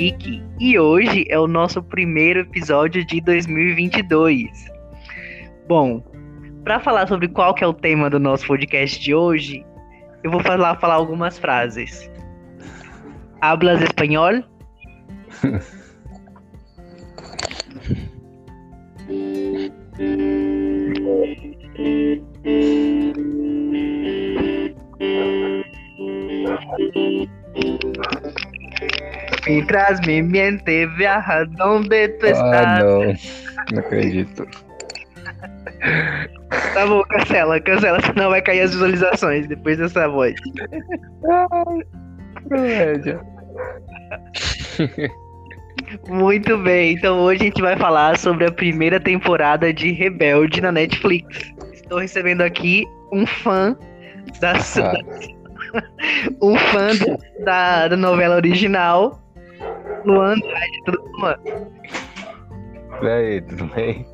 Geek 0.00 0.42
e 0.58 0.78
hoje 0.78 1.26
é 1.28 1.38
o 1.38 1.46
nosso 1.46 1.82
primeiro 1.82 2.40
episódio 2.40 3.04
de 3.04 3.20
2022. 3.20 4.48
Bom, 5.68 6.02
para 6.64 6.80
falar 6.80 7.06
sobre 7.06 7.28
qual 7.28 7.52
que 7.52 7.62
é 7.62 7.66
o 7.66 7.74
tema 7.74 8.08
do 8.08 8.18
nosso 8.18 8.46
podcast 8.46 8.98
de 8.98 9.14
hoje, 9.14 9.62
eu 10.24 10.30
vou 10.30 10.40
falar, 10.40 10.80
falar 10.80 10.94
algumas 10.94 11.38
frases. 11.38 12.10
Hablas 13.42 13.82
espanhol? 13.82 14.42
Mientras 29.50 30.00
me 30.06 30.22
miente, 30.22 30.86
viaja 30.96 31.44
donde 31.44 32.08
tu 32.08 32.26
Ah, 32.26 32.30
estás. 32.30 32.78
não. 32.84 33.00
Não 33.72 33.78
acredito. 33.80 34.46
Tá 36.74 36.84
bom, 36.84 37.00
cancela, 37.04 37.60
cancela, 37.60 38.00
senão 38.00 38.30
vai 38.30 38.42
cair 38.42 38.62
as 38.62 38.72
visualizações 38.72 39.46
depois 39.46 39.78
dessa 39.78 40.08
voz. 40.08 40.34
Comédia. 42.48 43.20
Muito 46.08 46.58
bem, 46.58 46.94
então 46.94 47.20
hoje 47.20 47.42
a 47.42 47.44
gente 47.44 47.62
vai 47.62 47.76
falar 47.76 48.18
sobre 48.18 48.46
a 48.46 48.52
primeira 48.52 48.98
temporada 48.98 49.72
de 49.72 49.92
Rebelde 49.92 50.60
na 50.60 50.72
Netflix. 50.72 51.52
Estou 51.72 51.98
recebendo 52.00 52.42
aqui 52.42 52.84
um 53.12 53.24
fã 53.26 53.76
da, 54.40 54.52
Ah, 54.52 54.92
um 56.42 56.56
fã 56.56 56.88
da, 57.44 57.88
da 57.88 57.96
novela 57.96 58.36
original, 58.36 59.20
Luan 60.04 60.34
Andrade, 60.34 60.82
tudo 60.84 61.02
bom, 61.20 61.70
e 63.02 63.08
aí, 63.08 63.40
tudo 63.40 63.64
bem? 63.74 64.06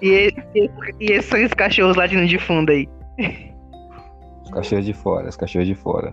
E, 0.00 0.32
e, 0.54 0.70
e 1.00 1.12
esses 1.12 1.24
são 1.24 1.44
os 1.44 1.52
cachorros 1.52 1.96
latindo 1.96 2.26
de 2.26 2.38
fundo 2.38 2.70
aí. 2.70 2.88
Os 4.44 4.50
cachorros 4.50 4.84
de 4.84 4.92
fora, 4.92 5.28
os 5.28 5.36
cachorros 5.36 5.66
de 5.66 5.74
fora. 5.74 6.12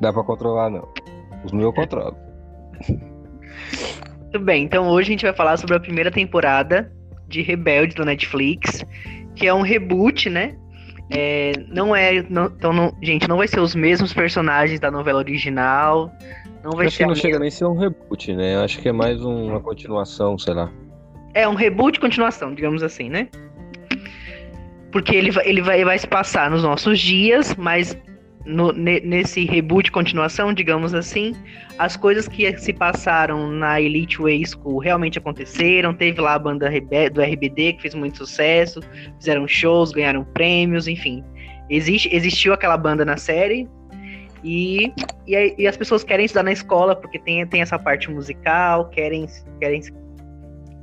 Dá 0.00 0.12
pra 0.12 0.22
controlar, 0.22 0.70
não. 0.70 0.88
Os 1.44 1.52
meus 1.52 1.64
eu 1.64 1.72
controlo. 1.72 2.16
Muito 4.20 4.40
bem, 4.40 4.64
então 4.64 4.88
hoje 4.88 5.08
a 5.08 5.12
gente 5.12 5.24
vai 5.26 5.34
falar 5.34 5.58
sobre 5.58 5.76
a 5.76 5.80
primeira 5.80 6.10
temporada 6.10 6.90
de 7.28 7.42
Rebelde 7.42 7.94
do 7.94 8.04
Netflix, 8.04 8.84
que 9.34 9.46
é 9.46 9.52
um 9.52 9.60
reboot, 9.60 10.30
né? 10.30 10.56
É, 11.10 11.52
não 11.68 11.94
é. 11.94 12.22
Não, 12.28 12.46
então, 12.46 12.72
não- 12.72 12.94
gente, 13.02 13.28
não 13.28 13.36
vai 13.36 13.46
ser 13.48 13.60
os 13.60 13.74
mesmos 13.74 14.12
personagens 14.14 14.80
da 14.80 14.90
novela 14.90 15.18
original. 15.18 16.10
Não 16.64 16.72
vai 16.72 16.86
Acho 16.86 16.96
ser. 16.96 17.02
que 17.04 17.08
não 17.08 17.14
chega 17.14 17.38
nem 17.38 17.48
a 17.48 17.50
ser 17.50 17.64
um 17.66 17.76
reboot, 17.76 18.34
né? 18.34 18.56
Acho 18.62 18.80
que 18.80 18.88
é 18.88 18.92
mais 18.92 19.22
um- 19.22 19.48
uma 19.50 19.60
continuação, 19.60 20.38
sei 20.38 20.54
lá. 20.54 20.70
É 21.34 21.46
um 21.48 21.54
reboot 21.54 21.98
continuação, 21.98 22.54
digamos 22.54 22.82
assim, 22.82 23.08
né? 23.08 23.28
Porque 24.90 25.14
ele 25.16 25.30
vai, 25.30 25.48
ele 25.48 25.62
vai, 25.62 25.76
ele 25.76 25.84
vai 25.86 25.98
se 25.98 26.06
passar 26.06 26.50
nos 26.50 26.62
nossos 26.62 27.00
dias, 27.00 27.54
mas 27.56 27.96
no- 28.44 28.72
ne- 28.72 29.00
nesse 29.00 29.44
reboot 29.44 29.90
continuação, 29.90 30.52
digamos 30.52 30.94
assim, 30.94 31.34
as 31.78 31.96
coisas 31.96 32.28
que 32.28 32.56
se 32.58 32.72
passaram 32.72 33.48
na 33.50 33.80
Elite 33.80 34.20
Way 34.20 34.44
School 34.46 34.78
realmente 34.78 35.18
aconteceram. 35.18 35.94
Teve 35.94 36.20
lá 36.20 36.34
a 36.34 36.38
banda 36.38 36.70
do 37.12 37.20
RBD 37.22 37.74
que 37.74 37.82
fez 37.82 37.94
muito 37.94 38.18
sucesso, 38.18 38.80
fizeram 39.18 39.46
shows, 39.46 39.92
ganharam 39.92 40.24
prêmios, 40.24 40.86
enfim. 40.88 41.24
Existe, 41.70 42.14
existiu 42.14 42.52
aquela 42.52 42.76
banda 42.76 43.04
na 43.04 43.16
série. 43.16 43.68
E, 44.44 44.92
e, 45.26 45.54
e 45.56 45.66
as 45.68 45.76
pessoas 45.76 46.02
querem 46.02 46.26
estudar 46.26 46.42
na 46.42 46.52
escola 46.52 46.96
porque 46.96 47.18
tem, 47.18 47.46
tem 47.46 47.62
essa 47.62 47.78
parte 47.78 48.10
musical, 48.10 48.88
querem, 48.88 49.26
querem 49.60 49.80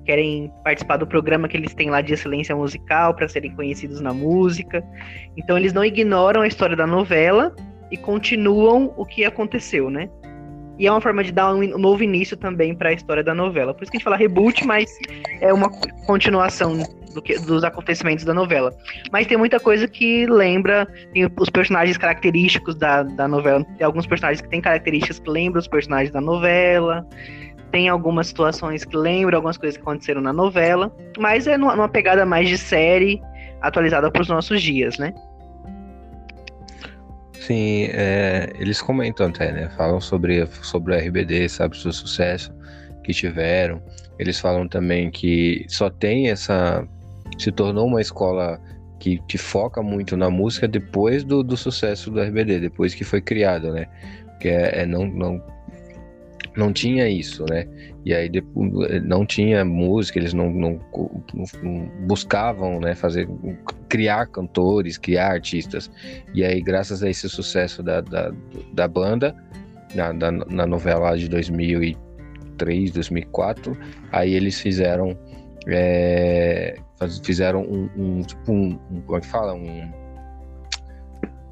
querem 0.05 0.51
participar 0.63 0.97
do 0.97 1.07
programa 1.07 1.47
que 1.47 1.57
eles 1.57 1.73
têm 1.73 1.89
lá 1.89 2.01
de 2.01 2.13
excelência 2.13 2.55
musical 2.55 3.13
para 3.13 3.27
serem 3.27 3.51
conhecidos 3.55 4.01
na 4.01 4.13
música. 4.13 4.83
Então 5.37 5.57
eles 5.57 5.73
não 5.73 5.83
ignoram 5.83 6.41
a 6.41 6.47
história 6.47 6.75
da 6.75 6.87
novela 6.87 7.55
e 7.91 7.97
continuam 7.97 8.93
o 8.97 9.05
que 9.05 9.23
aconteceu, 9.25 9.89
né? 9.89 10.09
E 10.77 10.87
é 10.87 10.91
uma 10.91 11.01
forma 11.01 11.21
de 11.23 11.31
dar 11.33 11.53
um 11.53 11.77
novo 11.77 12.01
início 12.01 12.37
também 12.37 12.73
para 12.73 12.89
a 12.89 12.93
história 12.93 13.21
da 13.21 13.35
novela. 13.35 13.73
Por 13.73 13.83
isso 13.83 13.91
que 13.91 13.97
a 13.97 13.99
gente 13.99 14.05
fala 14.05 14.15
reboot, 14.15 14.65
mas 14.65 14.89
é 15.41 15.51
uma 15.51 15.69
continuação 16.05 16.77
do 17.13 17.21
que- 17.21 17.37
dos 17.39 17.65
acontecimentos 17.65 18.23
da 18.23 18.33
novela. 18.33 18.73
Mas 19.11 19.27
tem 19.27 19.37
muita 19.37 19.59
coisa 19.59 19.89
que 19.89 20.25
lembra, 20.25 20.87
tem 21.11 21.29
os 21.37 21.49
personagens 21.49 21.97
característicos 21.97 22.75
da, 22.75 23.03
da 23.03 23.27
novela. 23.27 23.65
Tem 23.77 23.85
alguns 23.85 24.07
personagens 24.07 24.41
que 24.41 24.47
têm 24.47 24.61
características 24.61 25.19
que 25.19 25.29
lembram 25.29 25.59
os 25.59 25.67
personagens 25.67 26.11
da 26.13 26.21
novela 26.21 27.05
tem 27.71 27.89
algumas 27.89 28.27
situações 28.27 28.83
que 28.83 28.95
lembram 28.95 29.37
algumas 29.37 29.57
coisas 29.57 29.77
que 29.77 29.83
aconteceram 29.83 30.21
na 30.21 30.33
novela, 30.33 30.91
mas 31.17 31.47
é 31.47 31.57
numa, 31.57 31.75
numa 31.75 31.89
pegada 31.89 32.25
mais 32.25 32.49
de 32.49 32.57
série 32.57 33.21
atualizada 33.61 34.11
para 34.11 34.21
os 34.21 34.27
nossos 34.27 34.61
dias, 34.61 34.97
né? 34.97 35.13
Sim, 37.33 37.85
é, 37.91 38.51
eles 38.59 38.81
comentam 38.81 39.27
até, 39.27 39.51
né? 39.51 39.69
Falam 39.75 39.99
sobre, 39.99 40.45
sobre 40.61 40.93
o 40.93 40.97
RBD, 40.97 41.49
sabe, 41.49 41.75
o 41.75 41.91
sucesso 41.91 42.53
que 43.03 43.13
tiveram. 43.13 43.81
Eles 44.19 44.39
falam 44.39 44.67
também 44.67 45.09
que 45.09 45.65
só 45.67 45.89
tem 45.89 46.29
essa. 46.29 46.87
Se 47.37 47.51
tornou 47.51 47.87
uma 47.87 48.01
escola 48.01 48.59
que, 48.99 49.19
que 49.27 49.37
foca 49.37 49.81
muito 49.81 50.17
na 50.17 50.29
música 50.29 50.67
depois 50.67 51.23
do, 51.23 51.41
do 51.41 51.55
sucesso 51.55 52.11
do 52.11 52.21
RBD, 52.21 52.59
depois 52.59 52.93
que 52.93 53.03
foi 53.03 53.21
criado, 53.21 53.71
né? 53.71 53.87
Porque 54.31 54.49
é, 54.49 54.81
é 54.81 54.85
não, 54.85 55.07
não, 55.07 55.41
não 56.59 56.71
tinha 56.73 57.07
isso, 57.09 57.45
né? 57.49 57.65
E 58.05 58.13
aí 58.13 58.29
não 59.03 59.25
tinha 59.25 59.65
música, 59.65 60.19
eles 60.19 60.33
não, 60.33 60.49
não, 60.51 60.79
não- 61.63 61.85
buscavam, 62.05 62.79
né? 62.79 62.93
Fazer, 62.95 63.27
criar 63.87 64.27
cantores, 64.27 64.97
criar 64.97 65.31
artistas. 65.31 65.89
E 66.33 66.43
aí, 66.43 66.61
graças 66.61 67.01
a 67.01 67.09
esse 67.09 67.27
sucesso 67.29 67.81
da, 67.81 68.01
da, 68.01 68.31
da 68.73 68.87
banda, 68.87 69.35
na, 69.95 70.11
da- 70.13 70.31
na 70.31 70.67
novela 70.67 71.17
de 71.17 71.27
2003, 71.27 72.91
2004, 72.91 73.75
aí 74.11 74.33
eles 74.33 74.59
fizeram. 74.59 75.17
é, 75.67 76.75
fizeram 77.23 77.61
um, 77.63 77.89
um, 77.97 78.21
tipo 78.21 78.51
um, 78.51 78.79
um- 78.91 79.01
Como 79.01 79.17
é 79.17 79.21
que 79.21 79.27
fala? 79.27 79.53
Um, 79.53 79.91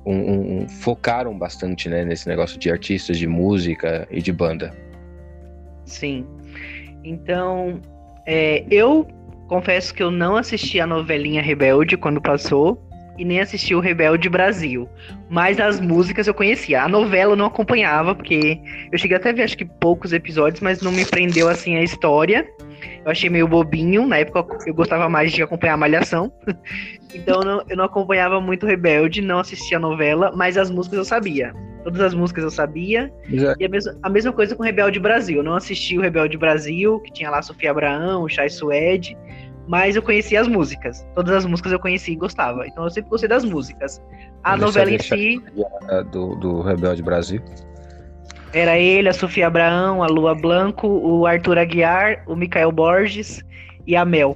um- 0.06 0.14
um- 0.32 0.62
um- 0.64 0.70
focaram 0.70 1.38
bastante 1.38 1.90
né, 1.90 2.06
nesse 2.06 2.28
negócio 2.28 2.58
de 2.58 2.72
artistas, 2.72 3.18
de 3.18 3.28
música 3.28 4.08
e 4.10 4.22
de 4.22 4.32
banda. 4.32 4.74
Sim. 5.88 6.26
Então, 7.04 7.82
é, 8.26 8.64
eu 8.70 9.08
confesso 9.48 9.94
que 9.94 10.04
eu 10.04 10.12
não 10.12 10.36
assisti 10.36 10.80
a 10.80 10.86
novelinha 10.86 11.42
Rebelde 11.42 11.98
quando 11.98 12.22
passou 12.22 12.84
e 13.18 13.26
nem 13.26 13.40
assisti 13.40 13.74
o 13.74 13.80
Rebelde 13.80 14.30
Brasil. 14.30 14.88
Mas 15.30 15.60
as 15.60 15.80
músicas 15.80 16.28
eu 16.28 16.34
conhecia. 16.34 16.84
A 16.84 16.88
novela 16.88 17.32
eu 17.32 17.36
não 17.36 17.46
acompanhava, 17.46 18.14
porque 18.14 18.60
eu 18.92 18.98
cheguei 18.98 19.18
até 19.18 19.30
a 19.30 19.34
ver 19.34 19.44
acho 19.44 19.58
que 19.58 19.66
poucos 19.66 20.14
episódios, 20.14 20.62
mas 20.62 20.82
não 20.82 20.92
me 20.92 21.06
prendeu 21.06 21.50
assim 21.50 21.76
a 21.76 21.84
história. 21.84 22.48
Eu 23.04 23.10
achei 23.10 23.30
meio 23.30 23.48
bobinho. 23.48 24.06
Na 24.06 24.18
época 24.18 24.46
eu 24.68 24.74
gostava 24.74 25.10
mais 25.10 25.32
de 25.32 25.42
acompanhar 25.42 25.74
a 25.74 25.78
Malhação. 25.78 26.32
então 27.16 27.42
eu 27.42 27.46
não, 27.46 27.64
eu 27.70 27.78
não 27.78 27.86
acompanhava 27.86 28.40
muito 28.40 28.68
Rebelde, 28.68 29.22
não 29.22 29.40
assistia 29.40 29.78
a 29.78 29.80
novela, 29.80 30.32
mas 30.36 30.58
as 30.58 30.70
músicas 30.70 31.00
eu 31.00 31.06
sabia. 31.06 31.54
Todas 31.88 32.02
as 32.02 32.14
músicas 32.14 32.44
eu 32.44 32.52
sabia. 32.52 33.10
É- 33.32 33.56
E 33.62 33.66
a 33.66 33.70
mesma, 33.70 33.96
a 34.04 34.10
mesma 34.10 34.34
coisa 34.34 34.54
com 34.54 34.62
Rebelde 34.62 35.00
Brasil. 35.00 35.38
Eu 35.38 35.44
não 35.44 35.54
assisti 35.54 35.98
o 35.98 36.02
Rebelde 36.02 36.38
Brasil, 36.38 37.00
que 37.00 37.14
tinha 37.14 37.30
lá 37.30 37.42
Sofia 37.42 37.72
Abraão, 37.72 38.24
o 38.24 38.28
Chai 38.28 38.50
Suede, 38.50 39.18
mas 39.70 39.96
eu 39.96 40.02
conhecia 40.02 40.42
as 40.42 40.50
músicas. 40.50 41.08
Todas 41.16 41.34
as 41.34 41.46
músicas 41.46 41.72
eu 41.72 41.80
conhecia 41.80 42.14
e 42.14 42.18
gostava. 42.18 42.68
Então 42.68 42.84
eu 42.84 42.90
sempre 42.90 43.10
gostei 43.10 43.30
das 43.30 43.46
músicas. 43.46 44.02
A 44.44 44.56
Você 44.58 44.62
novela 44.66 44.92
em 44.92 45.00
si 45.00 45.42
do, 46.12 46.36
do 46.36 46.60
Rebelde 46.62 47.02
Brasil. 47.02 47.42
era 48.52 48.78
ele, 48.78 49.08
a 49.08 49.14
Sofia 49.14 49.48
Abraão, 49.48 50.04
a 50.04 50.08
Lua 50.08 50.36
Blanco, 50.36 50.90
o 50.90 51.26
Arthur 51.26 51.58
Aguiar, 51.58 52.22
o 52.28 52.36
Micael 52.36 52.70
Borges 52.74 53.42
e 53.86 53.96
a 53.96 54.04
Mel. 54.04 54.36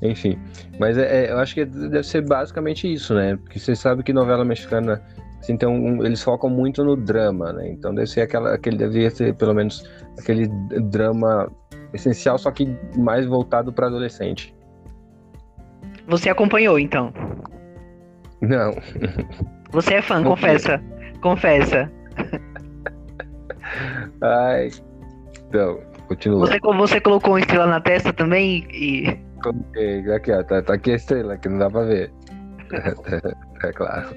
Enfim, 0.00 0.38
mas 0.78 0.96
é, 0.98 1.26
é, 1.26 1.30
eu 1.32 1.38
acho 1.38 1.54
que 1.54 1.64
deve 1.64 2.02
ser 2.02 2.22
basicamente 2.26 2.92
isso, 2.92 3.14
né? 3.14 3.36
Porque 3.36 3.58
você 3.58 3.74
sabe 3.76 4.02
que 4.02 4.12
novela 4.12 4.44
mexicana, 4.44 5.02
assim, 5.40 5.56
tem 5.56 5.68
um- 5.68 6.04
eles 6.04 6.22
focam 6.22 6.50
muito 6.50 6.82
no 6.84 6.96
drama, 6.96 7.52
né? 7.52 7.68
Então 7.70 7.94
deve 7.94 8.06
ser 8.08 8.22
aquela, 8.22 8.54
aquele 8.54 8.76
devia 8.76 9.10
ser 9.10 9.34
pelo 9.34 9.54
menos 9.54 9.84
aquele 10.18 10.48
drama 10.90 11.50
essencial, 11.92 12.36
só 12.38 12.50
que 12.50 12.76
mais 12.96 13.24
voltado 13.26 13.72
para 13.72 13.86
adolescente. 13.86 14.54
Você 16.08 16.28
acompanhou, 16.28 16.78
então. 16.78 17.12
Não, 18.40 18.74
Você 19.70 19.94
é 19.94 20.02
fã, 20.02 20.20
Não 20.20 20.30
confessa. 20.30 20.82
Confessa. 21.22 21.90
ai, 24.20 24.68
então 25.48 25.80
continua. 26.08 26.40
Você, 26.40 26.58
você 26.60 27.00
colocou 27.00 27.32
uma 27.32 27.40
estrela 27.40 27.66
na 27.66 27.80
testa 27.80 28.12
também 28.12 28.66
e. 28.70 29.18
Coloquei, 29.44 30.10
Aqui, 30.10 30.32
ó, 30.32 30.42
tá, 30.42 30.62
tá 30.62 30.72
aqui 30.72 30.92
a 30.92 30.96
estrela, 30.96 31.36
que 31.36 31.50
não 31.50 31.58
dá 31.58 31.70
pra 31.70 31.82
ver. 31.82 32.10
é, 33.62 33.72
claro. 33.72 34.08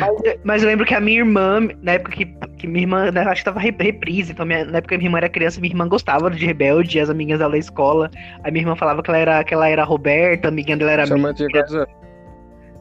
Mas, 0.00 0.40
mas, 0.42 0.62
eu 0.62 0.68
lembro 0.68 0.84
que 0.84 0.94
a 0.94 1.00
minha 1.00 1.18
irmã, 1.18 1.60
na 1.80 1.92
época 1.92 2.10
que, 2.10 2.26
que 2.56 2.66
minha 2.66 2.82
irmã, 2.82 3.12
né, 3.12 3.22
acho 3.22 3.42
que 3.42 3.44
tava 3.44 3.60
reprise, 3.60 4.32
então 4.32 4.44
minha, 4.44 4.64
na 4.64 4.78
época 4.78 4.96
que 4.96 4.98
minha 4.98 5.06
irmã 5.06 5.18
era 5.18 5.28
criança, 5.28 5.60
minha 5.60 5.70
irmã 5.72 5.86
gostava 5.86 6.28
de 6.28 6.44
Rebelde, 6.44 6.98
as 6.98 7.08
amigas 7.08 7.38
dela 7.38 7.52
da 7.52 7.58
escola. 7.58 8.10
A 8.42 8.50
minha 8.50 8.62
irmã 8.62 8.74
falava 8.74 9.00
que 9.00 9.10
ela 9.10 9.18
era, 9.18 9.44
que 9.44 9.54
ela 9.54 9.68
era 9.68 9.84
Roberta, 9.84 10.48
a 10.48 10.50
amiguinha 10.50 10.76
dela 10.76 10.90
era 10.90 11.06
Sua 11.06 11.16
mãe 11.16 11.32
tinha 11.34 11.48
quantos 11.48 11.74
anos? 11.74 11.88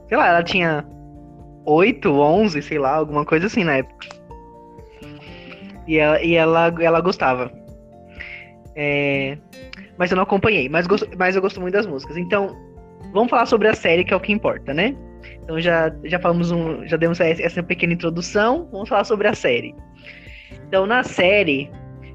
Sei 0.10 0.18
lá, 0.18 0.28
ela 0.30 0.44
tinha 0.44 0.84
8, 1.66 2.10
11, 2.10 2.62
sei 2.64 2.80
lá, 2.80 2.96
alguma 2.96 3.24
coisa 3.24 3.46
assim 3.46 3.64
na 3.64 3.78
época. 3.78 4.08
E 5.88 5.98
ela, 5.98 6.22
e 6.22 6.34
ela, 6.34 6.74
ela 6.80 7.02
gostava. 7.02 7.52
É... 8.76 9.38
Mas 9.98 10.12
eu 10.12 10.16
não 10.16 10.24
acompanhei, 10.24 10.70
mas, 10.70 10.88
mas 11.18 11.36
eu 11.36 11.42
gosto 11.42 11.60
muito 11.60 11.74
das 11.74 11.86
músicas. 11.86 12.18
Então, 12.18 12.56
vamos 13.14 13.30
falar 13.30 13.46
sobre 13.46 13.68
a 13.68 13.74
série, 13.74 14.04
que 14.04 14.14
é 14.14 14.18
o 14.18 14.20
que 14.20 14.32
importa, 14.32 14.74
né? 14.74 14.96
Então 15.44 15.60
já, 15.60 15.94
já 16.04 16.20
falamos 16.20 16.52
um. 16.52 16.86
Já 16.88 16.98
demos 16.98 17.20
essa 17.20 17.64
pequena 17.64 17.94
introdução. 17.94 18.68
Vamos 18.72 18.90
falar 18.90 19.04
sobre 19.04 19.28
a 19.28 19.34
série. 19.34 19.74
Então, 20.68 20.86
na 20.86 21.04
série, 21.04 21.72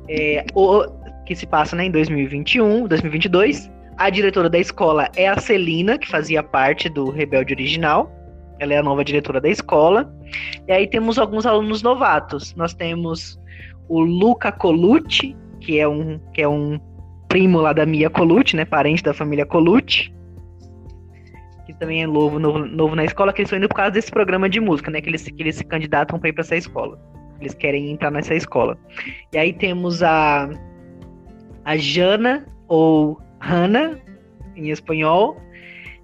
é, 0.09 0.45
o, 0.55 0.85
que 1.25 1.35
se 1.35 1.47
passa 1.47 1.75
né, 1.75 1.87
em 1.87 1.91
2021, 1.91 2.87
2022, 2.87 3.71
a 3.97 4.11
diretora 4.11 4.49
da 4.49 4.59
escola 4.59 5.09
é 5.17 5.29
a 5.29 5.39
Celina, 5.39 5.99
que 5.99 6.09
fazia 6.09 6.43
parte 6.43 6.89
do 6.89 7.11
Rebelde 7.11 7.55
original. 7.55 8.11
Ela 8.59 8.75
é 8.75 8.79
a 8.79 8.83
nova 8.83 9.05
diretora 9.05 9.41
da 9.41 9.49
escola. 9.49 10.13
E 10.69 10.73
aí 10.73 10.87
temos 10.87 11.19
alguns 11.19 11.47
alunos 11.47 11.83
novatos. 11.83 12.55
Nós 12.55 12.75
temos 12.75 13.39
o 13.89 14.01
Luca 14.01 14.53
Colucci, 14.53 15.37
que 15.61 15.81
é 15.81 15.89
um, 15.89 16.19
que 16.33 16.43
é 16.43 16.49
um 16.49 16.79
primo 17.33 17.61
lá 17.61 17.73
da 17.73 17.87
Mia 17.87 18.11
Colucci, 18.11 18.57
né? 18.57 18.65
Parente 18.67 19.03
da 19.03 19.15
família 19.15 19.47
Colucci 19.47 20.13
que 21.73 21.79
também 21.79 22.03
é 22.03 22.07
novo, 22.07 22.39
novo, 22.39 22.59
novo 22.59 22.95
na 22.95 23.05
escola, 23.05 23.33
que 23.33 23.41
eles 23.41 23.49
estão 23.49 23.59
indo 23.59 23.69
por 23.69 23.77
causa 23.77 23.93
desse 23.93 24.11
programa 24.11 24.49
de 24.49 24.61
música, 24.61 24.91
né? 24.91 25.01
Que 25.01 25.09
eles, 25.09 25.23
que 25.23 25.43
eles 25.43 25.57
se 25.57 25.65
candidatam 25.65 26.19
para 26.19 26.29
ir 26.29 26.33
para 26.33 26.43
essa 26.43 26.57
escola. 26.57 26.99
Eles 27.41 27.55
querem 27.55 27.91
entrar 27.91 28.11
nessa 28.11 28.35
escola. 28.35 28.79
E 29.33 29.39
aí 29.39 29.53
temos 29.53 30.03
a, 30.03 30.49
a 31.65 31.77
Jana, 31.77 32.47
ou 32.69 33.21
Hannah, 33.41 33.99
em 34.55 34.71
espanhol, 34.71 35.41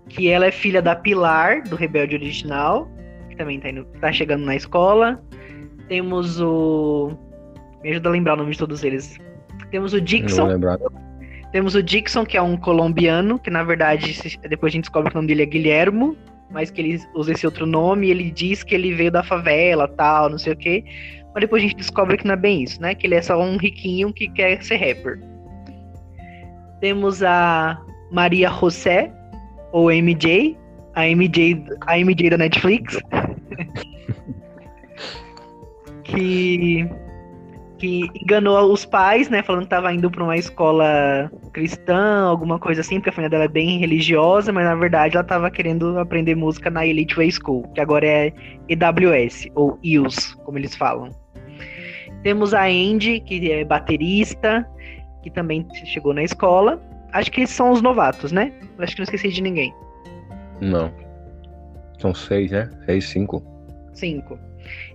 que 0.08 0.28
ela 0.28 0.46
é 0.46 0.50
filha 0.50 0.80
da 0.80 0.96
Pilar, 0.96 1.62
do 1.64 1.76
Rebelde 1.76 2.16
Original, 2.16 2.88
que 3.28 3.36
também 3.36 3.60
tá, 3.60 3.68
indo, 3.68 3.84
tá 4.00 4.10
chegando 4.12 4.44
na 4.44 4.56
escola. 4.56 5.22
Temos 5.88 6.40
o. 6.40 7.12
Me 7.82 7.90
ajuda 7.90 8.08
a 8.08 8.12
lembrar 8.12 8.34
o 8.34 8.36
nome 8.38 8.52
de 8.52 8.58
todos 8.58 8.82
eles. 8.82 9.18
Temos 9.70 9.92
o 9.92 10.00
Dixon. 10.00 10.36
Não 10.36 10.44
vou 10.46 10.54
lembrar. 10.54 10.78
Temos 11.52 11.74
o 11.74 11.82
Dixon, 11.82 12.26
que 12.26 12.36
é 12.36 12.42
um 12.42 12.56
colombiano, 12.56 13.38
que 13.38 13.50
na 13.50 13.62
verdade 13.62 14.18
depois 14.48 14.70
a 14.70 14.74
gente 14.74 14.84
descobre 14.84 15.10
que 15.10 15.16
o 15.16 15.18
nome 15.18 15.28
dele 15.28 15.42
é 15.42 15.46
Guilhermo, 15.46 16.16
mas 16.50 16.70
que 16.70 16.80
ele 16.80 17.00
usa 17.14 17.32
esse 17.32 17.46
outro 17.46 17.66
nome 17.66 18.10
ele 18.10 18.30
diz 18.30 18.62
que 18.62 18.74
ele 18.74 18.94
veio 18.94 19.10
da 19.10 19.22
favela, 19.22 19.88
tal, 19.88 20.30
não 20.30 20.38
sei 20.38 20.52
o 20.52 20.56
quê. 20.56 20.84
Mas 21.34 21.42
depois 21.42 21.62
a 21.62 21.66
gente 21.66 21.76
descobre 21.76 22.16
que 22.16 22.26
não 22.26 22.34
é 22.34 22.36
bem 22.36 22.62
isso, 22.62 22.80
né? 22.80 22.94
Que 22.94 23.06
ele 23.06 23.14
é 23.14 23.22
só 23.22 23.40
um 23.40 23.56
riquinho 23.56 24.12
que 24.12 24.28
quer 24.28 24.62
ser 24.62 24.76
rapper. 24.76 25.20
Temos 26.80 27.22
a 27.22 27.80
Maria 28.10 28.50
José, 28.50 29.12
ou 29.72 29.90
MJ, 29.90 30.56
a 30.94 31.06
MJ, 31.06 31.64
a 31.86 31.98
MJ 31.98 32.30
da 32.30 32.38
Netflix. 32.38 32.98
que 36.04 36.88
que 37.78 38.08
enganou 38.20 38.72
os 38.72 38.84
pais, 38.84 39.28
né? 39.28 39.42
Falando 39.42 39.62
que 39.62 39.66
estava 39.66 39.92
indo 39.92 40.10
para 40.10 40.24
uma 40.24 40.36
escola 40.36 41.30
cristã, 41.52 42.24
alguma 42.24 42.58
coisa 42.58 42.80
assim, 42.80 42.96
porque 42.96 43.10
a 43.10 43.12
família 43.12 43.30
dela 43.30 43.44
é 43.44 43.48
bem 43.48 43.78
religiosa, 43.78 44.52
mas 44.52 44.64
na 44.64 44.74
verdade 44.74 45.16
ela 45.16 45.22
estava 45.22 45.50
querendo 45.50 45.98
aprender 45.98 46.34
música 46.34 46.70
na 46.70 46.86
Elite 46.86 47.14
Way 47.14 47.32
School, 47.32 47.62
que 47.74 47.80
agora 47.80 48.06
é 48.06 48.32
EWS, 48.68 49.48
ou 49.54 49.78
EWS, 49.82 50.34
como 50.44 50.58
eles 50.58 50.74
falam. 50.74 51.10
Temos 52.22 52.52
a 52.52 52.64
Andy, 52.64 53.20
que 53.20 53.50
é 53.50 53.64
baterista, 53.64 54.68
que 55.22 55.30
também 55.30 55.66
chegou 55.84 56.12
na 56.12 56.22
escola. 56.22 56.82
Acho 57.12 57.30
que 57.30 57.42
esses 57.42 57.54
são 57.54 57.70
os 57.70 57.80
novatos, 57.80 58.32
né? 58.32 58.52
Acho 58.78 58.94
que 58.94 59.00
não 59.00 59.04
esqueci 59.04 59.28
de 59.28 59.40
ninguém. 59.40 59.72
Não. 60.60 60.92
São 61.98 62.12
seis, 62.12 62.50
né? 62.50 62.68
Seis, 62.84 63.08
cinco. 63.08 63.42
Cinco. 63.92 64.38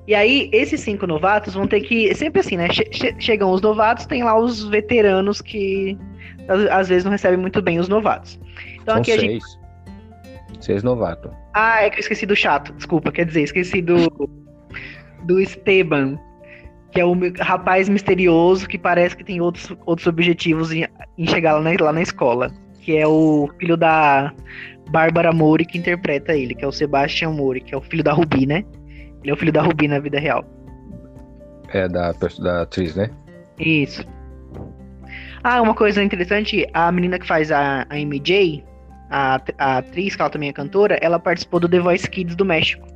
E 0.07 0.13
aí, 0.13 0.49
esses 0.51 0.81
cinco 0.81 1.07
novatos 1.07 1.53
vão 1.53 1.67
ter 1.67 1.81
que. 1.81 2.13
Sempre 2.15 2.41
assim, 2.41 2.57
né? 2.57 2.67
Che 2.69 3.15
chegam 3.19 3.51
os 3.51 3.61
novatos, 3.61 4.05
tem 4.05 4.23
lá 4.23 4.37
os 4.37 4.63
veteranos 4.65 5.41
que 5.41 5.97
às 6.71 6.89
vezes 6.89 7.03
não 7.03 7.11
recebem 7.11 7.39
muito 7.39 7.61
bem 7.61 7.79
os 7.79 7.87
novatos. 7.87 8.39
Então 8.81 8.95
São 8.95 9.01
aqui 9.01 9.11
a 9.11 9.19
seis. 9.19 9.31
gente. 9.31 9.45
Seis 10.59 10.83
novatos. 10.83 11.31
Ah, 11.53 11.83
é 11.83 11.89
que 11.89 11.97
eu 11.97 12.01
esqueci 12.01 12.25
do 12.25 12.35
chato, 12.35 12.73
desculpa, 12.73 13.11
quer 13.11 13.25
dizer, 13.25 13.43
esqueci 13.43 13.81
do. 13.81 14.29
do 15.23 15.39
Esteban, 15.39 16.19
que 16.91 16.99
é 16.99 17.05
o 17.05 17.15
rapaz 17.39 17.87
misterioso 17.87 18.67
que 18.67 18.77
parece 18.77 19.15
que 19.15 19.23
tem 19.23 19.41
outros, 19.41 19.73
outros 19.85 20.07
objetivos 20.07 20.71
em, 20.71 20.85
em 21.17 21.27
chegar 21.27 21.53
lá 21.53 21.61
na, 21.61 21.71
lá 21.79 21.93
na 21.93 22.01
escola. 22.01 22.51
Que 22.81 22.97
é 22.97 23.07
o 23.07 23.49
filho 23.57 23.77
da 23.77 24.33
Bárbara 24.91 25.31
Mori 25.31 25.65
que 25.65 25.77
interpreta 25.77 26.35
ele, 26.35 26.53
que 26.53 26.65
é 26.65 26.67
o 26.67 26.71
Sebastian 26.71 27.31
Mori, 27.31 27.61
que 27.61 27.73
é 27.73 27.77
o 27.77 27.81
filho 27.81 28.03
da 28.03 28.11
Ruby, 28.11 28.45
né? 28.45 28.65
Ele 29.23 29.31
é 29.31 29.33
o 29.33 29.37
filho 29.37 29.51
da 29.51 29.61
Ruby 29.61 29.87
na 29.87 29.99
vida 29.99 30.19
real. 30.19 30.45
É, 31.69 31.87
da, 31.87 32.11
da 32.11 32.61
atriz, 32.61 32.95
né? 32.95 33.09
Isso. 33.57 34.05
Ah, 35.43 35.61
uma 35.61 35.73
coisa 35.73 36.03
interessante, 36.03 36.67
a 36.73 36.91
menina 36.91 37.17
que 37.17 37.27
faz 37.27 37.51
a, 37.51 37.85
a 37.89 37.97
MJ, 37.97 38.63
a, 39.09 39.41
a 39.57 39.77
atriz, 39.77 40.15
que 40.15 40.21
ela 40.21 40.29
também 40.29 40.49
é 40.49 40.53
cantora, 40.53 40.97
ela 41.01 41.19
participou 41.19 41.59
do 41.59 41.67
The 41.67 41.79
Voice 41.79 42.09
Kids 42.09 42.35
do 42.35 42.45
México. 42.45 42.87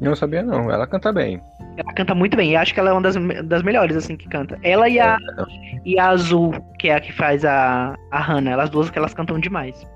Não 0.00 0.14
sabia 0.14 0.42
não, 0.42 0.70
ela 0.70 0.86
canta 0.86 1.12
bem. 1.12 1.40
Ela 1.76 1.92
canta 1.92 2.14
muito 2.14 2.36
bem, 2.36 2.52
e 2.52 2.56
acho 2.56 2.72
que 2.72 2.80
ela 2.80 2.90
é 2.90 2.92
uma 2.92 3.02
das, 3.02 3.16
das 3.44 3.62
melhores, 3.62 3.96
assim, 3.96 4.16
que 4.16 4.28
canta. 4.28 4.58
Ela 4.62 4.88
e 4.88 4.98
a, 4.98 5.16
é, 5.16 5.80
e 5.84 5.98
a 5.98 6.08
Azul, 6.08 6.52
que 6.78 6.88
é 6.88 6.94
a 6.94 7.00
que 7.00 7.12
faz 7.12 7.44
a, 7.44 7.94
a 8.10 8.20
Hannah, 8.20 8.52
elas 8.52 8.70
duas 8.70 8.90
que 8.90 8.98
elas 8.98 9.14
cantam 9.14 9.38
demais. 9.38 9.86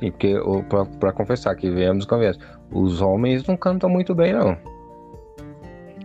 Sim, 0.00 0.10
porque 0.10 0.34
pra, 0.68 0.84
pra 0.84 1.12
confessar 1.12 1.54
que 1.54 1.70
viemos 1.70 2.04
conversa, 2.04 2.40
os 2.70 3.00
homens 3.00 3.46
não 3.46 3.56
cantam 3.56 3.88
muito 3.88 4.14
bem, 4.14 4.32
não. 4.32 4.56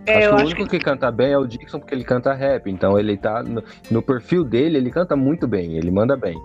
É, 0.06 0.24
acho 0.24 0.28
que 0.28 0.34
o 0.34 0.46
único 0.46 0.64
que... 0.64 0.78
que... 0.78 0.84
canta 0.84 1.10
bem 1.10 1.32
é 1.32 1.38
o 1.38 1.46
Dixon, 1.46 1.78
porque 1.78 1.94
ele 1.94 2.04
canta 2.04 2.32
rap. 2.32 2.68
Então 2.68 2.98
ele 2.98 3.16
tá. 3.16 3.42
No, 3.42 3.62
no, 3.90 4.02
perfil 4.02 4.44
dele, 4.44 4.78
ele 4.78 4.90
canta 4.90 5.14
muito 5.14 5.46
bem, 5.46 5.76
ele 5.76 5.90
manda 5.90 6.16
bem. 6.16 6.36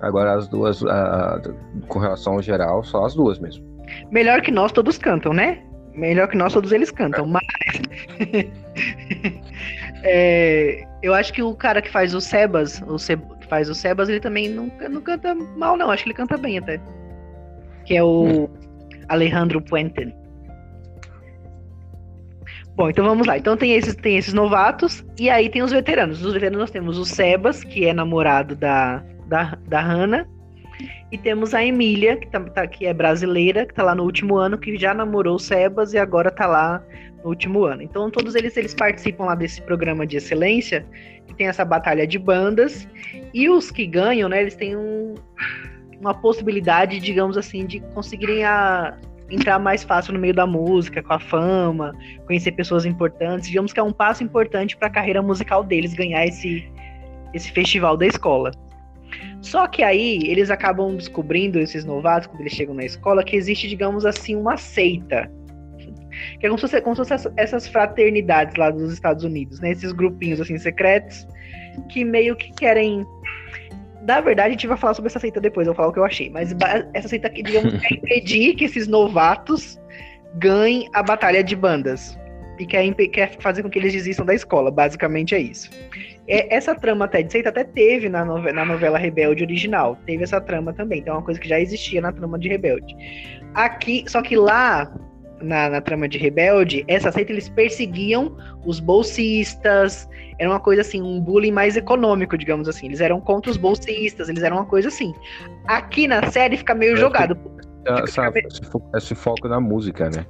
Agora 0.00 0.34
as 0.34 0.46
duas, 0.48 0.84
a, 0.84 1.36
a, 1.36 1.40
com 1.88 1.98
relação 1.98 2.34
ao 2.34 2.42
geral, 2.42 2.84
só 2.84 3.04
as 3.04 3.14
duas 3.14 3.38
mesmo. 3.38 3.64
Melhor 4.10 4.40
que 4.42 4.50
nós 4.50 4.72
todos 4.72 4.98
cantam, 4.98 5.32
né? 5.32 5.62
Melhor 5.94 6.28
que 6.28 6.36
nós 6.36 6.52
todos 6.52 6.70
eles 6.72 6.90
cantam, 6.90 7.24
é. 7.24 7.28
mas. 7.28 7.42
é, 10.04 10.84
eu 11.02 11.14
acho 11.14 11.32
que 11.32 11.42
o 11.42 11.54
cara 11.54 11.80
que 11.80 11.90
faz 11.90 12.14
o 12.14 12.20
Sebas, 12.20 12.82
o. 12.82 12.98
que 13.46 13.50
faz 13.50 13.70
o 13.70 13.74
Sebas, 13.74 14.08
ele 14.08 14.20
também 14.20 14.48
não, 14.48 14.70
não 14.90 15.00
canta 15.00 15.34
mal, 15.34 15.76
não. 15.76 15.90
Acho 15.90 16.02
que 16.02 16.10
ele 16.10 16.16
canta 16.16 16.36
bem 16.36 16.58
até. 16.58 16.80
Que 17.84 17.96
é 17.96 18.02
o. 18.02 18.50
Alejandro 19.08 19.62
Puente. 19.62 20.12
Bom, 22.74 22.90
então 22.90 23.04
vamos 23.04 23.26
lá. 23.26 23.38
Então 23.38 23.56
tem 23.56 23.72
esses, 23.72 23.94
tem 23.94 24.16
esses 24.16 24.34
novatos 24.34 25.04
e 25.18 25.30
aí 25.30 25.48
tem 25.48 25.62
os 25.62 25.70
veteranos. 25.70 26.22
Os 26.24 26.32
veteranos 26.32 26.58
nós 26.58 26.70
temos 26.70 26.98
o 26.98 27.04
Sebas, 27.04 27.62
que 27.62 27.86
é 27.86 27.92
namorado 27.94 28.56
da, 28.56 29.02
da, 29.28 29.56
da 29.68 29.80
Hannah. 29.80 30.26
E 31.10 31.16
temos 31.16 31.54
a 31.54 31.64
Emília, 31.64 32.16
que, 32.16 32.26
tá, 32.26 32.40
tá, 32.40 32.66
que 32.66 32.86
é 32.86 32.92
brasileira, 32.92 33.64
que 33.64 33.74
tá 33.74 33.82
lá 33.82 33.94
no 33.94 34.02
último 34.02 34.36
ano, 34.36 34.58
que 34.58 34.76
já 34.76 34.92
namorou 34.92 35.36
o 35.36 35.38
Sebas 35.38 35.92
e 35.94 35.98
agora 35.98 36.30
tá 36.30 36.46
lá 36.46 36.82
no 37.22 37.30
último 37.30 37.64
ano. 37.64 37.82
Então 37.82 38.10
todos 38.10 38.34
eles, 38.34 38.56
eles 38.56 38.74
participam 38.74 39.24
lá 39.24 39.34
desse 39.34 39.62
programa 39.62 40.06
de 40.06 40.16
excelência, 40.16 40.84
que 41.26 41.34
tem 41.34 41.46
essa 41.46 41.64
batalha 41.64 42.06
de 42.06 42.18
bandas. 42.18 42.88
E 43.32 43.48
os 43.48 43.70
que 43.70 43.86
ganham, 43.86 44.28
né, 44.28 44.40
eles 44.40 44.56
têm 44.56 44.76
um, 44.76 45.14
uma 46.00 46.14
possibilidade, 46.14 47.00
digamos 47.00 47.36
assim, 47.36 47.66
de 47.66 47.80
conseguirem 47.94 48.44
a, 48.44 48.98
entrar 49.30 49.58
mais 49.58 49.82
fácil 49.82 50.12
no 50.12 50.18
meio 50.18 50.34
da 50.34 50.46
música, 50.46 51.02
com 51.02 51.12
a 51.12 51.18
fama, 51.18 51.92
conhecer 52.26 52.52
pessoas 52.52 52.84
importantes. 52.84 53.48
Digamos 53.48 53.72
que 53.72 53.80
é 53.80 53.82
um 53.82 53.92
passo 53.92 54.22
importante 54.22 54.76
para 54.76 54.88
a 54.88 54.90
carreira 54.90 55.22
musical 55.22 55.64
deles 55.64 55.94
ganhar 55.94 56.26
esse, 56.26 56.68
esse 57.34 57.50
festival 57.50 57.96
da 57.96 58.06
escola. 58.06 58.52
Só 59.40 59.66
que 59.66 59.82
aí 59.82 60.20
eles 60.24 60.50
acabam 60.50 60.96
descobrindo, 60.96 61.58
esses 61.60 61.84
novatos, 61.84 62.26
quando 62.26 62.40
eles 62.40 62.52
chegam 62.52 62.74
na 62.74 62.84
escola, 62.84 63.22
que 63.22 63.36
existe, 63.36 63.68
digamos 63.68 64.04
assim, 64.04 64.34
uma 64.34 64.56
seita. 64.56 65.30
Que 66.40 66.46
é 66.46 66.48
como 66.48 66.58
se 66.58 66.62
fosse, 66.62 66.80
como 66.80 66.96
se 66.96 67.04
fosse 67.04 67.28
essas 67.36 67.68
fraternidades 67.68 68.56
lá 68.56 68.70
dos 68.70 68.92
Estados 68.92 69.22
Unidos, 69.22 69.60
né? 69.60 69.70
Esses 69.72 69.92
grupinhos 69.92 70.40
assim 70.40 70.58
secretos 70.58 71.26
que 71.90 72.04
meio 72.04 72.34
que 72.34 72.52
querem 72.54 73.06
na 74.06 74.20
verdade, 74.20 74.48
a 74.48 74.52
gente 74.52 74.66
vai 74.68 74.76
falar 74.76 74.94
sobre 74.94 75.08
essa 75.08 75.18
seita 75.18 75.40
depois, 75.40 75.66
eu 75.66 75.72
vou 75.72 75.76
falar 75.76 75.88
o 75.88 75.92
que 75.92 75.98
eu 75.98 76.04
achei. 76.04 76.30
Mas 76.30 76.54
essa 76.94 77.08
seita 77.08 77.28
digamos, 77.28 77.80
quer 77.80 77.94
impedir 77.94 78.54
que 78.54 78.64
esses 78.64 78.86
novatos 78.86 79.80
ganhem 80.36 80.88
a 80.94 81.02
batalha 81.02 81.42
de 81.42 81.56
bandas. 81.56 82.16
e 82.58 82.64
quer, 82.64 82.94
quer 83.08 83.36
fazer 83.40 83.62
com 83.62 83.68
que 83.68 83.78
eles 83.78 83.92
desistam 83.92 84.24
da 84.24 84.34
escola. 84.34 84.70
Basicamente 84.70 85.34
é 85.34 85.40
isso. 85.40 85.70
É, 86.28 86.54
essa 86.54 86.74
trama 86.74 87.04
até 87.04 87.22
de 87.22 87.30
seita 87.30 87.50
até 87.50 87.64
teve 87.64 88.08
na 88.08 88.24
novela, 88.24 88.52
na 88.52 88.64
novela 88.64 88.98
Rebelde 88.98 89.44
original. 89.44 89.96
Teve 90.06 90.24
essa 90.24 90.40
trama 90.40 90.72
também. 90.72 91.00
Então 91.00 91.14
é 91.14 91.16
uma 91.18 91.24
coisa 91.24 91.38
que 91.38 91.48
já 91.48 91.60
existia 91.60 92.00
na 92.00 92.12
trama 92.12 92.38
de 92.38 92.48
Rebelde. 92.48 92.96
Aqui, 93.54 94.04
só 94.08 94.20
que 94.20 94.36
lá 94.36 94.92
na, 95.40 95.68
na, 95.68 95.80
trama 95.80 96.08
de 96.08 96.18
Rebelde, 96.18 96.84
essa 96.88 97.12
seita 97.12 97.32
eles 97.32 97.48
perseguiam 97.48 98.36
os 98.64 98.80
bolsistas, 98.80 100.08
era 100.38 100.50
uma 100.50 100.60
coisa 100.60 100.82
assim, 100.82 101.00
um 101.00 101.20
bullying 101.20 101.52
mais 101.52 101.76
econômico, 101.76 102.36
digamos 102.36 102.68
assim. 102.68 102.86
Eles 102.86 103.00
eram 103.00 103.20
contra 103.20 103.50
os 103.50 103.56
bolsistas, 103.56 104.28
eles 104.28 104.42
eram 104.42 104.56
uma 104.56 104.66
coisa 104.66 104.88
assim. 104.88 105.14
Aqui 105.66 106.06
na 106.08 106.30
série 106.30 106.56
fica 106.56 106.74
meio 106.74 106.96
jogado. 106.96 107.38
Essa, 108.02 108.30
meio... 108.30 108.48
Esse 108.94 109.14
foco 109.14 109.46
na 109.46 109.60
música, 109.60 110.10
né? 110.10 110.26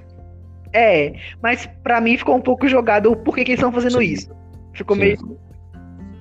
É, 0.73 1.15
mas 1.43 1.67
para 1.83 2.01
mim 2.01 2.19
ficou 2.19 2.37
um 2.37 2.41
pouco 2.41 2.69
jogado 2.69 3.11
o 3.11 3.17
porquê 3.17 3.45
que 3.45 3.53
eles 3.53 3.61
estão 3.61 3.73
fazendo 3.73 3.99
Sim. 3.99 4.05
isso. 4.05 4.37
Ficou 4.75 4.95
Sim. 4.95 5.03
meio 5.03 5.39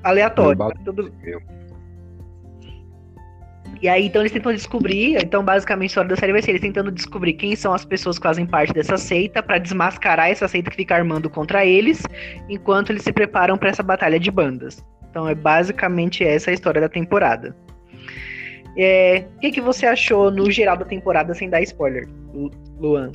aleatório. 0.06 0.58
Tudo... 0.86 1.12
E 3.82 3.90
aí, 3.90 4.06
então, 4.06 4.22
eles 4.22 4.32
tentam 4.32 4.54
descobrir. 4.54 5.18
Então, 5.22 5.44
basicamente, 5.44 5.90
a 5.90 5.92
história 5.92 6.10
da 6.10 6.16
série 6.16 6.32
vai 6.32 6.42
ser 6.42 6.52
eles 6.52 6.62
tentando 6.62 6.92
descobrir 6.92 7.34
quem 7.34 7.56
são 7.56 7.74
as 7.74 7.84
pessoas 7.84 8.18
que 8.18 8.24
fazem 8.24 8.46
parte 8.46 8.74
dessa 8.74 8.98
seita 8.98 9.44
para 9.44 9.58
desmascarar 9.58 10.30
essa 10.30 10.48
seita 10.48 10.70
que 10.70 10.78
fica 10.78 10.96
armando 10.96 11.30
contra 11.30 11.66
eles, 11.66 12.02
enquanto 12.48 12.92
eles 12.92 13.04
se 13.04 13.12
preparam 13.12 13.58
para 13.58 13.70
essa 13.70 13.84
batalha 13.84 14.20
de 14.20 14.32
bandas. 14.32 14.84
Então, 15.10 15.28
é 15.28 15.36
basicamente 15.36 16.24
essa 16.24 16.52
a 16.52 16.54
história 16.54 16.80
da 16.80 16.90
temporada. 16.90 17.56
É, 18.78 19.26
o 19.36 19.40
que, 19.40 19.52
que 19.52 19.62
você 19.62 19.86
achou 19.86 20.30
no 20.30 20.52
geral 20.52 20.78
da 20.78 20.86
temporada, 20.86 21.34
sem 21.34 21.50
dar 21.50 21.62
spoiler, 21.62 22.08
Luan? 22.80 23.12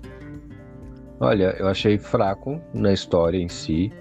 Olha, 1.20 1.54
eu 1.58 1.68
achei 1.68 1.98
fraco 1.98 2.60
na 2.72 2.92
história 2.92 3.36
em 3.36 3.48
si. 3.48 3.92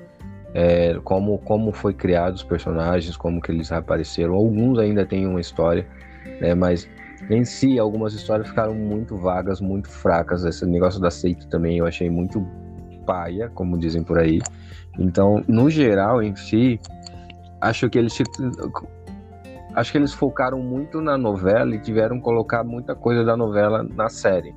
É, 0.54 1.00
como, 1.04 1.38
como 1.40 1.72
foi 1.72 1.94
criado 1.94 2.36
os 2.36 2.44
personagens, 2.44 3.16
como 3.16 3.40
que 3.40 3.52
eles 3.52 3.72
apareceram. 3.72 4.34
Alguns 4.34 4.80
ainda 4.80 5.06
têm 5.06 5.28
uma 5.28 5.40
história 5.40 5.86
né? 6.40 6.54
Mas 6.54 6.90
em 7.30 7.44
si, 7.44 7.78
algumas 7.78 8.14
histórias 8.14 8.48
ficaram 8.48 8.74
muito 8.74 9.16
vagas, 9.18 9.62
muito 9.62 9.90
fracas. 9.90 10.44
Esse 10.44 10.66
negócio 10.66 11.00
da 11.00 11.12
seita 11.12 11.46
também 11.48 11.78
eu 11.78 11.86
achei 11.86 12.10
muito 12.10 12.46
paia, 13.06 13.50
como 13.50 13.78
dizem 13.78 14.04
por 14.04 14.20
aí. 14.20 14.40
Então, 14.98 15.44
no 15.48 15.70
geral, 15.70 16.22
em 16.22 16.36
si, 16.36 16.80
acho 17.62 17.90
que 17.90 17.98
eles 17.98 18.18
acho 19.76 19.92
que 19.92 19.98
eles 19.98 20.14
focaram 20.14 20.60
muito 20.60 21.00
na 21.00 21.18
novela 21.18 21.76
e 21.76 21.80
tiveram 21.80 22.20
colocar 22.20 22.64
muita 22.64 22.96
coisa 22.96 23.24
da 23.24 23.38
novela 23.38 23.84
na 23.84 24.10
série, 24.10 24.56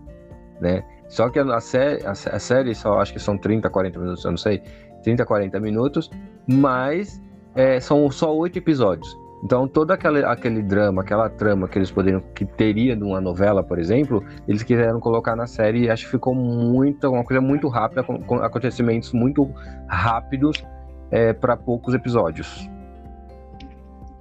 né? 0.60 0.84
Só 1.08 1.28
que 1.28 1.38
a 1.38 1.60
série, 1.60 2.06
a, 2.06 2.14
série 2.14 2.74
só 2.74 2.98
acho 2.98 3.12
que 3.12 3.18
são 3.18 3.36
30, 3.36 3.68
40 3.68 3.98
minutos, 3.98 4.24
eu 4.24 4.30
não 4.30 4.38
sei, 4.38 4.62
30, 5.02 5.24
40 5.24 5.60
minutos, 5.60 6.10
mas 6.46 7.20
é, 7.54 7.80
são 7.80 8.10
só 8.10 8.34
oito 8.36 8.58
episódios. 8.58 9.16
Então, 9.44 9.66
todo 9.66 9.90
aquele, 9.90 10.24
aquele 10.24 10.62
drama, 10.62 11.02
aquela 11.02 11.28
trama 11.28 11.66
que 11.66 11.76
eles 11.76 11.90
poderiam, 11.90 12.22
que 12.32 12.44
teria 12.44 12.94
numa 12.94 13.20
novela, 13.20 13.62
por 13.62 13.78
exemplo, 13.78 14.24
eles 14.46 14.62
quiseram 14.62 15.00
colocar 15.00 15.34
na 15.34 15.48
série 15.48 15.80
e 15.80 15.90
acho 15.90 16.04
que 16.04 16.12
ficou 16.12 16.32
muito, 16.32 17.10
uma 17.10 17.24
coisa 17.24 17.40
muito 17.40 17.66
rápida, 17.66 18.04
com, 18.04 18.22
com 18.22 18.36
acontecimentos 18.36 19.12
muito 19.12 19.52
rápidos 19.88 20.64
é, 21.10 21.32
para 21.32 21.56
poucos 21.56 21.92
episódios. 21.92 22.70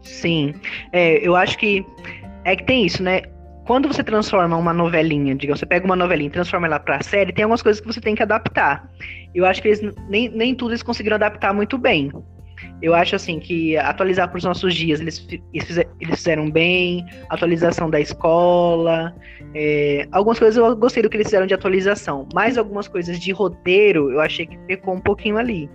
Sim, 0.02 0.56
é, 0.92 1.26
eu 1.26 1.36
acho 1.36 1.56
que 1.58 1.86
é 2.44 2.56
que 2.56 2.64
tem 2.64 2.86
isso, 2.86 3.04
né? 3.04 3.22
Quando 3.66 3.88
você 3.88 4.04
transforma 4.04 4.58
uma 4.58 4.74
novelinha, 4.74 5.36
digamos, 5.36 5.60
você 5.60 5.68
pega 5.68 5.86
uma 5.86 5.96
novelinha 5.96 6.28
e 6.28 6.32
transforma 6.32 6.66
ela 6.66 6.80
pra 6.80 7.02
série, 7.04 7.32
tem 7.32 7.44
algumas 7.44 7.62
coisas 7.62 7.80
que 7.80 7.86
você 7.86 8.02
tem 8.02 8.16
que 8.16 8.24
adaptar. 8.24 8.90
Eu 9.34 9.46
acho 9.46 9.62
que 9.62 9.70
eles 9.70 9.82
nem, 10.10 10.30
nem 10.30 10.56
tudo 10.56 10.72
eles 10.72 10.84
conseguiram 10.84 11.16
adaptar 11.16 11.54
muito 11.54 11.78
bem. 11.78 12.12
Eu 12.82 12.94
acho 12.94 13.16
assim 13.16 13.40
que 13.40 13.78
atualizar 13.78 14.30
para 14.30 14.38
os 14.38 14.44
nossos 14.44 14.74
dias, 14.76 15.00
eles, 15.00 15.28
eles 15.54 16.16
fizeram 16.16 16.50
bem, 16.50 17.06
atualização 17.30 17.90
da 17.90 18.00
escola, 18.00 19.16
é, 19.54 20.08
algumas 20.12 20.40
coisas 20.40 20.58
eu 20.58 20.76
gostei 20.76 21.02
do 21.02 21.10
que 21.10 21.18
eles 21.18 21.28
fizeram 21.28 21.48
de 21.48 21.54
atualização, 21.54 22.28
mas 22.34 22.58
algumas 22.58 22.88
coisas 22.88 23.20
de 23.20 23.32
roteiro 23.32 24.12
eu 24.12 24.20
achei 24.20 24.46
que 24.46 24.58
pecou 24.60 24.94
um 24.94 25.00
pouquinho 25.00 25.38
ali. 25.38 25.70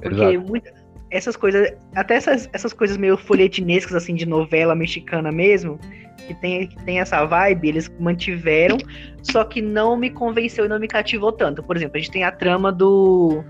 Porque 0.00 0.38
muita, 0.38 0.72
essas 1.10 1.36
coisas, 1.36 1.72
até 1.94 2.14
essas, 2.14 2.48
essas 2.52 2.72
coisas 2.72 2.96
meio 2.96 3.16
folhetinescas, 3.16 3.94
assim, 3.94 4.14
de 4.14 4.26
novela 4.26 4.74
mexicana 4.74 5.32
mesmo, 5.32 5.78
que 6.26 6.34
tem, 6.34 6.66
que 6.66 6.76
tem 6.84 7.00
essa 7.00 7.24
vibe, 7.24 7.68
eles 7.68 7.90
mantiveram, 7.98 8.76
só 9.22 9.44
que 9.44 9.62
não 9.62 9.96
me 9.96 10.10
convenceu 10.10 10.66
e 10.66 10.68
não 10.68 10.78
me 10.78 10.88
cativou 10.88 11.32
tanto. 11.32 11.62
Por 11.62 11.76
exemplo, 11.76 11.96
a 11.96 12.00
gente 12.00 12.10
tem 12.10 12.24
a 12.24 12.32
trama 12.32 12.70
do, 12.70 13.42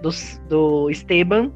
do, 0.00 0.10
do 0.48 0.90
Esteban 0.90 1.52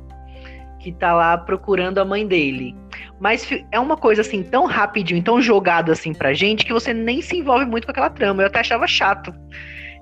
que 0.80 0.90
tá 0.92 1.14
lá 1.14 1.38
procurando 1.38 1.98
a 1.98 2.04
mãe 2.04 2.26
dele. 2.26 2.74
Mas 3.20 3.48
é 3.70 3.78
uma 3.78 3.96
coisa 3.96 4.22
assim 4.22 4.42
tão 4.42 4.66
rapidinho, 4.66 5.22
tão 5.22 5.40
jogado 5.40 5.92
assim 5.92 6.12
pra 6.12 6.34
gente 6.34 6.66
que 6.66 6.72
você 6.72 6.92
nem 6.92 7.22
se 7.22 7.36
envolve 7.36 7.64
muito 7.64 7.84
com 7.84 7.92
aquela 7.92 8.10
trama. 8.10 8.42
Eu 8.42 8.48
até 8.48 8.58
achava 8.58 8.86
chato 8.88 9.32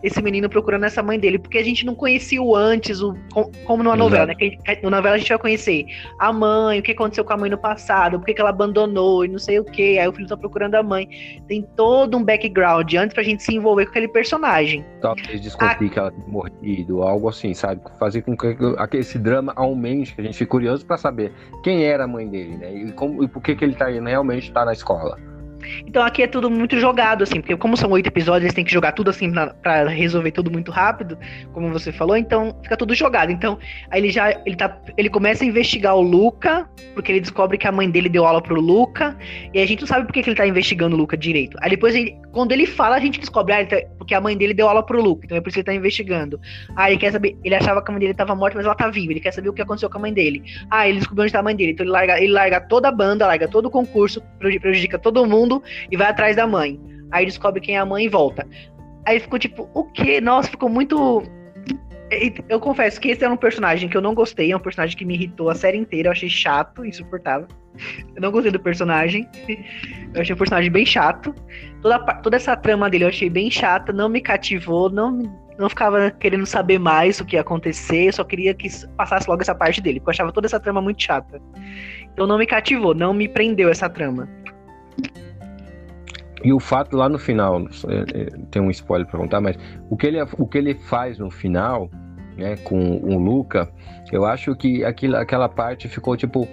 esse 0.03 0.23
menino 0.23 0.49
procurando 0.49 0.85
essa 0.85 1.03
mãe 1.03 1.19
dele, 1.19 1.39
porque 1.39 1.59
a 1.59 1.65
gente 1.65 1.85
não 1.85 1.95
conhecia 1.95 2.43
o 2.43 2.57
antes, 2.57 3.01
o, 3.01 3.15
como 3.65 3.83
numa 3.83 3.97
novela, 3.97 4.27
né? 4.27 4.35
Que, 4.35 4.59
na 4.83 4.91
novela 4.91 5.17
a 5.17 5.19
gente 5.19 5.29
vai 5.29 5.39
conhecer 5.39 5.87
a 6.19 6.33
mãe, 6.33 6.81
o 6.81 6.83
que 6.83 6.93
aconteceu 6.93 7.25
com 7.25 7.33
a 7.33 7.37
mãe 7.37 7.51
no 7.51 7.59
passado, 7.59 8.19
por 8.19 8.27
que 8.27 8.41
ela 8.41 8.51
abandonou 8.51 9.25
e 9.25 9.29
não 9.29 9.39
sei 9.39 9.59
o 9.59 9.65
que, 9.65 9.99
aí 9.99 10.09
o 10.09 10.13
filho 10.13 10.29
tá 10.29 10.37
procurando 10.37 10.75
a 10.75 10.83
mãe. 10.83 11.09
Tem 11.47 11.63
todo 11.77 12.17
um 12.17 12.25
background 12.25 12.93
antes 12.95 13.15
pra 13.15 13.23
gente 13.23 13.43
se 13.43 13.55
envolver 13.55 13.85
com 13.87 13.91
aquele 13.91 14.09
personagem. 14.09 14.85
Talvez 15.01 15.41
descobrir 15.41 15.87
a... 15.87 15.91
que 15.91 15.99
ela 15.99 16.11
tinha 16.11 16.27
morrido, 16.27 17.03
algo 17.03 17.29
assim, 17.29 17.55
sabe? 17.55 17.81
Fazer 17.99 18.23
com 18.23 18.37
que 18.37 18.57
esse 18.97 19.19
drama 19.19 19.53
aumente, 19.57 20.15
que 20.15 20.21
a 20.21 20.25
gente 20.25 20.37
fique 20.37 20.51
curioso 20.51 20.85
para 20.85 20.97
saber 20.97 21.33
quem 21.63 21.85
era 21.85 22.05
a 22.05 22.09
mãe 22.09 22.29
dele, 22.29 22.57
né? 22.57 22.75
E, 22.75 22.93
como, 22.93 23.23
e 23.23 23.29
por 23.29 23.43
que, 23.43 23.55
que 23.55 23.65
ele 23.65 23.75
tá, 23.75 23.87
realmente 23.89 24.53
tá 24.53 24.65
na 24.65 24.73
escola. 24.73 25.19
Então 25.87 26.03
aqui 26.03 26.23
é 26.23 26.27
tudo 26.27 26.51
muito 26.51 26.79
jogado, 26.79 27.23
assim, 27.23 27.41
porque 27.41 27.57
como 27.57 27.77
são 27.77 27.91
oito 27.91 28.07
episódios, 28.07 28.45
eles 28.45 28.55
têm 28.55 28.65
que 28.65 28.73
jogar 28.73 28.93
tudo 28.93 29.11
assim 29.11 29.31
pra, 29.31 29.89
resolver 29.89 30.31
tudo 30.31 30.51
muito 30.51 30.71
rápido, 30.71 31.19
como 31.53 31.73
você 31.73 31.93
falou, 31.93 32.17
então 32.17 32.57
fica 32.63 32.77
tudo 32.77 32.95
jogado. 32.95 33.31
Então, 33.31 33.59
aí 33.91 34.01
ele 34.01 34.11
já 34.11 34.31
ele, 34.47 34.57
tá, 34.57 34.77
ele 34.97 35.09
começa 35.09 35.45
a 35.45 35.47
investigar 35.47 35.97
o 35.97 36.01
Luca, 36.01 36.69
porque 36.95 37.13
ele 37.13 37.21
descobre 37.21 37.59
que 37.59 37.67
a 37.67 37.73
mãe 37.73 37.91
dele 37.91 38.09
deu 38.09 38.27
aula 38.27 38.43
pro 38.43 38.61
Luca, 38.61 39.17
e 39.53 39.61
a 39.61 39.67
gente 39.67 39.81
não 39.81 39.89
sabe 39.89 40.07
por 40.07 40.13
que, 40.13 40.23
que 40.23 40.31
ele 40.31 40.37
tá 40.37 40.47
investigando 40.47 40.95
o 40.95 40.99
Luca 40.99 41.17
direito. 41.17 41.57
Aí 41.61 41.71
depois, 41.71 41.95
ele, 41.95 42.17
quando 42.33 42.53
ele 42.53 42.67
fala, 42.67 42.97
a 42.97 43.01
gente 43.01 43.21
descobre, 43.21 43.55
ah, 43.55 43.67
tá, 43.67 43.77
porque 43.99 44.15
a 44.15 44.21
mãe 44.21 44.37
dele 44.37 44.55
deu 44.55 44.69
aula 44.69 44.83
pro 44.83 45.03
Luca, 45.03 45.25
então 45.25 45.37
é 45.37 45.41
por 45.41 45.49
isso 45.49 45.55
que 45.55 45.61
ele 45.61 45.67
tá 45.67 45.75
investigando. 45.75 46.41
Ah, 46.77 46.91
ele 46.91 46.99
quer 46.99 47.13
saber, 47.13 47.37
ele 47.45 47.55
achava 47.55 47.83
que 47.83 47.91
a 47.91 47.93
mãe 47.93 48.01
dele 48.01 48.15
tava 48.15 48.35
morta, 48.35 48.57
mas 48.57 48.67
ela 48.67 48.75
tá 48.75 48.89
viva, 48.89 49.13
ele 49.13 49.21
quer 49.21 49.33
saber 49.33 49.49
o 49.49 49.53
que 49.53 49.63
aconteceu 49.63 49.91
com 49.91 49.99
a 49.99 50.01
mãe 50.01 50.13
dele. 50.13 50.43
Ah, 50.71 50.89
ele 50.89 50.99
descobriu 50.99 51.25
onde 51.25 51.33
tá 51.33 51.41
a 51.41 51.43
mãe 51.43 51.57
dele, 51.57 51.73
então 51.73 51.85
ele 51.85 51.93
larga, 51.93 52.21
ele 52.21 52.33
larga 52.33 52.61
toda 52.61 52.89
a 52.89 52.93
banda, 52.93 53.27
larga 53.27 53.49
todo 53.49 53.67
o 53.67 53.71
concurso, 53.71 54.23
prejudica 54.39 54.99
todo 54.99 55.27
mundo 55.27 55.50
e 55.91 55.97
vai 55.97 56.09
atrás 56.09 56.37
da 56.37 56.47
mãe. 56.47 56.81
Aí 57.11 57.27
descobre 57.27 57.61
quem 57.61 57.77
é 57.77 57.79
a 57.79 57.87
mãe 57.87 58.05
e 58.05 58.09
volta. 58.09 58.47
Aí 59.07 59.19
ficou 59.19 59.39
tipo, 59.39 59.69
o 59.75 59.85
quê? 59.85 60.21
Nossa, 60.21 60.49
ficou 60.49 60.69
muito. 60.69 61.23
Eu 62.49 62.61
confesso 62.61 63.01
que 63.01 63.09
esse 63.09 63.25
era 63.25 63.33
um 63.33 63.37
personagem 63.37 63.89
que 63.89 63.97
eu 63.97 64.03
não 64.03 64.15
gostei, 64.15 64.51
é 64.51 64.57
um 64.57 64.61
personagem 64.61 64.97
que 64.97 65.05
me 65.05 65.15
irritou 65.15 65.49
a 65.49 65.55
série 65.55 65.79
inteira, 65.79 66.09
eu 66.09 66.13
achei 66.13 66.29
chato, 66.29 66.85
insuportável. 66.85 67.47
Eu 68.15 68.21
não 68.21 68.31
gostei 68.31 68.51
do 68.51 68.61
personagem. 68.61 69.29
Eu 70.13 70.23
achei 70.23 70.35
um 70.35 70.39
personagem 70.39 70.73
bem 70.73 70.85
chato. 70.85 71.33
Toda, 71.81 71.99
toda 72.15 72.37
essa 72.37 72.57
trama 72.57 72.91
dele 72.91 73.05
eu 73.05 73.09
achei 73.09 73.31
bem 73.31 73.49
chata, 73.49 73.93
não 73.93 74.09
me 74.09 74.21
cativou, 74.21 74.91
não, 74.91 75.23
não 75.57 75.69
ficava 75.69 76.11
querendo 76.11 76.45
saber 76.45 76.81
mais 76.81 77.21
o 77.21 77.25
que 77.25 77.37
ia 77.37 77.43
acontecer, 77.43 78.09
eu 78.09 78.13
só 78.13 78.25
queria 78.25 78.53
que 78.53 78.69
passasse 78.97 79.31
logo 79.31 79.41
essa 79.41 79.55
parte 79.55 79.81
dele, 79.81 80.01
porque 80.01 80.09
eu 80.09 80.13
achava 80.13 80.33
toda 80.33 80.49
essa 80.49 80.59
trama 80.59 80.83
muito 80.83 81.01
chata. 81.01 81.41
Então 82.13 82.27
não 82.27 82.39
me 82.39 82.47
cativou, 82.47 82.93
não 82.93 83.15
me 83.15 83.29
prendeu 83.29 83.69
essa 83.69 83.89
trama. 83.89 84.29
E 86.43 86.53
o 86.53 86.61
fato 86.61 86.97
lá 86.97 87.09
no 87.09 87.19
final, 87.19 87.61
é, 87.61 88.21
é, 88.21 88.25
tem 88.51 88.63
um 88.63 88.71
spoiler 88.71 89.07
para 89.07 89.19
contar, 89.19 89.41
mas 89.41 89.57
o 89.91 89.97
que, 89.97 90.07
ele, 90.07 90.19
o 90.39 90.47
que 90.47 90.59
ele 90.59 90.75
faz 90.75 91.19
no 91.19 91.31
final, 91.31 91.91
né, 92.37 92.57
com 92.65 92.97
o 92.97 93.19
Luca, 93.19 93.71
eu 94.11 94.25
acho 94.25 94.55
que 94.57 94.85
aquilo, 94.85 95.17
aquela 95.17 95.49
parte 95.49 95.89
ficou 95.89 96.17
tipo, 96.17 96.49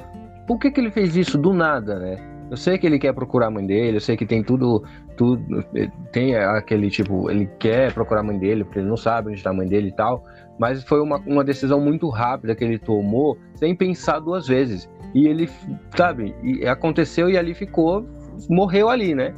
por 0.46 0.60
que, 0.60 0.72
que 0.72 0.82
ele 0.82 0.92
fez 0.92 1.16
isso 1.16 1.38
do 1.38 1.54
nada, 1.54 2.00
né? 2.00 2.18
Eu 2.50 2.56
sei 2.56 2.78
que 2.78 2.88
ele 2.88 2.98
quer 2.98 3.14
procurar 3.14 3.48
a 3.48 3.52
mãe 3.52 3.66
dele, 3.66 3.98
eu 3.98 4.02
sei 4.02 4.16
que 4.16 4.26
tem 4.26 4.42
tudo, 4.42 4.84
tudo 5.18 5.66
é, 5.76 5.90
tem 6.12 6.36
aquele 6.36 6.90
tipo, 6.90 7.30
ele 7.30 7.46
quer 7.60 7.94
procurar 7.94 8.22
a 8.22 8.24
mãe 8.24 8.38
dele, 8.38 8.64
porque 8.64 8.80
ele 8.80 8.88
não 8.88 8.96
sabe 8.96 9.30
onde 9.30 9.38
está 9.38 9.50
a 9.50 9.54
mãe 9.54 9.68
dele 9.68 9.90
e 9.90 9.92
tal, 9.92 10.24
mas 10.58 10.84
foi 10.84 11.02
uma, 11.02 11.18
uma 11.26 11.44
decisão 11.44 11.80
muito 11.80 12.10
rápida 12.10 12.56
que 12.56 12.64
ele 12.64 12.80
tomou, 12.80 13.38
sem 13.56 13.76
pensar 13.76 14.20
duas 14.20 14.48
vezes. 14.48 14.90
E 15.14 15.28
ele, 15.28 15.50
sabe, 15.96 16.34
e 16.42 16.66
aconteceu 16.66 17.30
e 17.30 17.38
ali 17.38 17.54
ficou, 17.54 18.08
morreu 18.50 18.90
ali, 18.90 19.14
né? 19.14 19.34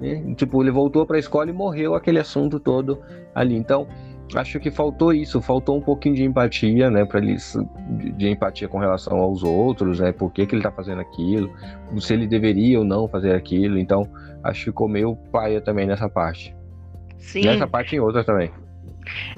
Né? 0.00 0.34
Tipo, 0.34 0.62
ele 0.62 0.70
voltou 0.70 1.06
para 1.06 1.16
a 1.16 1.18
escola 1.18 1.50
e 1.50 1.52
morreu 1.52 1.94
aquele 1.94 2.18
assunto 2.18 2.58
todo 2.58 3.00
ali. 3.34 3.56
Então, 3.56 3.86
acho 4.34 4.58
que 4.58 4.70
faltou 4.70 5.12
isso, 5.12 5.40
faltou 5.40 5.76
um 5.76 5.80
pouquinho 5.80 6.14
de 6.14 6.24
empatia, 6.24 6.90
né, 6.90 7.04
para 7.04 7.20
eles 7.20 7.56
de, 7.90 8.12
de, 8.12 8.28
empatia 8.28 8.68
com 8.68 8.78
relação 8.78 9.18
aos 9.18 9.42
outros, 9.42 10.00
né, 10.00 10.12
por 10.12 10.32
que, 10.32 10.46
que 10.46 10.54
ele 10.54 10.60
está 10.60 10.72
fazendo 10.72 11.00
aquilo, 11.00 11.50
se 11.98 12.14
ele 12.14 12.26
deveria 12.26 12.78
ou 12.78 12.84
não 12.84 13.06
fazer 13.06 13.34
aquilo. 13.34 13.78
Então, 13.78 14.08
acho 14.42 14.60
que 14.60 14.64
ficou 14.66 14.88
meio 14.88 15.16
paia 15.30 15.60
também 15.60 15.86
nessa 15.86 16.08
parte. 16.08 16.54
Sim. 17.18 17.44
Nessa 17.44 17.66
parte 17.66 17.94
e 17.94 17.96
em 17.96 18.00
outra 18.00 18.24
também. 18.24 18.50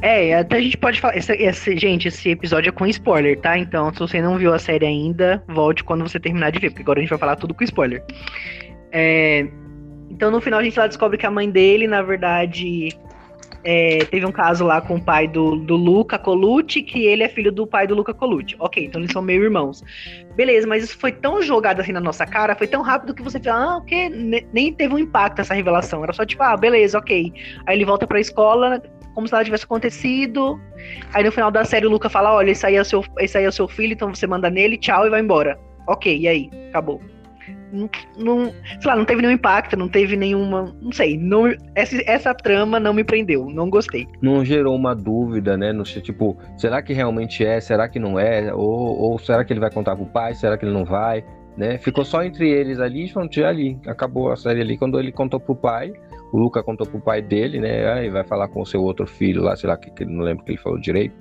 É, 0.00 0.34
até 0.34 0.56
a 0.56 0.60
gente 0.60 0.76
pode 0.76 1.00
falar. 1.00 1.16
Esse, 1.16 1.32
esse, 1.32 1.76
gente, 1.76 2.08
esse 2.08 2.30
episódio 2.30 2.68
é 2.68 2.72
com 2.72 2.86
spoiler, 2.86 3.38
tá? 3.40 3.58
Então, 3.58 3.92
se 3.92 3.98
você 3.98 4.22
não 4.22 4.38
viu 4.38 4.54
a 4.54 4.58
série 4.58 4.86
ainda, 4.86 5.42
volte 5.48 5.82
quando 5.82 6.08
você 6.08 6.20
terminar 6.20 6.50
de 6.50 6.60
ver, 6.60 6.70
porque 6.70 6.82
agora 6.82 7.00
a 7.00 7.02
gente 7.02 7.10
vai 7.10 7.18
falar 7.18 7.36
tudo 7.36 7.52
com 7.52 7.64
spoiler. 7.64 8.04
É, 8.92 9.48
então, 10.10 10.30
no 10.30 10.40
final, 10.40 10.60
a 10.60 10.62
gente 10.62 10.78
lá 10.78 10.86
descobre 10.86 11.18
que 11.18 11.26
a 11.26 11.30
mãe 11.30 11.50
dele, 11.50 11.86
na 11.86 12.02
verdade, 12.02 12.88
é, 13.64 13.98
teve 14.04 14.24
um 14.24 14.30
caso 14.30 14.64
lá 14.64 14.80
com 14.80 14.94
o 14.94 15.02
pai 15.02 15.26
do, 15.26 15.56
do 15.56 15.74
Luca 15.74 16.16
Colucci, 16.16 16.82
que 16.82 17.04
ele 17.04 17.24
é 17.24 17.28
filho 17.28 17.50
do 17.50 17.66
pai 17.66 17.84
do 17.84 17.96
Luca 17.96 18.14
Colucci. 18.14 18.54
Ok, 18.60 18.84
então 18.84 19.00
eles 19.00 19.10
são 19.10 19.20
meio 19.20 19.42
irmãos. 19.42 19.82
Beleza, 20.36 20.68
mas 20.68 20.84
isso 20.84 20.96
foi 20.96 21.10
tão 21.10 21.42
jogado 21.42 21.80
assim 21.80 21.90
na 21.90 22.00
nossa 22.00 22.24
cara, 22.24 22.54
foi 22.54 22.68
tão 22.68 22.80
rápido 22.80 23.12
que 23.12 23.22
você 23.22 23.40
fala, 23.40 23.74
ah, 23.74 23.76
o 23.78 23.82
que? 23.82 24.08
Nem 24.52 24.72
teve 24.72 24.94
um 24.94 24.98
impacto 24.98 25.40
essa 25.40 25.52
revelação. 25.52 26.04
Era 26.04 26.12
só 26.12 26.24
tipo, 26.24 26.42
ah, 26.44 26.56
beleza, 26.56 26.96
ok. 26.96 27.32
Aí 27.66 27.76
ele 27.76 27.84
volta 27.84 28.06
pra 28.06 28.20
escola, 28.20 28.80
como 29.14 29.26
se 29.26 29.32
nada 29.32 29.44
tivesse 29.44 29.64
acontecido. 29.64 30.60
Aí 31.12 31.24
no 31.24 31.32
final 31.32 31.50
da 31.50 31.64
série 31.64 31.86
o 31.86 31.90
Luca 31.90 32.08
fala: 32.08 32.32
Olha, 32.34 32.52
esse 32.52 32.64
aí 32.64 32.76
é 32.76 32.80
o 32.80 32.84
seu, 32.84 33.04
esse 33.18 33.36
aí 33.36 33.44
é 33.44 33.48
o 33.48 33.52
seu 33.52 33.66
filho, 33.66 33.94
então 33.94 34.14
você 34.14 34.28
manda 34.28 34.48
nele, 34.48 34.78
tchau 34.78 35.06
e 35.06 35.10
vai 35.10 35.20
embora. 35.20 35.58
Ok, 35.88 36.16
e 36.16 36.28
aí? 36.28 36.50
Acabou. 36.68 37.00
Não, 37.72 37.90
não, 38.16 38.52
sei 38.80 38.90
lá, 38.90 38.96
não 38.96 39.04
teve 39.04 39.22
nenhum 39.22 39.34
impacto, 39.34 39.76
não 39.76 39.88
teve 39.88 40.16
nenhuma. 40.16 40.74
Não 40.80 40.92
sei. 40.92 41.16
Não, 41.18 41.52
essa, 41.74 41.96
essa 42.06 42.34
trama 42.34 42.78
não 42.78 42.94
me 42.94 43.04
prendeu, 43.04 43.46
não 43.46 43.68
gostei. 43.68 44.06
Não 44.22 44.44
gerou 44.44 44.74
uma 44.74 44.94
dúvida, 44.94 45.56
né? 45.56 45.72
No, 45.72 45.82
tipo, 45.82 46.36
será 46.56 46.82
que 46.82 46.92
realmente 46.92 47.44
é? 47.44 47.60
Será 47.60 47.88
que 47.88 47.98
não 47.98 48.18
é? 48.18 48.52
Ou, 48.54 48.98
ou 48.98 49.18
será 49.18 49.44
que 49.44 49.52
ele 49.52 49.60
vai 49.60 49.70
contar 49.70 49.96
pro 49.96 50.06
pai? 50.06 50.34
Será 50.34 50.56
que 50.56 50.64
ele 50.64 50.72
não 50.72 50.84
vai? 50.84 51.24
Né? 51.56 51.78
Ficou 51.78 52.04
só 52.04 52.22
entre 52.22 52.48
eles 52.48 52.78
ali 52.78 53.10
e 53.10 53.44
ali. 53.44 53.78
Acabou 53.86 54.30
a 54.30 54.36
série 54.36 54.60
ali 54.60 54.76
quando 54.76 54.98
ele 54.98 55.10
contou 55.10 55.40
pro 55.40 55.56
pai 55.56 55.92
o 56.36 56.38
Luca 56.38 56.62
contou 56.62 56.86
pro 56.86 57.00
pai 57.00 57.22
dele, 57.22 57.58
né? 57.58 57.90
Aí 57.90 58.10
vai 58.10 58.22
falar 58.22 58.48
com 58.48 58.60
o 58.60 58.66
seu 58.66 58.82
outro 58.82 59.06
filho 59.06 59.42
lá, 59.42 59.56
sei 59.56 59.70
lá, 59.70 59.76
que, 59.76 59.90
que 59.90 60.04
não 60.04 60.22
lembro 60.22 60.44
que 60.44 60.50
ele 60.50 60.58
falou 60.58 60.78
direito, 60.78 61.14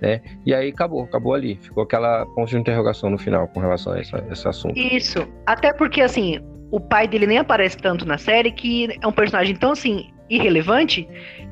né? 0.00 0.20
E 0.46 0.54
aí 0.54 0.68
acabou, 0.68 1.02
acabou 1.02 1.34
ali. 1.34 1.58
Ficou 1.60 1.82
aquela 1.82 2.24
ponto 2.24 2.48
de 2.48 2.56
interrogação 2.56 3.10
no 3.10 3.18
final 3.18 3.48
com 3.48 3.58
relação 3.58 3.94
a 3.94 3.98
essa, 3.98 4.24
esse 4.30 4.46
assunto. 4.46 4.78
Isso. 4.78 5.26
Até 5.44 5.72
porque, 5.72 6.00
assim, 6.00 6.38
o 6.70 6.78
pai 6.78 7.08
dele 7.08 7.26
nem 7.26 7.38
aparece 7.38 7.76
tanto 7.78 8.06
na 8.06 8.16
série, 8.16 8.52
que 8.52 8.96
é 9.02 9.06
um 9.06 9.12
personagem 9.12 9.56
tão, 9.56 9.72
assim, 9.72 10.08
irrelevante, 10.28 11.08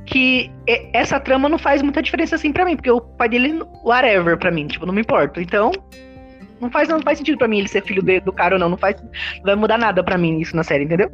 que 0.07 0.49
essa 0.93 1.19
trama 1.19 1.49
não 1.49 1.59
faz 1.59 1.83
muita 1.83 2.01
diferença, 2.01 2.37
assim, 2.37 2.53
para 2.53 2.65
mim. 2.65 2.77
Porque 2.77 2.91
o 2.91 3.01
pai 3.01 3.29
dele, 3.29 3.65
whatever, 3.85 4.39
para 4.39 4.53
mim, 4.53 4.69
tipo, 4.69 4.87
não 4.87 4.95
me 4.95 5.01
importa. 5.01 5.43
Então, 5.43 5.73
não 6.61 6.71
faz, 6.71 6.89
não 6.89 7.03
faz 7.03 7.19
sentido 7.19 7.37
para 7.37 7.49
mim 7.49 7.59
ele 7.59 7.69
ser 7.69 7.83
filho 7.83 8.01
de, 8.01 8.21
do 8.21 8.33
cara 8.33 8.55
ou 8.55 8.61
não. 8.61 8.69
Não, 8.69 8.77
faz, 8.77 8.95
não 9.03 9.43
vai 9.43 9.57
mudar 9.57 9.77
nada 9.77 10.05
para 10.05 10.17
mim 10.17 10.39
isso 10.39 10.55
na 10.55 10.63
série, 10.63 10.85
entendeu? 10.85 11.11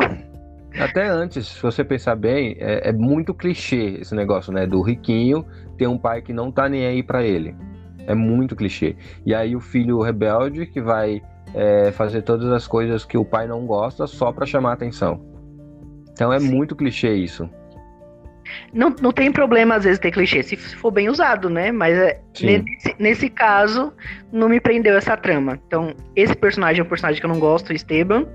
Até 0.79 1.07
antes, 1.07 1.47
se 1.47 1.63
você 1.63 1.85
pensar 1.85 2.17
bem, 2.17 2.57
é, 2.59 2.89
é, 2.89 2.93
muito 2.93 3.33
clichê 3.33 3.99
esse 4.01 4.15
negócio, 4.15 4.53
né? 4.53 4.67
Do 4.67 4.83
riquinho 4.83 5.45
ter 5.79 5.87
um 5.87 5.97
pai 5.97 6.21
que 6.21 6.33
não 6.33 6.51
tá 6.51 6.69
nem 6.69 6.87
aí 6.87 7.03
para 7.03 7.23
ele. 7.23 7.55
É 8.07 8.15
muito 8.15 8.57
clichê. 8.57 8.97
E 9.25 9.35
aí 9.35 9.55
o 9.55 9.61
filho 9.61 10.01
rebelde 10.01 10.67
que 10.67 10.81
vai 10.81 11.23
é, 11.55 11.93
fazer 11.93 12.23
todas 12.23 12.51
as 12.51 12.67
coisas 12.67 13.05
que 13.05 13.17
o 13.17 13.25
pai 13.25 13.47
não 13.47 13.67
gosta 13.67 14.07
só 14.07 14.33
para 14.33 14.45
chamar 14.45 14.73
atenção. 14.73 15.21
Então 16.13 16.33
é 16.33 16.41
Sim. 16.41 16.53
muito 16.53 16.75
clichê 16.75 17.15
isso. 17.15 17.49
Não, 18.73 18.95
não 19.01 19.11
tem 19.11 19.33
problema, 19.33 19.77
às 19.77 19.85
vezes, 19.85 19.99
ter 19.99 20.11
clichê, 20.11 20.43
se 20.43 20.57
for 20.57 20.91
bem 20.91 21.09
usado, 21.09 21.49
né? 21.49 21.73
Mas 21.73 21.97
é, 21.97 22.21
nesse, 22.43 22.95
nesse, 22.99 23.31
caso, 23.31 23.93
não 24.31 24.51
me 24.51 24.61
prendeu 24.61 24.97
essa 24.97 25.17
trama. 25.17 25.59
Então, 25.67 25.95
esse 26.15 26.37
personagem 26.37 26.81
é 26.81 26.85
um 26.85 26.89
personagem 26.89 27.21
que 27.21 27.27
eu 27.27 27.31
não 27.31 27.41
gosto, 27.41 27.73
Esteban 27.73 28.27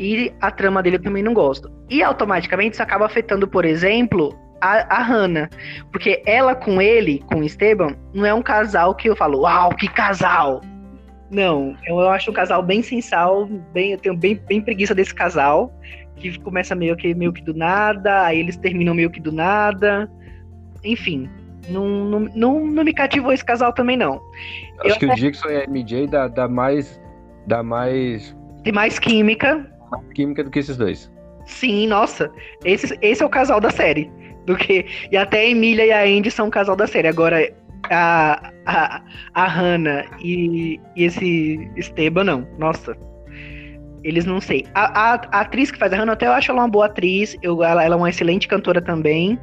e 0.00 0.32
a 0.40 0.50
trama 0.50 0.82
dele 0.82 0.96
eu 0.96 1.02
também 1.02 1.22
não 1.22 1.34
gosto. 1.34 1.70
E 1.90 2.02
automaticamente 2.02 2.72
isso 2.72 2.82
acaba 2.82 3.04
afetando, 3.04 3.46
por 3.46 3.66
exemplo, 3.66 4.34
a, 4.58 4.96
a 4.96 5.02
Hannah. 5.02 5.50
Porque 5.92 6.22
ela 6.24 6.54
com 6.54 6.80
ele, 6.80 7.22
com 7.26 7.40
o 7.40 7.44
Esteban, 7.44 7.94
não 8.14 8.24
é 8.24 8.32
um 8.32 8.40
casal 8.40 8.94
que 8.94 9.10
eu 9.10 9.14
falo, 9.14 9.42
uau, 9.42 9.74
que 9.76 9.86
casal! 9.88 10.62
Não, 11.30 11.76
eu 11.86 12.00
acho 12.08 12.30
um 12.30 12.34
casal 12.34 12.62
bem 12.62 12.82
sensal, 12.82 13.46
bem, 13.74 13.92
eu 13.92 13.98
tenho 13.98 14.16
bem, 14.16 14.40
bem 14.48 14.60
preguiça 14.62 14.94
desse 14.94 15.14
casal, 15.14 15.70
que 16.16 16.36
começa 16.40 16.74
meio 16.74 16.96
que, 16.96 17.14
meio 17.14 17.32
que 17.32 17.42
do 17.42 17.54
nada, 17.54 18.22
aí 18.22 18.40
eles 18.40 18.56
terminam 18.56 18.94
meio 18.94 19.10
que 19.10 19.20
do 19.20 19.30
nada. 19.30 20.10
Enfim, 20.82 21.28
não, 21.68 21.86
não, 21.86 22.20
não, 22.34 22.66
não 22.66 22.84
me 22.84 22.94
cativou 22.94 23.32
esse 23.32 23.44
casal 23.44 23.72
também, 23.74 23.98
não. 23.98 24.18
Acho 24.80 24.94
eu 24.94 24.98
que 24.98 25.04
até... 25.04 25.14
o 25.14 25.16
Dixon 25.16 25.50
e 25.50 25.56
a 25.62 25.66
MJ 25.68 26.06
dá, 26.06 26.26
dá 26.26 26.48
mais. 26.48 26.98
dá 27.46 27.62
mais. 27.62 28.34
Tem 28.64 28.72
mais 28.72 28.98
química 28.98 29.70
mais 29.90 30.12
química 30.12 30.44
do 30.44 30.50
que 30.50 30.58
esses 30.58 30.76
dois. 30.76 31.10
Sim, 31.46 31.86
nossa. 31.88 32.30
Esse, 32.64 32.96
esse 33.02 33.22
é 33.22 33.26
o 33.26 33.30
casal 33.30 33.60
da 33.60 33.70
série. 33.70 34.10
Do 34.46 34.56
que, 34.56 34.86
e 35.10 35.16
até 35.16 35.40
a 35.40 35.46
Emília 35.46 35.84
e 35.84 35.92
a 35.92 36.02
Andy 36.02 36.30
são 36.30 36.48
o 36.48 36.50
casal 36.50 36.76
da 36.76 36.86
série. 36.86 37.08
Agora, 37.08 37.52
a, 37.90 38.52
a, 38.66 39.02
a 39.34 39.46
Hannah 39.46 40.04
e, 40.22 40.80
e 40.96 41.04
esse 41.04 41.70
Esteban, 41.76 42.24
não. 42.24 42.48
Nossa. 42.58 42.96
Eles 44.02 44.24
não 44.24 44.40
sei. 44.40 44.64
A, 44.74 45.12
a, 45.12 45.14
a, 45.14 45.40
atriz 45.40 45.70
que 45.70 45.78
faz 45.78 45.92
a 45.92 45.96
Hannah, 45.96 46.14
até 46.14 46.26
eu 46.26 46.32
acho 46.32 46.50
ela 46.50 46.62
uma 46.62 46.68
boa 46.68 46.86
atriz. 46.86 47.36
Eu, 47.42 47.62
ela, 47.62 47.84
ela 47.84 47.94
é 47.94 47.98
uma 47.98 48.08
excelente 48.08 48.48
cantora 48.48 48.80
também. 48.80 49.38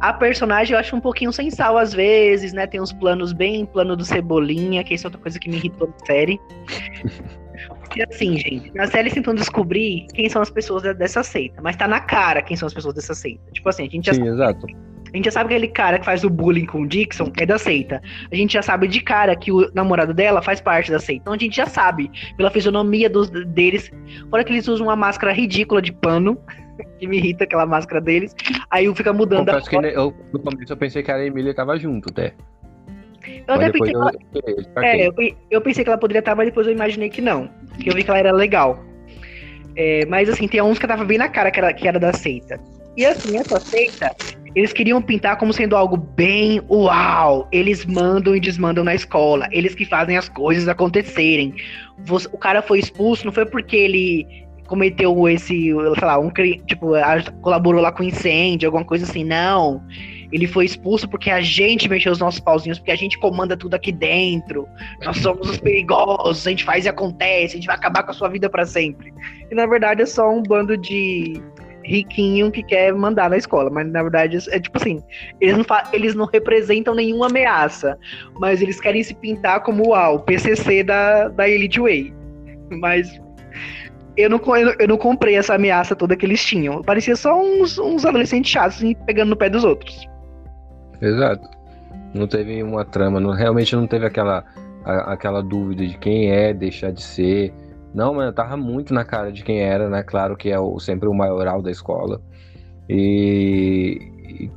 A 0.00 0.14
personagem 0.14 0.72
eu 0.72 0.80
acho 0.80 0.96
um 0.96 1.00
pouquinho 1.00 1.32
sem 1.32 1.50
sal 1.50 1.76
às 1.76 1.92
vezes, 1.92 2.52
né? 2.52 2.66
Tem 2.66 2.80
uns 2.80 2.92
planos 2.92 3.32
bem 3.32 3.66
plano 3.66 3.94
do 3.94 4.04
Cebolinha, 4.04 4.82
que 4.82 4.94
isso 4.94 5.06
é 5.06 5.08
outra 5.08 5.20
coisa 5.20 5.38
que 5.38 5.48
me 5.48 5.56
irritou 5.56 5.88
na 5.88 6.06
série. 6.06 6.40
Assim, 8.08 8.38
gente, 8.38 8.72
na 8.74 8.86
série 8.86 9.10
tentam 9.10 9.34
descobrir 9.34 10.06
quem 10.14 10.28
são 10.28 10.40
as 10.40 10.50
pessoas 10.50 10.82
dessa 10.96 11.22
seita, 11.22 11.60
mas 11.60 11.76
tá 11.76 11.88
na 11.88 12.00
cara 12.00 12.42
quem 12.42 12.56
são 12.56 12.66
as 12.66 12.74
pessoas 12.74 12.94
dessa 12.94 13.14
seita. 13.14 13.40
Tipo 13.52 13.68
assim, 13.68 13.86
a 13.86 13.90
gente 13.90 14.06
já 14.06 14.14
Sim, 14.14 14.20
sabe, 14.20 14.30
exato. 14.30 14.66
A 15.12 15.16
gente 15.16 15.24
já 15.24 15.30
sabe 15.32 15.48
que 15.48 15.54
aquele 15.54 15.72
cara 15.72 15.98
que 15.98 16.04
faz 16.04 16.22
o 16.22 16.30
bullying 16.30 16.66
com 16.66 16.82
o 16.82 16.86
Dixon 16.86 17.32
é 17.36 17.44
da 17.44 17.58
seita. 17.58 18.00
A 18.30 18.34
gente 18.34 18.52
já 18.52 18.62
sabe 18.62 18.86
de 18.86 19.00
cara 19.00 19.34
que 19.34 19.50
o 19.50 19.70
namorado 19.74 20.14
dela 20.14 20.40
faz 20.40 20.60
parte 20.60 20.90
da 20.90 21.00
seita. 21.00 21.22
Então 21.22 21.32
a 21.32 21.38
gente 21.38 21.56
já 21.56 21.66
sabe, 21.66 22.10
pela 22.36 22.50
fisionomia 22.50 23.10
dos, 23.10 23.28
deles. 23.28 23.90
Fora 24.30 24.44
que 24.44 24.52
eles 24.52 24.68
usam 24.68 24.86
uma 24.86 24.96
máscara 24.96 25.32
ridícula 25.32 25.82
de 25.82 25.92
pano, 25.92 26.38
que 26.98 27.08
me 27.08 27.16
irrita 27.16 27.44
aquela 27.44 27.66
máscara 27.66 28.00
deles. 28.00 28.34
Aí 28.70 28.92
fica 28.94 29.12
mudando. 29.12 29.46
Confesso 29.46 29.70
que 29.70 29.76
eu, 29.76 30.14
no 30.32 30.38
começo 30.38 30.72
eu 30.72 30.76
pensei 30.76 31.02
que 31.02 31.10
a 31.10 31.24
Emília 31.24 31.52
tava 31.52 31.76
junto, 31.76 32.08
até. 32.10 32.34
Eu 33.46 33.54
até 33.54 33.70
pensei 33.70 33.92
que 33.92 33.96
ela... 33.96 34.12
É, 34.82 35.06
eu, 35.06 35.14
eu, 35.50 35.60
pensei 35.60 35.84
que 35.84 35.90
ela 35.90 35.98
poderia 35.98 36.20
estar, 36.20 36.34
mas 36.34 36.46
depois 36.46 36.66
eu 36.66 36.72
imaginei 36.72 37.08
que 37.08 37.20
não. 37.20 37.48
Que 37.78 37.90
eu 37.90 37.94
vi 37.94 38.02
que 38.02 38.10
ela 38.10 38.18
era 38.18 38.32
legal. 38.32 38.82
É, 39.76 40.04
mas 40.06 40.28
assim, 40.28 40.48
tem 40.48 40.60
uns 40.62 40.78
que 40.78 40.86
tava 40.86 41.04
bem 41.04 41.18
na 41.18 41.28
cara 41.28 41.50
que 41.50 41.58
era, 41.58 41.72
que 41.72 41.86
era 41.86 41.98
da 41.98 42.12
seita. 42.12 42.60
E 42.96 43.04
assim, 43.06 43.38
essa 43.38 43.58
seita, 43.60 44.14
eles 44.54 44.72
queriam 44.72 45.00
pintar 45.00 45.36
como 45.36 45.52
sendo 45.52 45.76
algo 45.76 45.96
bem 45.96 46.60
uau. 46.68 47.48
Eles 47.52 47.86
mandam 47.86 48.34
e 48.34 48.40
desmandam 48.40 48.82
na 48.82 48.94
escola. 48.94 49.48
Eles 49.52 49.74
que 49.74 49.84
fazem 49.84 50.16
as 50.16 50.28
coisas 50.28 50.68
acontecerem. 50.68 51.54
O 52.32 52.38
cara 52.38 52.60
foi 52.60 52.80
expulso, 52.80 53.24
não 53.24 53.32
foi 53.32 53.46
porque 53.46 53.76
ele 53.76 54.26
cometeu 54.70 55.28
esse, 55.28 55.72
sei 55.72 56.06
lá, 56.06 56.16
um 56.16 56.30
tipo, 56.30 56.92
colaborou 57.42 57.82
lá 57.82 57.90
com 57.90 58.04
incêndio, 58.04 58.68
alguma 58.68 58.84
coisa 58.84 59.04
assim, 59.04 59.24
não. 59.24 59.82
Ele 60.30 60.46
foi 60.46 60.64
expulso 60.64 61.08
porque 61.08 61.28
a 61.28 61.40
gente 61.40 61.88
mexeu 61.88 62.12
os 62.12 62.20
nossos 62.20 62.38
pauzinhos, 62.38 62.78
porque 62.78 62.92
a 62.92 62.96
gente 62.96 63.18
comanda 63.18 63.56
tudo 63.56 63.74
aqui 63.74 63.90
dentro. 63.90 64.68
Nós 65.04 65.16
somos 65.16 65.50
os 65.50 65.58
perigosos, 65.58 66.46
a 66.46 66.50
gente 66.50 66.62
faz 66.62 66.84
e 66.84 66.88
acontece, 66.88 67.54
a 67.54 67.56
gente 67.56 67.66
vai 67.66 67.74
acabar 67.74 68.04
com 68.04 68.12
a 68.12 68.14
sua 68.14 68.28
vida 68.28 68.48
para 68.48 68.64
sempre. 68.64 69.12
E 69.50 69.54
na 69.56 69.66
verdade 69.66 70.02
é 70.02 70.06
só 70.06 70.30
um 70.30 70.40
bando 70.40 70.76
de 70.76 71.42
riquinho 71.82 72.52
que 72.52 72.62
quer 72.62 72.94
mandar 72.94 73.28
na 73.28 73.38
escola, 73.38 73.70
mas 73.70 73.90
na 73.90 74.02
verdade 74.04 74.38
é 74.50 74.60
tipo 74.60 74.78
assim, 74.78 75.02
eles 75.40 75.56
não, 75.56 75.64
eles 75.92 76.14
não 76.14 76.26
representam 76.26 76.94
nenhuma 76.94 77.26
ameaça, 77.26 77.98
mas 78.38 78.62
eles 78.62 78.80
querem 78.80 79.02
se 79.02 79.14
pintar 79.14 79.64
como 79.64 79.88
uau, 79.88 80.20
PCC 80.20 80.84
da, 80.84 81.26
da 81.26 81.48
Elite 81.48 81.80
Way. 81.80 82.14
Mas 82.70 83.20
eu 84.16 84.30
não, 84.30 84.40
eu 84.78 84.88
não 84.88 84.96
comprei 84.96 85.36
essa 85.36 85.54
ameaça 85.54 85.94
toda 85.94 86.16
que 86.16 86.26
eles 86.26 86.44
tinham. 86.44 86.82
Parecia 86.82 87.16
só 87.16 87.40
uns, 87.40 87.78
uns 87.78 88.04
adolescentes 88.04 88.50
chatos 88.50 88.76
assim, 88.76 88.94
pegando 89.06 89.30
no 89.30 89.36
pé 89.36 89.48
dos 89.48 89.64
outros. 89.64 90.06
Exato. 91.00 91.48
Não 92.14 92.26
teve 92.26 92.62
uma 92.62 92.84
trama, 92.84 93.20
não, 93.20 93.30
realmente 93.30 93.74
não 93.74 93.86
teve 93.86 94.04
aquela, 94.06 94.44
a, 94.84 95.12
aquela 95.12 95.42
dúvida 95.42 95.86
de 95.86 95.96
quem 95.98 96.30
é, 96.30 96.52
deixar 96.52 96.92
de 96.92 97.02
ser. 97.02 97.52
Não, 97.94 98.14
mas 98.14 98.34
tava 98.34 98.56
muito 98.56 98.92
na 98.92 99.04
cara 99.04 99.32
de 99.32 99.42
quem 99.42 99.60
era, 99.60 99.88
né? 99.88 100.02
Claro 100.02 100.36
que 100.36 100.50
é 100.50 100.58
o, 100.58 100.78
sempre 100.78 101.08
o 101.08 101.14
maioral 101.14 101.62
da 101.62 101.70
escola. 101.70 102.20
E, 102.88 103.98
e 104.28 104.50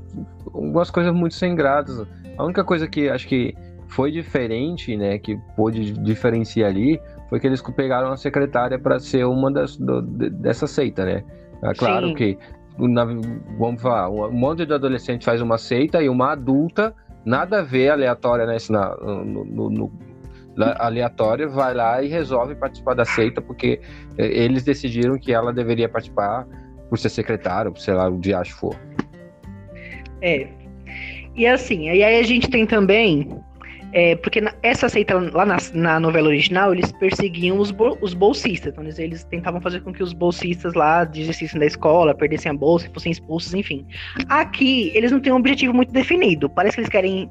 algumas 0.53 0.89
coisas 0.89 1.13
muito 1.13 1.35
sem 1.35 1.55
graças. 1.55 2.07
A 2.37 2.43
única 2.43 2.63
coisa 2.63 2.87
que 2.87 3.09
acho 3.09 3.27
que 3.27 3.55
foi 3.87 4.11
diferente, 4.11 4.97
né? 4.97 5.17
Que 5.17 5.37
pôde 5.55 5.93
diferenciar 5.93 6.69
ali 6.69 6.99
foi 7.33 7.39
que 7.39 7.47
eles 7.47 7.63
pegaram 7.75 8.11
a 8.11 8.15
secretária 8.15 8.77
para 8.77 8.99
ser 8.99 9.25
uma 9.25 9.51
das, 9.51 9.75
do, 9.75 10.03
dessa 10.03 10.67
seita, 10.67 11.03
né? 11.03 11.23
É 11.63 11.73
claro 11.73 12.09
Sim. 12.09 12.13
que, 12.13 12.37
na, 12.77 13.05
vamos 13.57 13.81
falar, 13.81 14.07
um 14.07 14.31
monte 14.31 14.67
de 14.67 14.71
adolescente 14.71 15.25
faz 15.25 15.41
uma 15.41 15.57
seita 15.57 15.99
e 16.03 16.09
uma 16.09 16.33
adulta, 16.33 16.93
nada 17.25 17.61
a 17.61 17.63
ver 17.63 17.89
aleatória 17.89 18.45
nesse, 18.45 18.71
na, 18.71 18.95
no, 18.97 19.43
no, 19.45 19.69
no 19.71 19.91
aleatória, 20.77 21.47
vai 21.47 21.73
lá 21.73 22.03
e 22.03 22.07
resolve 22.07 22.53
participar 22.53 22.93
da 22.93 23.03
seita 23.03 23.41
porque 23.41 23.81
é, 24.15 24.27
eles 24.27 24.63
decidiram 24.63 25.17
que 25.17 25.33
ela 25.33 25.51
deveria 25.51 25.89
participar 25.89 26.45
por 26.87 26.99
ser 26.99 27.09
secretária, 27.09 27.71
por 27.71 27.79
sei 27.79 27.95
lá, 27.95 28.07
o 28.09 28.19
diacho 28.19 28.55
for. 28.57 28.75
É. 30.21 30.49
E 31.35 31.47
assim, 31.47 31.89
aí 31.89 32.03
a 32.03 32.21
gente 32.21 32.47
tem 32.47 32.67
também 32.67 33.41
é, 33.93 34.15
porque 34.15 34.41
na, 34.41 34.51
essa 34.63 34.89
seita, 34.89 35.13
lá 35.31 35.45
na, 35.45 35.57
na, 35.71 35.99
novela 35.99 36.27
original, 36.27 36.73
eles 36.73 36.91
perseguiam 36.93 37.59
os, 37.59 37.71
os 38.01 38.15
bolsistas. 38.15 38.73
Então, 38.73 38.83
eles, 38.83 38.97
eles, 38.97 39.23
tentavam 39.25 39.61
fazer 39.61 39.81
com 39.81 39.93
que 39.93 40.01
os 40.01 40.13
bolsistas 40.13 40.73
lá 40.73 41.03
desistissem 41.03 41.59
da 41.59 41.67
escola, 41.67 42.15
perdessem 42.15 42.51
a 42.51 42.55
bolsa, 42.55 42.89
fossem 42.91 43.11
expulsos, 43.11 43.53
enfim. 43.53 43.85
Aqui, 44.27 44.91
eles 44.95 45.11
não 45.11 45.19
têm 45.19 45.31
um 45.31 45.35
objetivo 45.35 45.75
muito 45.75 45.93
definido. 45.93 46.49
Parece 46.49 46.75
que 46.75 46.81
eles 46.81 46.89
querem. 46.89 47.29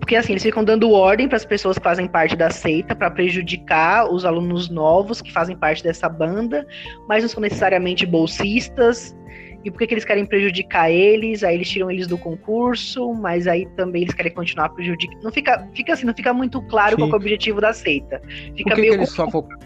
Porque 0.00 0.16
assim, 0.16 0.32
eles 0.32 0.42
ficam 0.42 0.64
dando 0.64 0.90
ordem 0.90 1.28
para 1.28 1.36
as 1.36 1.44
pessoas 1.44 1.78
que 1.78 1.84
fazem 1.84 2.08
parte 2.08 2.34
da 2.34 2.50
seita 2.50 2.96
para 2.96 3.10
prejudicar 3.10 4.12
os 4.12 4.24
alunos 4.24 4.68
novos 4.68 5.22
que 5.22 5.32
fazem 5.32 5.56
parte 5.56 5.84
dessa 5.84 6.08
banda, 6.08 6.66
mas 7.08 7.22
não 7.22 7.30
são 7.30 7.40
necessariamente 7.40 8.04
bolsistas 8.04 9.16
e 9.64 9.70
por 9.70 9.78
que, 9.78 9.86
que 9.88 9.94
eles 9.94 10.04
querem 10.04 10.24
prejudicar 10.24 10.90
eles, 10.90 11.44
aí 11.44 11.54
eles 11.54 11.68
tiram 11.68 11.90
eles 11.90 12.06
do 12.06 12.16
concurso, 12.16 13.12
mas 13.14 13.46
aí 13.46 13.66
também 13.76 14.02
eles 14.02 14.14
querem 14.14 14.32
continuar 14.32 14.70
prejudicando. 14.70 15.22
Não 15.22 15.30
fica, 15.30 15.68
fica 15.74 15.92
assim, 15.92 16.06
não 16.06 16.14
fica 16.14 16.32
muito 16.32 16.62
claro 16.62 16.96
qual 16.96 17.10
é 17.10 17.12
o 17.12 17.16
objetivo 17.16 17.60
da 17.60 17.72
seita. 17.72 18.20
Fica 18.56 18.70
por 18.70 18.74
que 18.76 18.80
meio. 18.80 18.92
Que 18.92 18.98
eles 19.00 19.10
só 19.10 19.30
focam 19.30 19.58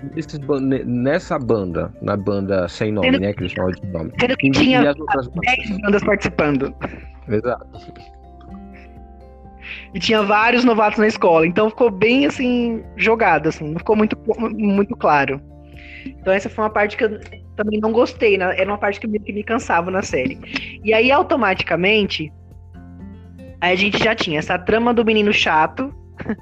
nessa 0.84 1.38
banda, 1.38 1.94
na 2.02 2.16
banda 2.16 2.68
sem 2.68 2.90
nome, 2.90 3.18
né? 3.18 3.32
Que 3.32 3.42
eles 3.42 3.52
chamam 3.52 3.70
de 3.70 3.86
nome. 3.86 4.12
Sendo 4.20 4.36
que 4.36 4.50
tinha 4.50 4.82
10 4.82 5.80
bandas 5.80 6.02
participando. 6.02 6.74
Exato. 7.28 7.66
E 9.94 10.00
tinha 10.00 10.22
vários 10.22 10.64
novatos 10.64 10.98
na 10.98 11.06
escola, 11.06 11.46
então 11.46 11.70
ficou 11.70 11.90
bem 11.90 12.26
assim, 12.26 12.82
jogado, 12.96 13.48
assim, 13.48 13.70
não 13.70 13.78
ficou 13.78 13.96
muito, 13.96 14.18
muito 14.38 14.96
claro. 14.96 15.40
Então 16.04 16.32
essa 16.32 16.50
foi 16.50 16.64
uma 16.64 16.70
parte 16.70 16.96
que 16.96 17.04
eu 17.04 17.20
também 17.56 17.80
não 17.80 17.92
gostei, 17.92 18.36
né? 18.36 18.54
Era 18.58 18.70
uma 18.70 18.78
parte 18.78 19.00
que 19.00 19.06
me, 19.06 19.18
que 19.18 19.32
me 19.32 19.42
cansava 19.42 19.90
na 19.90 20.02
série. 20.02 20.38
E 20.84 20.92
aí, 20.92 21.10
automaticamente, 21.10 22.32
a 23.60 23.74
gente 23.74 24.02
já 24.02 24.14
tinha 24.14 24.38
essa 24.38 24.58
trama 24.58 24.92
do 24.92 25.04
menino 25.04 25.32
chato, 25.32 25.94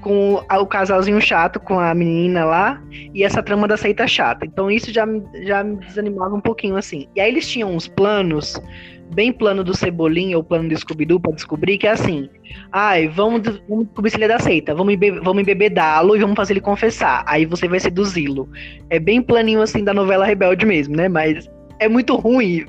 com 0.00 0.34
o 0.34 0.66
casalzinho 0.66 1.20
chato 1.20 1.60
com 1.60 1.78
a 1.78 1.94
menina 1.94 2.44
lá, 2.44 2.82
e 3.14 3.22
essa 3.22 3.42
trama 3.42 3.68
da 3.68 3.76
seita 3.76 4.06
chata. 4.06 4.46
Então 4.46 4.70
isso 4.70 4.92
já, 4.92 5.06
já 5.42 5.62
me 5.62 5.76
desanimava 5.76 6.34
um 6.34 6.40
pouquinho 6.40 6.76
assim. 6.76 7.08
E 7.14 7.20
aí 7.20 7.30
eles 7.30 7.48
tinham 7.48 7.74
uns 7.74 7.88
planos 7.88 8.60
bem 9.14 9.32
plano 9.32 9.62
do 9.64 9.76
Cebolinha 9.76 10.36
ou 10.36 10.44
plano 10.44 10.68
do 10.68 10.78
Scooby-Doo 10.78 11.20
pra 11.20 11.32
descobrir 11.32 11.78
que 11.78 11.86
é 11.86 11.90
assim. 11.90 12.28
Ai, 12.72 13.08
vamos, 13.08 13.42
vamos 13.68 13.86
descobrir 13.86 14.10
se 14.10 14.16
ele 14.16 14.24
é 14.24 14.28
da 14.28 14.38
seita. 14.38 14.74
Vamos, 14.74 14.94
vamos 15.22 15.42
embebedá-lo 15.42 16.16
e 16.16 16.20
vamos 16.20 16.36
fazer 16.36 16.54
ele 16.54 16.60
confessar. 16.60 17.22
Aí 17.26 17.44
você 17.46 17.68
vai 17.68 17.80
seduzi-lo. 17.80 18.48
É 18.88 18.98
bem 18.98 19.22
planinho 19.22 19.62
assim 19.62 19.84
da 19.84 19.94
novela 19.94 20.24
Rebelde 20.24 20.64
mesmo, 20.64 20.96
né? 20.96 21.08
Mas 21.08 21.48
é 21.80 21.88
muito 21.88 22.14
ruim. 22.14 22.66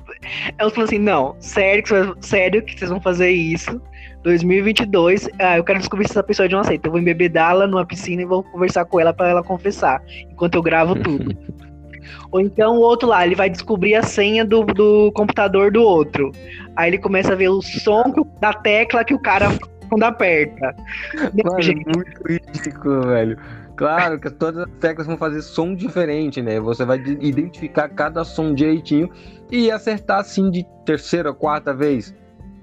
Elas 0.57 0.73
falam 0.73 0.85
assim: 0.85 0.99
não, 0.99 1.35
sério 1.39 1.83
que, 1.83 2.25
sério 2.25 2.63
que 2.63 2.77
vocês 2.77 2.89
vão 2.89 3.01
fazer 3.01 3.29
isso? 3.29 3.81
2022, 4.23 5.29
ah, 5.39 5.57
eu 5.57 5.63
quero 5.63 5.79
descobrir 5.79 6.05
se 6.05 6.13
essa 6.13 6.23
pessoa 6.23 6.45
é 6.45 6.49
de 6.49 6.55
uma 6.55 6.63
seita. 6.63 6.87
Eu 6.87 6.91
vou 6.91 7.01
embebedá-la 7.01 7.67
numa 7.67 7.85
piscina 7.85 8.21
e 8.21 8.25
vou 8.25 8.43
conversar 8.43 8.85
com 8.85 8.99
ela 8.99 9.13
para 9.13 9.29
ela 9.29 9.43
confessar, 9.43 10.01
enquanto 10.29 10.55
eu 10.55 10.61
gravo 10.61 10.95
tudo. 10.95 11.35
Ou 12.31 12.39
então 12.39 12.77
o 12.77 12.81
outro 12.81 13.09
lá, 13.09 13.25
ele 13.25 13.35
vai 13.35 13.49
descobrir 13.49 13.95
a 13.95 14.03
senha 14.03 14.45
do, 14.45 14.63
do 14.63 15.11
computador 15.13 15.71
do 15.71 15.81
outro. 15.81 16.31
Aí 16.75 16.89
ele 16.89 16.97
começa 16.97 17.33
a 17.33 17.35
ver 17.35 17.49
o 17.49 17.61
som 17.61 18.13
da 18.39 18.53
tecla 18.53 19.03
que 19.03 19.13
o 19.13 19.19
cara 19.19 19.47
quando 19.89 20.03
aperta. 20.03 20.73
Mano, 21.43 21.81
muito 21.93 22.21
ridículo, 22.27 23.07
velho. 23.07 23.37
Claro 23.75 24.19
que 24.19 24.29
todas 24.29 24.63
as 24.63 24.69
teclas 24.79 25.07
vão 25.07 25.17
fazer 25.17 25.41
som 25.41 25.73
diferente, 25.73 26.41
né? 26.41 26.59
Você 26.59 26.85
vai 26.85 26.97
identificar 26.99 27.89
cada 27.89 28.23
som 28.23 28.53
direitinho 28.53 29.09
e 29.51 29.71
acertar 29.71 30.19
assim 30.19 30.49
de 30.49 30.65
terceira, 30.85 31.33
quarta 31.33 31.73
vez. 31.73 32.15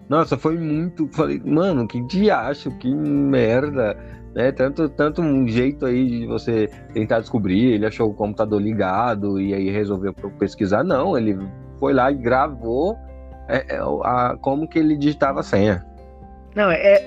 Nossa, 0.09 0.38
foi 0.38 0.57
muito. 0.57 1.09
Falei, 1.12 1.42
mano, 1.44 1.87
que 1.87 2.01
diacho, 2.07 2.70
que 2.79 2.94
merda 2.94 3.96
né? 4.38 4.53
Tanto, 4.53 4.88
tanto 4.88 5.20
um 5.20 5.48
jeito 5.48 5.85
aí 5.85 6.20
de 6.20 6.27
você 6.27 6.70
tentar 6.94 7.18
descobrir, 7.18 7.72
ele 7.72 7.85
achou 7.85 8.09
o 8.09 8.14
computador 8.14 8.62
ligado 8.62 9.40
e 9.40 9.53
aí 9.53 9.68
resolveu 9.68 10.14
pesquisar. 10.38 10.85
Não, 10.85 11.18
ele 11.18 11.37
foi 11.81 11.92
lá 11.92 12.09
e 12.12 12.14
gravou 12.14 12.96
é, 13.48 13.74
é, 13.74 13.79
a, 13.79 14.37
como 14.40 14.68
que 14.68 14.79
ele 14.79 14.96
digitava 14.96 15.40
a 15.40 15.42
senha. 15.42 15.85
Não, 16.55 16.70
é, 16.70 16.98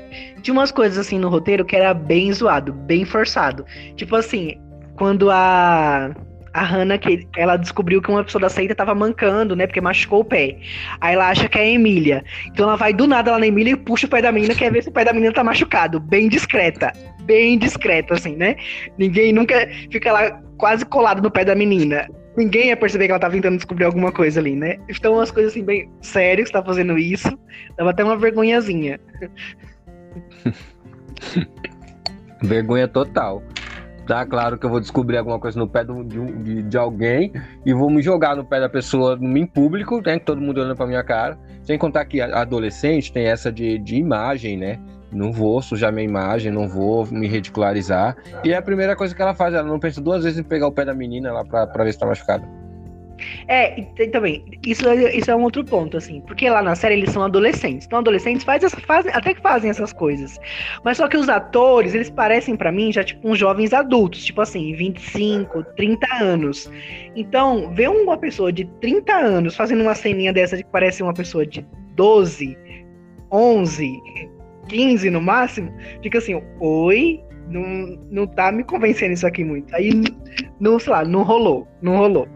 tinha 0.41 0.54
umas 0.54 0.74
coisas 0.74 0.98
assim 0.98 1.17
no 1.17 1.30
roteiro 1.30 1.63
que 1.63 1.74
era 1.74 1.94
bem 1.94 2.34
zoado, 2.34 2.74
bem 2.74 3.06
forçado. 3.06 3.65
Tipo 3.96 4.17
assim, 4.17 4.60
quando 4.98 5.32
a 5.32 6.13
a 6.54 6.63
Hannah, 6.63 6.98
que 6.98 7.28
ela 7.38 7.56
descobriu 7.56 8.02
que 8.02 8.10
uma 8.10 8.24
pessoa 8.24 8.41
da 8.41 8.50
seita 8.50 8.76
tava 8.76 8.94
mancando, 8.94 9.56
né? 9.56 9.65
Porque 9.65 9.80
machucou 9.80 10.22
o 10.22 10.26
pé. 10.26 10.58
Aí 11.00 11.13
ela 11.13 11.30
acha 11.30 11.48
que 11.48 11.58
é 11.58 11.62
a 11.62 11.65
Emília. 11.65 12.24
Então 12.48 12.67
ela 12.67 12.76
vai 12.76 12.94
do 12.94 13.08
nada 13.08 13.32
lá 13.32 13.39
na 13.39 13.48
Emília 13.48 13.72
e 13.72 13.78
puxa 13.78 14.06
o 14.06 14.10
pé 14.10 14.22
da 14.22 14.32
menina, 14.32 14.54
quer 14.54 14.72
ver 14.72 14.84
se 14.84 14.89
o 14.89 14.91
pé 14.91 15.06
da 15.06 15.13
menina 15.13 15.34
tá 15.34 15.44
machucado. 15.44 16.00
Bem 16.00 16.28
discreta. 16.28 16.91
Bem 17.24 17.58
discreta, 17.58 18.14
assim, 18.14 18.36
né? 18.36 18.56
Ninguém 18.98 19.32
nunca 19.34 19.68
fica 19.92 20.12
lá 20.12 20.42
quase 20.58 20.86
colado 20.86 21.22
no 21.22 21.32
pé 21.32 21.46
da 21.46 21.56
menina. 21.56 22.10
Ninguém 22.38 22.68
ia 22.68 22.78
perceber 22.78 23.06
que 23.06 23.12
ela 23.12 23.20
tava 23.20 23.34
tentando 23.34 23.58
descobrir 23.58 23.86
alguma 23.86 24.12
coisa 24.12 24.40
ali, 24.40 24.56
né? 24.56 24.78
Então, 24.90 25.14
umas 25.14 25.32
coisas 25.32 25.52
assim, 25.52 25.64
bem 25.64 25.90
sérias 26.02 26.48
que 26.48 26.54
tá 26.54 26.64
fazendo 26.64 26.98
isso. 26.98 27.38
Dava 27.78 27.92
até 27.92 28.04
uma 28.04 28.18
vergonhazinha. 28.18 29.00
Vergonha 32.42 32.88
total 32.88 33.44
tá? 34.12 34.26
Claro 34.26 34.58
que 34.58 34.66
eu 34.66 34.70
vou 34.70 34.82
descobrir 34.82 35.18
alguma 35.18 35.40
coisa 35.40 35.58
no 35.58 35.68
pé 35.68 35.86
do, 35.86 36.04
de, 36.04 36.64
de, 36.64 36.78
alguém 36.78 37.32
e 37.66 37.74
vou 37.74 37.90
me 37.90 38.02
jogar 38.02 38.36
no 38.36 38.44
pé 38.44 38.60
da 38.60 38.68
pessoa 38.68 39.18
em 39.22 39.46
público, 39.46 40.02
né? 40.06 40.20
Todo 40.20 40.42
mundo 40.42 40.60
olhando 40.60 40.76
pra 40.76 40.86
minha 40.86 41.04
cara. 41.04 41.40
Sem 41.64 41.78
contar 41.78 42.04
que 42.06 42.20
adolescente 42.20 43.14
tem 43.14 43.28
essa 43.28 43.50
de, 43.50 43.78
de 43.80 43.96
imagem, 43.96 44.58
né? 44.58 44.80
Não 45.12 45.32
vou 45.32 45.62
sujar 45.62 45.91
minha 45.91 46.06
imagem, 46.06 46.52
não 46.52 46.67
vou 46.67 47.06
me 47.08 47.28
ridicularizar. 47.28 48.15
E 48.43 48.54
é 48.54 48.58
a 48.58 48.62
primeira 48.62 48.95
coisa 48.95 49.13
que 49.13 49.21
ela 49.21 49.36
faz, 49.36 49.54
ela 49.54 49.67
não 49.67 49.80
pensa 49.80 50.00
duas 50.02 50.24
vezes 50.24 50.39
em 50.39 50.43
pegar 50.43 50.67
o 50.67 50.71
pé 50.71 50.86
da 50.86 50.93
menina 50.93 51.32
lá 51.32 51.43
pra, 51.43 51.67
pra 51.67 51.84
ver 51.84 51.91
se 51.91 52.00
tá 52.00 52.06
machucada. 52.06 52.47
É, 53.47 53.82
também, 54.12 54.43
isso, 54.65 54.84
isso 54.93 55.30
é 55.30 55.36
um 55.36 55.43
outro 55.43 55.63
ponto, 55.63 55.97
assim, 55.97 56.21
porque 56.21 56.50
lá 56.50 56.62
na 56.62 56.76
série 56.76 56.95
eles 56.95 57.12
são 57.12 57.24
adolescentes. 57.24 57.86
Então, 57.86 58.00
adolescentes 58.00 58.43
faz, 58.43 58.63
fazem, 58.86 59.12
até 59.13 59.34
que 59.34 59.41
fazem 59.41 59.69
essas 59.69 59.93
coisas. 59.93 60.39
Mas 60.84 60.97
só 60.97 61.08
que 61.08 61.17
os 61.17 61.30
atores, 61.30 61.93
eles 61.93 62.10
parecem 62.10 62.56
para 62.56 62.71
mim 62.71 62.91
já 62.91 63.04
tipo 63.04 63.30
uns 63.30 63.38
jovens 63.38 63.74
adultos, 63.74 64.24
tipo 64.24 64.41
assim, 64.41 64.74
25, 64.74 65.63
30 65.76 66.08
anos. 66.15 66.71
Então, 67.15 67.74
ver 67.74 67.89
uma 67.89 68.17
pessoa 68.17 68.52
de 68.52 68.65
30 68.80 69.13
anos 69.13 69.56
fazendo 69.56 69.82
uma 69.82 69.95
ceninha 69.95 70.34
dessa 70.34 70.58
que 70.58 70.63
parece 70.63 71.04
uma 71.04 71.13
pessoa 71.13 71.45
de 71.45 71.65
12, 71.95 72.58
11, 73.32 74.00
15 74.72 75.10
no 75.10 75.22
máximo, 75.22 75.74
fica 76.02 76.18
assim, 76.18 76.42
oi, 76.62 77.22
não, 77.50 78.00
não 78.10 78.26
tá 78.26 78.52
me 78.52 78.64
convencendo 78.64 79.14
isso 79.14 79.28
aqui 79.28 79.44
muito. 79.44 79.76
Aí, 79.76 79.92
não, 80.60 80.80
sei 80.80 80.94
lá, 80.94 81.04
não 81.04 81.24
rolou, 81.24 81.68
não 81.82 81.98
rolou. 81.98 82.28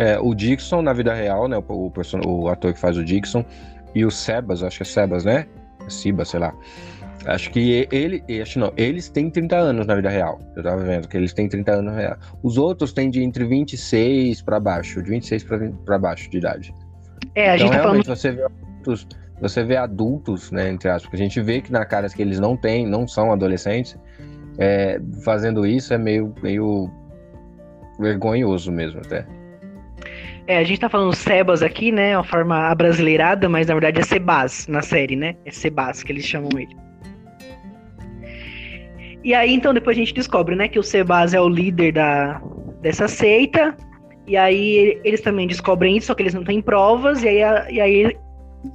É, 0.00 0.18
o 0.18 0.34
Dixon 0.34 0.82
na 0.82 0.92
vida 0.92 1.12
real, 1.14 1.46
né? 1.46 1.58
O, 1.58 1.62
o, 1.68 1.92
o, 2.26 2.48
ator 2.48 2.72
que 2.72 2.80
faz 2.80 2.96
o 2.96 3.04
Dixon. 3.04 3.44
E 3.94 4.04
o 4.04 4.10
Sebas, 4.10 4.62
acho 4.62 4.78
que 4.78 4.82
é 4.82 4.86
Sebas, 4.86 5.24
né? 5.24 5.46
Siba, 5.88 6.24
sei 6.24 6.40
lá. 6.40 6.52
Acho 7.26 7.50
que 7.50 7.86
ele, 7.92 8.22
acho 8.42 8.58
não, 8.58 8.72
eles 8.76 9.08
têm 9.08 9.30
30 9.30 9.56
anos 9.56 9.86
na 9.86 9.94
vida 9.94 10.08
real. 10.08 10.40
Eu 10.56 10.62
tava 10.62 10.82
vendo 10.82 11.06
que 11.06 11.16
eles 11.16 11.32
têm 11.32 11.48
30 11.48 11.72
anos 11.72 11.92
na 11.92 11.98
real. 11.98 12.16
Os 12.42 12.58
outros 12.58 12.92
têm 12.92 13.08
de 13.08 13.22
entre 13.22 13.44
26 13.44 14.42
para 14.42 14.58
baixo, 14.58 15.02
de 15.02 15.10
26 15.10 15.44
para 15.84 15.98
baixo 15.98 16.28
de 16.28 16.38
idade. 16.38 16.74
É, 17.34 17.50
a 17.50 17.56
então, 17.56 17.66
gente 17.66 17.76
tá 17.76 17.82
realmente 17.82 18.04
falando... 18.06 18.18
você 18.18 18.32
vê 18.32 18.42
adultos, 18.42 19.06
você 19.48 19.62
vê 19.62 19.76
adultos, 19.76 20.50
né, 20.50 20.70
entre 20.70 20.88
aspas, 20.88 21.04
porque 21.04 21.16
a 21.16 21.26
gente 21.26 21.40
vê 21.40 21.60
que 21.60 21.70
na 21.70 21.84
cara 21.84 22.08
que 22.08 22.22
eles 22.22 22.40
não 22.40 22.56
têm, 22.56 22.86
não 22.86 23.06
são 23.06 23.32
adolescentes, 23.32 23.96
é, 24.58 25.00
fazendo 25.24 25.66
isso 25.66 25.92
é 25.92 25.98
meio, 25.98 26.34
meio 26.42 26.90
vergonhoso 27.98 28.72
mesmo 28.72 29.00
até. 29.00 29.26
É, 30.46 30.58
a 30.58 30.64
gente 30.64 30.80
tá 30.80 30.88
falando 30.88 31.14
Sebas 31.14 31.62
aqui, 31.62 31.90
né? 31.90 32.16
Uma 32.16 32.24
forma 32.24 32.68
abrasileirada, 32.68 33.48
mas 33.48 33.66
na 33.66 33.74
verdade 33.74 34.00
é 34.00 34.02
Sebas 34.02 34.66
na 34.66 34.82
série, 34.82 35.16
né? 35.16 35.36
É 35.44 35.50
Sebas 35.50 36.02
que 36.02 36.12
eles 36.12 36.24
chamam 36.24 36.50
ele. 36.58 36.76
E 39.22 39.32
aí, 39.32 39.54
então, 39.54 39.72
depois 39.72 39.96
a 39.96 40.00
gente 40.00 40.12
descobre, 40.12 40.54
né, 40.54 40.68
que 40.68 40.78
o 40.78 40.82
Sebas 40.82 41.32
é 41.32 41.40
o 41.40 41.48
líder 41.48 41.92
da, 41.92 42.42
dessa 42.82 43.08
seita. 43.08 43.74
E 44.26 44.36
aí 44.36 45.00
eles 45.02 45.22
também 45.22 45.46
descobrem 45.46 45.96
isso, 45.96 46.08
só 46.08 46.14
que 46.14 46.22
eles 46.22 46.34
não 46.34 46.44
têm 46.44 46.60
provas. 46.60 47.22
E 47.22 47.28
aí, 47.28 47.74
e 47.74 47.80
aí 47.80 48.16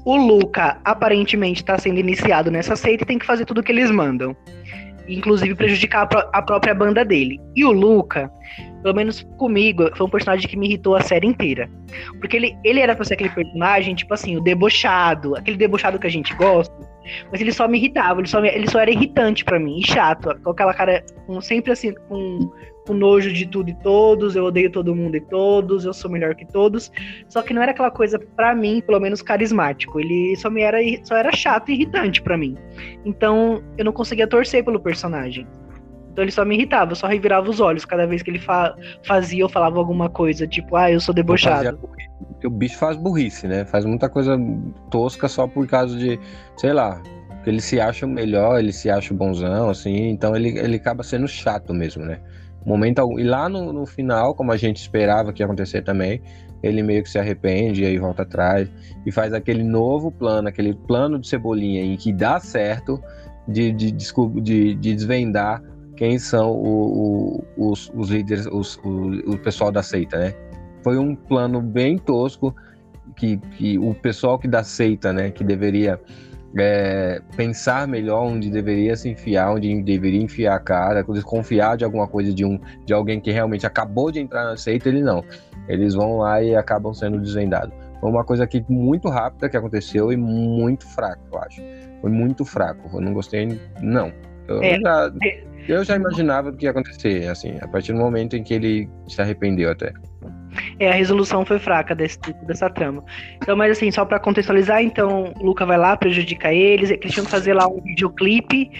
o 0.05 0.15
Luca 0.15 0.79
aparentemente 0.83 1.61
está 1.61 1.77
sendo 1.77 1.99
iniciado 1.99 2.51
nessa 2.51 2.75
seita 2.75 3.03
e 3.03 3.07
tem 3.07 3.19
que 3.19 3.25
fazer 3.25 3.45
tudo 3.45 3.61
o 3.61 3.63
que 3.63 3.71
eles 3.71 3.91
mandam. 3.91 4.35
Inclusive 5.07 5.55
prejudicar 5.55 6.07
a, 6.13 6.39
a 6.39 6.41
própria 6.41 6.73
banda 6.73 7.03
dele. 7.03 7.39
E 7.55 7.65
o 7.65 7.71
Luca 7.71 8.31
pelo 8.81 8.95
menos 8.95 9.23
comigo, 9.37 9.89
foi 9.95 10.05
um 10.05 10.09
personagem 10.09 10.47
que 10.47 10.57
me 10.57 10.67
irritou 10.67 10.95
a 10.95 11.01
série 11.01 11.27
inteira. 11.27 11.69
Porque 12.19 12.37
ele, 12.37 12.57
ele 12.63 12.79
era 12.79 12.95
pra 12.95 13.03
ser 13.03 13.15
aquele 13.15 13.29
personagem, 13.29 13.95
tipo 13.95 14.13
assim, 14.13 14.37
o 14.37 14.41
debochado, 14.41 15.35
aquele 15.35 15.57
debochado 15.57 15.99
que 15.99 16.07
a 16.07 16.11
gente 16.11 16.33
gosta. 16.35 16.73
Mas 17.31 17.41
ele 17.41 17.51
só 17.51 17.67
me 17.67 17.77
irritava, 17.77 18.21
ele 18.21 18.27
só, 18.27 18.39
me, 18.39 18.49
ele 18.49 18.69
só 18.69 18.79
era 18.79 18.91
irritante 18.91 19.43
para 19.43 19.59
mim, 19.59 19.79
e 19.79 19.85
chato. 19.85 20.29
Com 20.43 20.51
aquela 20.51 20.73
cara, 20.73 21.03
com, 21.25 21.41
sempre 21.41 21.71
assim, 21.71 21.93
com, 22.07 22.51
com 22.89 22.95
nojo 22.95 23.31
de 23.31 23.45
tudo 23.45 23.69
e 23.69 23.73
todos, 23.75 24.35
eu 24.35 24.45
odeio 24.45 24.71
todo 24.71 24.95
mundo 24.95 25.15
e 25.15 25.21
todos, 25.21 25.85
eu 25.85 25.93
sou 25.93 26.09
melhor 26.09 26.33
que 26.33 26.43
todos. 26.43 26.91
Só 27.27 27.43
que 27.43 27.53
não 27.53 27.61
era 27.61 27.71
aquela 27.71 27.91
coisa, 27.91 28.17
para 28.17 28.55
mim, 28.55 28.81
pelo 28.81 28.99
menos 28.99 29.21
carismático. 29.21 29.99
Ele 29.99 30.35
só 30.35 30.49
me 30.49 30.61
era, 30.63 30.79
só 31.03 31.15
era 31.15 31.31
chato 31.31 31.69
e 31.69 31.75
irritante 31.75 32.19
para 32.19 32.35
mim. 32.35 32.57
Então 33.05 33.61
eu 33.77 33.85
não 33.85 33.91
conseguia 33.91 34.25
torcer 34.25 34.65
pelo 34.65 34.79
personagem. 34.79 35.47
Então 36.11 36.23
ele 36.23 36.31
só 36.31 36.43
me 36.43 36.55
irritava, 36.55 36.93
eu 36.93 36.95
só 36.95 37.05
revirava 37.05 37.47
os 37.47 37.59
olhos 37.59 37.85
cada 37.85 38.07
vez 38.07 38.23
que 38.23 38.31
ele 38.31 38.39
fa 38.39 38.75
fazia 39.03 39.43
ou 39.43 39.49
falava 39.49 39.77
alguma 39.77 40.09
coisa, 40.09 40.47
tipo, 40.47 40.75
ah, 40.75 40.91
eu 40.91 40.99
sou 40.99 41.13
debochado. 41.13 41.77
Porque 42.31 42.47
o 42.47 42.49
bicho 42.49 42.77
faz 42.79 42.97
burrice, 42.97 43.47
né? 43.47 43.65
Faz 43.65 43.85
muita 43.85 44.09
coisa 44.09 44.35
tosca 44.89 45.27
só 45.27 45.45
por 45.45 45.67
causa 45.67 45.95
de, 45.95 46.19
sei 46.57 46.73
lá, 46.73 46.99
ele 47.45 47.61
se 47.61 47.79
acha 47.79 48.07
melhor, 48.07 48.57
ele 48.57 48.73
se 48.73 48.89
acha 48.89 49.13
bonzão, 49.13 49.69
assim, 49.69 50.09
então 50.09 50.35
ele, 50.35 50.57
ele 50.57 50.77
acaba 50.77 51.03
sendo 51.03 51.27
chato 51.27 51.71
mesmo, 51.71 52.03
né? 52.03 52.19
Momento 52.65 53.19
E 53.19 53.23
lá 53.23 53.47
no, 53.47 53.71
no 53.71 53.85
final, 53.85 54.35
como 54.35 54.51
a 54.51 54.57
gente 54.57 54.77
esperava 54.77 55.31
que 55.31 55.41
ia 55.41 55.45
acontecer 55.45 55.81
também, 55.81 56.21
ele 56.61 56.83
meio 56.83 57.03
que 57.03 57.09
se 57.09 57.17
arrepende 57.17 57.83
e 57.83 57.85
aí 57.85 57.97
volta 57.97 58.23
atrás 58.23 58.69
e 59.05 59.11
faz 59.11 59.33
aquele 59.33 59.63
novo 59.63 60.11
plano, 60.11 60.47
aquele 60.49 60.73
plano 60.73 61.17
de 61.17 61.27
cebolinha 61.27 61.83
em 61.83 61.95
que 61.95 62.11
dá 62.11 62.39
certo 62.39 63.01
de, 63.47 63.71
de, 63.71 63.91
de, 63.91 64.75
de 64.75 64.95
desvendar 64.95 65.63
quem 65.95 66.17
são 66.17 66.51
o, 66.51 67.43
o, 67.57 67.71
os, 67.71 67.91
os, 67.93 68.09
líderes, 68.09 68.45
os, 68.45 68.77
o, 68.77 69.33
o, 69.33 69.37
pessoal 69.37 69.71
da 69.71 69.83
seita, 69.83 70.17
né? 70.17 70.33
Foi 70.83 70.97
um 70.97 71.13
plano 71.13 71.61
bem 71.61 71.97
tosco 71.97 72.55
que, 73.17 73.37
que 73.57 73.77
o 73.77 73.93
pessoal 73.93 74.39
que 74.39 74.47
da 74.47 74.63
seita, 74.63 75.11
né, 75.11 75.29
que 75.29 75.43
deveria 75.43 75.99
é, 76.57 77.21
pensar 77.35 77.87
melhor 77.87 78.23
onde 78.23 78.49
deveria 78.49 78.95
se 78.95 79.09
enfiar, 79.09 79.51
onde 79.51 79.81
deveria 79.81 80.21
enfiar 80.21 80.55
a 80.55 80.59
cara, 80.59 81.03
desconfiar 81.03 81.77
de 81.77 81.85
alguma 81.85 82.07
coisa 82.07 82.33
de 82.33 82.45
um 82.45 82.59
de 82.85 82.93
alguém 82.93 83.19
que 83.19 83.31
realmente 83.31 83.65
acabou 83.65 84.11
de 84.11 84.19
entrar 84.19 84.45
na 84.45 84.57
seita, 84.57 84.89
ele 84.89 85.01
não. 85.01 85.23
Eles 85.67 85.93
vão 85.93 86.17
lá 86.17 86.41
e 86.41 86.55
acabam 86.55 86.93
sendo 86.93 87.19
desvendados. 87.19 87.73
Foi 87.99 88.09
uma 88.09 88.23
coisa 88.23 88.45
aqui 88.45 88.63
muito 88.69 89.09
rápida 89.09 89.49
que 89.49 89.57
aconteceu 89.57 90.11
e 90.11 90.17
muito 90.17 90.87
fraco, 90.87 91.21
eu 91.31 91.39
acho. 91.39 91.61
Foi 92.01 92.09
muito 92.09 92.45
fraco. 92.45 92.89
Eu 92.93 93.01
não 93.01 93.13
gostei, 93.13 93.59
não. 93.81 94.11
Eu 94.47 94.63
é, 94.63 94.79
já 94.79 95.11
é, 95.21 95.43
eu 95.67 95.83
já 95.83 95.95
imaginava 95.95 96.49
o 96.49 96.55
que 96.55 96.65
ia 96.65 96.71
acontecer, 96.71 97.27
assim, 97.27 97.57
a 97.61 97.67
partir 97.67 97.93
do 97.93 97.99
momento 97.99 98.35
em 98.35 98.43
que 98.43 98.53
ele 98.53 98.89
se 99.07 99.21
arrependeu 99.21 99.71
até. 99.71 99.93
É, 100.79 100.89
a 100.89 100.93
resolução 100.93 101.45
foi 101.45 101.59
fraca 101.59 101.93
desse, 101.93 102.19
dessa 102.45 102.69
trama. 102.69 103.03
Então, 103.37 103.55
mas 103.55 103.71
assim, 103.71 103.91
só 103.91 104.03
para 104.03 104.19
contextualizar, 104.19 104.81
então, 104.81 105.33
o 105.39 105.45
Luca 105.45 105.65
vai 105.65 105.77
lá, 105.77 105.95
prejudica 105.95 106.51
eles, 106.53 106.89
eles 106.89 107.11
tinham 107.11 107.25
que 107.25 107.31
fazer 107.31 107.53
lá 107.53 107.67
um 107.67 107.81
videoclipe 107.81 108.71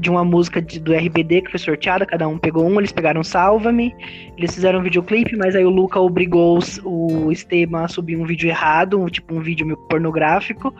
de 0.00 0.10
uma 0.10 0.24
música 0.24 0.60
de, 0.60 0.78
do 0.78 0.92
RBD 0.94 1.42
que 1.42 1.50
foi 1.50 1.58
sorteada, 1.58 2.06
cada 2.06 2.26
um 2.28 2.38
pegou 2.38 2.68
um, 2.68 2.78
eles 2.78 2.92
pegaram 2.92 3.22
Salva-me, 3.24 3.94
eles 4.36 4.54
fizeram 4.54 4.80
um 4.80 4.82
videoclipe, 4.82 5.36
mas 5.36 5.54
aí 5.54 5.64
o 5.64 5.70
Luca 5.70 6.00
obrigou 6.00 6.58
o 6.84 7.32
Esteban 7.32 7.84
a 7.84 7.88
subir 7.88 8.16
um 8.16 8.24
vídeo 8.24 8.48
errado, 8.48 9.00
um, 9.00 9.06
tipo 9.06 9.34
um 9.34 9.40
vídeo 9.40 9.66
meio 9.66 9.78
pornográfico, 9.88 10.74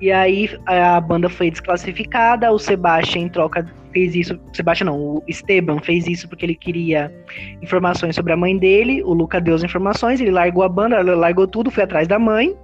e 0.00 0.12
aí 0.12 0.50
a 0.66 1.00
banda 1.00 1.28
foi 1.28 1.50
desclassificada, 1.50 2.52
o 2.52 2.58
Sebastian 2.58 3.22
em 3.22 3.28
troca 3.28 3.66
fez 3.92 4.14
isso, 4.14 4.38
Sebastian 4.52 4.86
não, 4.86 5.00
o 5.00 5.22
Esteban 5.26 5.78
fez 5.80 6.06
isso 6.06 6.28
porque 6.28 6.44
ele 6.44 6.54
queria 6.54 7.10
informações 7.62 8.14
sobre 8.14 8.32
a 8.32 8.36
mãe 8.36 8.58
dele, 8.58 9.02
o 9.02 9.14
Luca 9.14 9.40
deu 9.40 9.54
as 9.54 9.64
informações, 9.64 10.20
ele 10.20 10.30
largou 10.30 10.62
a 10.62 10.68
banda, 10.68 11.00
largou 11.00 11.46
tudo, 11.46 11.70
foi 11.70 11.84
atrás 11.84 12.06
da 12.06 12.18
mãe, 12.18 12.54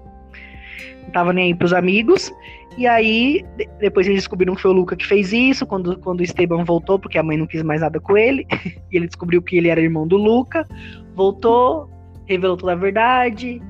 não 1.05 1.11
tava 1.11 1.33
nem 1.33 1.47
aí 1.47 1.55
pros 1.55 1.73
amigos, 1.73 2.31
e 2.77 2.87
aí 2.87 3.43
depois 3.81 4.07
eles 4.07 4.21
descobriram 4.21 4.55
que 4.55 4.61
foi 4.61 4.71
o 4.71 4.75
Luca 4.75 4.95
que 4.95 5.07
fez 5.07 5.33
isso, 5.33 5.65
quando, 5.65 5.99
quando 6.01 6.21
o 6.21 6.23
Esteban 6.23 6.65
voltou, 6.65 6.99
porque 6.99 7.17
a 7.17 7.23
mãe 7.23 7.39
não 7.39 7.47
quis 7.47 7.63
mais 7.63 7.81
nada 7.81 7.99
com 7.99 8.15
ele, 8.15 8.47
e 8.93 8.97
ele 8.97 9.07
descobriu 9.07 9.41
que 9.41 9.57
ele 9.57 9.69
era 9.69 9.81
irmão 9.81 10.07
do 10.07 10.19
Luca, 10.19 10.69
voltou, 11.15 11.89
revelou 12.27 12.59
toda 12.59 12.73
a 12.73 12.77
verdade, 12.77 13.63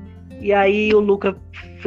e 0.43 0.51
aí 0.51 0.93
o 0.93 0.99
Luca 0.99 1.35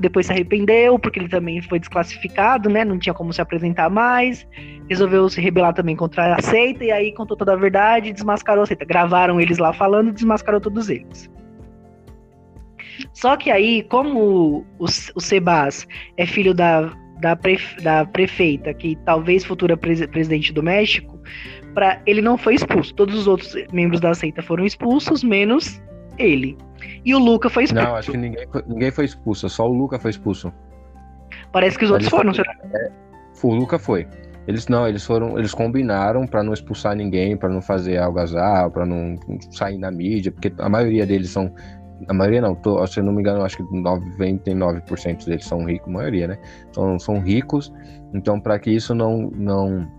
depois 0.00 0.26
se 0.26 0.32
arrependeu, 0.32 0.98
porque 0.98 1.18
ele 1.18 1.28
também 1.28 1.60
foi 1.60 1.78
desclassificado, 1.78 2.70
né? 2.70 2.84
Não 2.84 2.98
tinha 2.98 3.14
como 3.14 3.32
se 3.32 3.40
apresentar 3.40 3.90
mais. 3.90 4.46
Resolveu 4.88 5.28
se 5.28 5.40
rebelar 5.40 5.74
também 5.74 5.94
contra 5.94 6.34
a 6.34 6.42
seita, 6.42 6.84
e 6.84 6.90
aí 6.90 7.12
contou 7.12 7.36
toda 7.36 7.52
a 7.52 7.56
verdade 7.56 8.08
e 8.08 8.12
desmascarou 8.12 8.64
a 8.64 8.66
seita. 8.66 8.84
Gravaram 8.84 9.40
eles 9.40 9.58
lá 9.58 9.72
falando 9.72 10.08
e 10.08 10.12
desmascarou 10.12 10.60
todos 10.60 10.88
eles. 10.88 11.30
Só 13.12 13.36
que 13.36 13.50
aí, 13.50 13.82
como 13.82 14.64
o, 14.78 14.86
o 15.14 15.20
Sebas 15.20 15.86
é 16.16 16.24
filho 16.24 16.54
da, 16.54 16.90
da, 17.20 17.36
prefe, 17.36 17.82
da 17.82 18.06
prefeita, 18.06 18.72
que 18.72 18.96
talvez 19.04 19.44
futura 19.44 19.76
pres, 19.76 20.04
presidente 20.06 20.50
do 20.52 20.62
México, 20.62 21.20
pra, 21.74 22.00
ele 22.06 22.22
não 22.22 22.38
foi 22.38 22.54
expulso. 22.54 22.94
Todos 22.94 23.14
os 23.14 23.26
outros 23.26 23.54
membros 23.70 24.00
da 24.00 24.14
seita 24.14 24.42
foram 24.42 24.64
expulsos, 24.64 25.22
menos 25.22 25.82
ele. 26.18 26.56
E 27.04 27.14
o 27.14 27.18
Luca 27.18 27.48
foi 27.48 27.64
expulso. 27.64 27.86
Não, 27.86 27.96
acho 27.96 28.10
que 28.10 28.16
ninguém 28.16 28.46
foi, 28.50 28.64
ninguém 28.66 28.90
foi 28.90 29.04
expulso, 29.04 29.48
só 29.48 29.64
o 29.64 29.72
Luca 29.72 29.98
foi 29.98 30.10
expulso. 30.10 30.52
Parece 31.52 31.78
que 31.78 31.84
os 31.84 31.90
outros 31.90 32.08
foram, 32.08 32.34
será? 32.34 32.54
É, 32.72 32.90
o 33.42 33.54
Luca 33.54 33.78
foi. 33.78 34.06
Eles 34.46 34.68
não, 34.68 34.86
eles 34.86 35.04
foram, 35.04 35.36
eles 35.38 35.52
combinaram 35.52 36.24
para 36.26 36.42
não 36.42 36.52
expulsar 36.52 36.94
ninguém, 36.94 37.36
para 37.36 37.48
não 37.48 37.60
fazer 37.60 37.98
algazarra, 37.98 38.70
para 38.70 38.86
não 38.86 39.16
sair 39.50 39.76
na 39.78 39.90
mídia, 39.90 40.30
porque 40.30 40.52
a 40.58 40.68
maioria 40.68 41.04
deles 41.04 41.30
são 41.30 41.52
a 42.08 42.12
maioria 42.12 42.42
não, 42.42 42.54
tô, 42.54 42.86
se 42.86 43.00
eu 43.00 43.04
não 43.04 43.12
me 43.12 43.20
engano, 43.20 43.42
acho 43.42 43.56
que 43.56 43.62
99% 43.62 45.24
deles 45.24 45.44
são 45.46 45.64
ricos, 45.64 45.88
a 45.88 45.92
maioria, 45.92 46.28
né? 46.28 46.38
Então, 46.68 46.98
são 46.98 47.20
ricos, 47.20 47.72
então 48.12 48.38
para 48.38 48.58
que 48.58 48.70
isso 48.70 48.94
não 48.94 49.30
não 49.34 49.90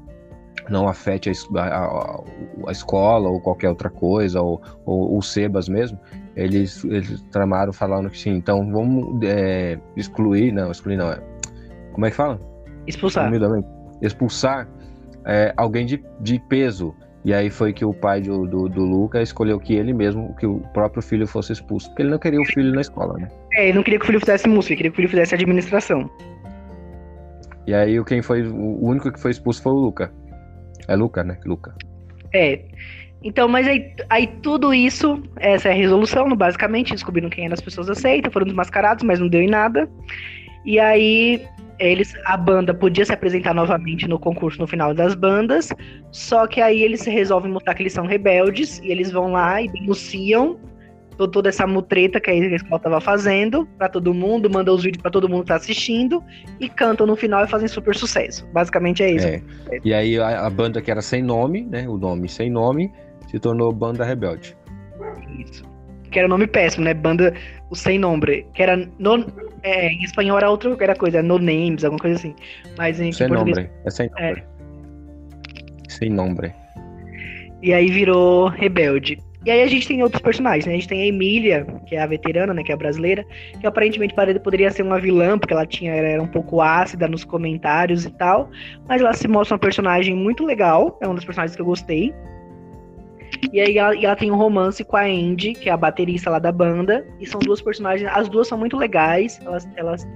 não 0.70 0.88
afete 0.88 1.32
a, 1.56 1.62
a, 1.62 2.22
a, 2.68 2.72
escola 2.72 3.30
ou 3.30 3.40
qualquer 3.40 3.70
outra 3.70 3.90
coisa, 3.90 4.42
ou, 4.42 4.62
ou 4.86 5.18
o 5.18 5.22
Sebas 5.22 5.70
mesmo, 5.70 5.98
eles, 6.38 6.84
eles 6.86 7.21
tramaram 7.32 7.73
falando 7.73 8.10
que 8.10 8.17
sim, 8.17 8.30
então 8.30 8.71
vamos 8.71 9.19
é, 9.23 9.80
excluir, 9.95 10.52
não, 10.52 10.71
excluir 10.71 10.95
não, 10.95 11.12
é, 11.12 11.19
como 11.91 12.06
é 12.06 12.12
que 12.12 12.15
fala? 12.15 12.39
Expulsar. 12.86 13.32
Expulsar 14.02 14.67
é, 15.26 15.52
alguém 15.58 15.86
de, 15.86 16.02
de 16.21 16.39
peso. 16.47 16.95
E 17.26 17.34
aí 17.34 17.50
foi 17.50 17.73
que 17.73 17.84
o 17.84 17.93
pai 17.93 18.21
do, 18.21 18.45
do, 18.45 18.69
do 18.69 18.84
Luca 18.84 19.21
escolheu 19.21 19.60
que 19.60 19.73
ele 19.73 19.91
mesmo, 19.91 20.34
que 20.36 20.45
o 20.45 20.60
próprio 20.73 21.02
filho 21.02 21.28
fosse 21.28 21.52
expulso, 21.52 21.89
porque 21.89 22.04
ele 22.04 22.12
não 22.12 22.19
queria 22.19 22.39
o 22.39 22.45
filho 22.45 22.73
na 22.73 22.82
escola, 22.82 23.17
né? 23.17 23.28
É, 23.54 23.65
ele 23.65 23.73
não 23.73 23.84
queria 23.84 24.00
que 24.00 24.06
o 24.06 24.08
filho 24.08 24.19
fizesse 24.19 24.47
música, 24.47 24.73
ele 24.73 24.78
queria 24.78 24.91
que 24.91 24.95
o 24.95 24.97
filho 24.97 25.10
fizesse 25.10 25.36
administração. 25.36 26.10
E 27.65 27.73
aí 27.73 28.02
quem 28.06 28.21
foi, 28.21 28.47
o 28.47 28.86
único 28.86 29.12
que 29.12 29.19
foi 29.19 29.32
expulso 29.32 29.62
foi 29.62 29.73
o 29.73 29.76
Luca. 29.76 30.12
É 30.88 30.95
Luca, 30.95 31.23
né? 31.23 31.38
Luca. 31.45 31.76
É. 32.34 32.62
Então, 33.23 33.47
mas 33.47 33.67
aí, 33.67 33.93
aí 34.10 34.27
tudo 34.41 34.73
isso, 34.73 35.21
essa 35.38 35.69
é 35.69 35.71
a 35.71 35.75
resolução, 35.75 36.30
basicamente, 36.36 36.93
descobriram 36.93 37.30
quem 37.30 37.45
eram 37.45 37.53
as 37.53 37.62
pessoas 37.62 37.89
aceitas, 37.89 38.32
foram 38.32 38.45
desmascarados, 38.45 39.03
mas 39.03 39.19
não 39.19 39.27
deu 39.27 39.41
em 39.41 39.49
nada. 39.49 39.89
E 40.65 40.80
aí 40.80 41.41
eles 41.80 42.13
a 42.25 42.36
banda 42.36 42.73
podia 42.73 43.06
se 43.06 43.13
apresentar 43.13 43.53
novamente 43.53 44.08
no 44.08 44.17
concurso 44.17 44.60
no 44.60 44.67
final 44.67 44.93
das 44.93 45.13
bandas, 45.13 45.69
só 46.12 46.47
que 46.47 46.60
aí 46.60 46.82
eles 46.82 47.06
resolvem 47.06 47.51
mostrar 47.51 47.75
que 47.75 47.84
eles 47.84 47.93
são 47.93 48.06
rebeldes 48.06 48.80
e 48.80 48.88
eles 48.89 49.12
vão 49.12 49.32
lá 49.32 49.62
e 49.62 49.67
denunciam 49.67 50.60
toda 51.32 51.49
essa 51.49 51.65
mutreta 51.65 52.19
que 52.19 52.30
a 52.30 52.36
escola 52.36 52.80
tava 52.80 53.01
fazendo 53.01 53.65
para 53.77 53.89
todo 53.89 54.13
mundo, 54.13 54.49
manda 54.49 54.71
os 54.71 54.84
vídeos 54.84 55.01
para 55.01 55.10
todo 55.10 55.27
mundo 55.27 55.41
que 55.41 55.47
tá 55.47 55.56
assistindo 55.56 56.21
e 56.60 56.69
cantam 56.69 57.08
no 57.08 57.15
final 57.15 57.43
e 57.43 57.47
fazem 57.47 57.67
super 57.67 57.95
sucesso. 57.95 58.47
Basicamente 58.53 59.01
é 59.01 59.12
isso. 59.12 59.27
É. 59.27 59.41
E 59.84 59.93
aí 59.93 60.19
a, 60.19 60.45
a, 60.45 60.49
banda 60.49 60.80
que 60.80 60.91
era 60.91 61.01
sem 61.01 61.23
nome, 61.23 61.63
né? 61.63 61.88
O 61.89 61.97
nome 61.97 62.30
sem 62.30 62.51
nome, 62.51 62.91
se 63.28 63.40
tornou 63.40 63.72
Banda 63.72 64.04
Rebelde. 64.04 64.58
Isso. 65.38 65.63
Que 66.10 66.20
era 66.20 66.28
um 66.28 66.32
nome 66.32 66.48
péssimo, 66.48 66.86
né? 66.86 66.94
Banda 66.94 67.34
o 67.70 67.76
sem 67.76 68.00
nome, 68.00 68.46
que 68.54 68.63
era 68.63 68.78
no, 68.98 69.26
é, 69.62 69.90
em 69.90 70.04
espanhol 70.04 70.38
era 70.38 70.50
outra 70.50 70.76
era 70.80 70.96
coisa, 70.96 71.22
no 71.22 71.38
names, 71.38 71.84
alguma 71.84 72.00
coisa 72.00 72.16
assim. 72.16 72.34
Mas 72.78 73.00
em 73.00 73.12
sem 73.12 73.28
português, 73.28 73.58
nome, 73.58 73.70
é 73.86 73.90
sem 73.90 74.10
nome. 74.10 74.22
É. 74.22 74.44
Sem 75.90 76.10
nome. 76.10 76.54
E 77.62 77.74
aí 77.74 77.90
virou 77.90 78.48
Rebelde. 78.48 79.20
E 79.46 79.52
aí 79.52 79.63
a 79.63 79.68
gente 79.68 79.88
tem 79.88 80.04
outros 80.04 80.22
personagens, 80.22 80.66
né? 80.66 80.74
A 80.74 80.76
gente 80.76 80.88
tem 80.88 81.04
a 81.04 81.06
Emília, 81.06 81.66
que 81.86 81.96
é 81.96 82.02
a 82.02 82.06
veterana, 82.06 82.54
né? 82.54 82.63
Que 82.63 82.72
é 82.72 82.76
a 82.76 82.78
brasileira, 82.78 83.26
que 83.60 83.66
aparentemente 83.66 84.13
poderia 84.44 84.70
ser 84.72 84.84
uma 84.84 85.00
vilã, 85.00 85.38
porque 85.38 85.54
ela 85.54 85.66
tinha 85.66 85.94
era 85.94 86.22
um 86.22 86.28
pouco 86.28 86.62
ácida 86.62 87.08
nos 87.08 87.24
comentários 87.24 88.06
e 88.06 88.10
tal. 88.12 88.50
Mas 88.88 89.02
ela 89.02 89.13
se 89.13 89.28
mostra 89.28 89.56
uma 89.56 89.60
personagem 89.60 90.16
muito 90.16 90.46
legal, 90.46 90.98
é 91.02 91.08
uma 91.08 91.16
das 91.16 91.24
personagens 91.24 91.56
que 91.56 91.62
eu 91.62 91.66
gostei. 91.66 92.13
E 93.52 93.60
aí 93.60 93.78
ela, 93.78 93.96
e 93.96 94.06
ela 94.06 94.16
tem 94.16 94.32
um 94.32 94.36
romance 94.36 94.84
com 94.84 94.98
a 94.98 95.04
Andy, 95.04 95.54
que 95.54 95.70
é 95.70 95.72
a 95.72 95.78
baterista 95.78 96.30
lá 96.30 96.40
da 96.40 96.52
banda. 96.52 97.06
E 97.20 97.26
são 97.26 97.40
duas 97.40 97.62
personagens, 97.62 98.10
as 98.13 98.30
duas 98.30 98.48
são 98.48 98.58
muito 98.58 98.78
legais, 98.78 99.40
elas, 99.46 99.68
elas, 99.76 100.08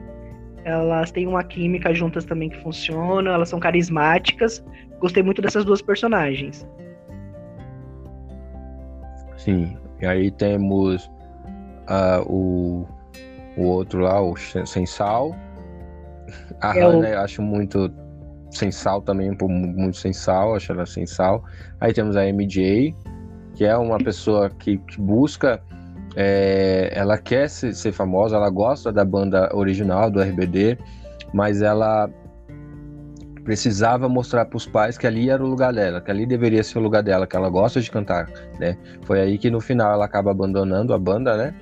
elas 0.64 1.12
têm 1.12 1.28
uma 1.28 1.44
química 1.44 1.94
juntas 1.94 2.26
também 2.26 2.50
que 2.50 2.58
funciona, 2.62 3.32
elas 3.32 3.50
são 3.50 3.60
carismáticas. 3.60 4.64
Gostei 5.00 5.24
muito 5.24 5.42
dessas 5.42 5.66
duas 5.66 5.82
personagens. 5.82 6.68
Sim, 9.38 9.76
e 10.00 10.06
aí 10.06 10.30
temos 10.32 11.10
uh, 11.90 12.22
o, 12.28 12.88
o 13.58 13.64
outro 13.64 14.02
lá, 14.02 14.22
o 14.22 14.36
Sem 14.38 14.86
Sal. 14.86 15.36
A 16.62 16.78
é 16.78 16.82
Hannah, 16.82 17.10
eu 17.10 17.20
acho 17.22 17.42
muito 17.42 17.90
sem 18.52 18.72
sal 18.72 19.02
também, 19.02 19.36
muito 19.42 19.98
sem 19.98 20.14
sal, 20.14 20.56
acho 20.56 20.72
ela 20.72 20.86
sem 20.86 21.06
sal. 21.06 21.44
Aí 21.80 21.94
temos 21.94 22.16
a 22.16 22.26
MJ, 22.26 22.94
que 23.56 23.66
é 23.66 23.76
uma 23.76 23.98
pessoa 23.98 24.50
que, 24.50 24.78
que 24.78 25.00
busca, 25.00 25.62
é, 26.16 26.92
ela 26.94 27.18
quer 27.18 27.50
ser, 27.50 27.74
ser, 27.74 27.92
famosa, 27.92 28.36
ela 28.36 28.50
gosta 28.50 28.92
da 28.92 29.06
banda 29.06 29.50
original 29.56 30.12
do 30.12 30.22
RBD, 30.22 30.78
mas 31.34 31.62
ela 31.62 32.10
precisava 33.44 34.08
mostrar 34.08 34.46
para 34.46 34.58
os 34.58 34.68
pais 34.68 34.98
que 34.98 35.08
ali 35.08 35.30
era 35.30 35.44
o 35.44 35.48
lugar 35.48 35.74
dela, 35.74 36.00
que 36.00 36.12
ali 36.12 36.26
deveria 36.26 36.64
ser 36.64 36.78
o 36.78 36.82
lugar 36.82 37.02
dela, 37.02 37.26
que 37.26 37.36
ela 37.36 37.50
gosta 37.50 37.82
de 37.82 37.90
cantar, 37.90 38.30
né? 38.60 38.78
Foi 39.04 39.20
aí 39.20 39.38
que 39.38 39.50
no 39.50 39.60
final 39.60 39.94
ela 39.94 40.06
acaba 40.06 40.32
abandonando 40.32 40.94
a 40.94 41.00
banda, 41.00 41.36
né? 41.36 41.56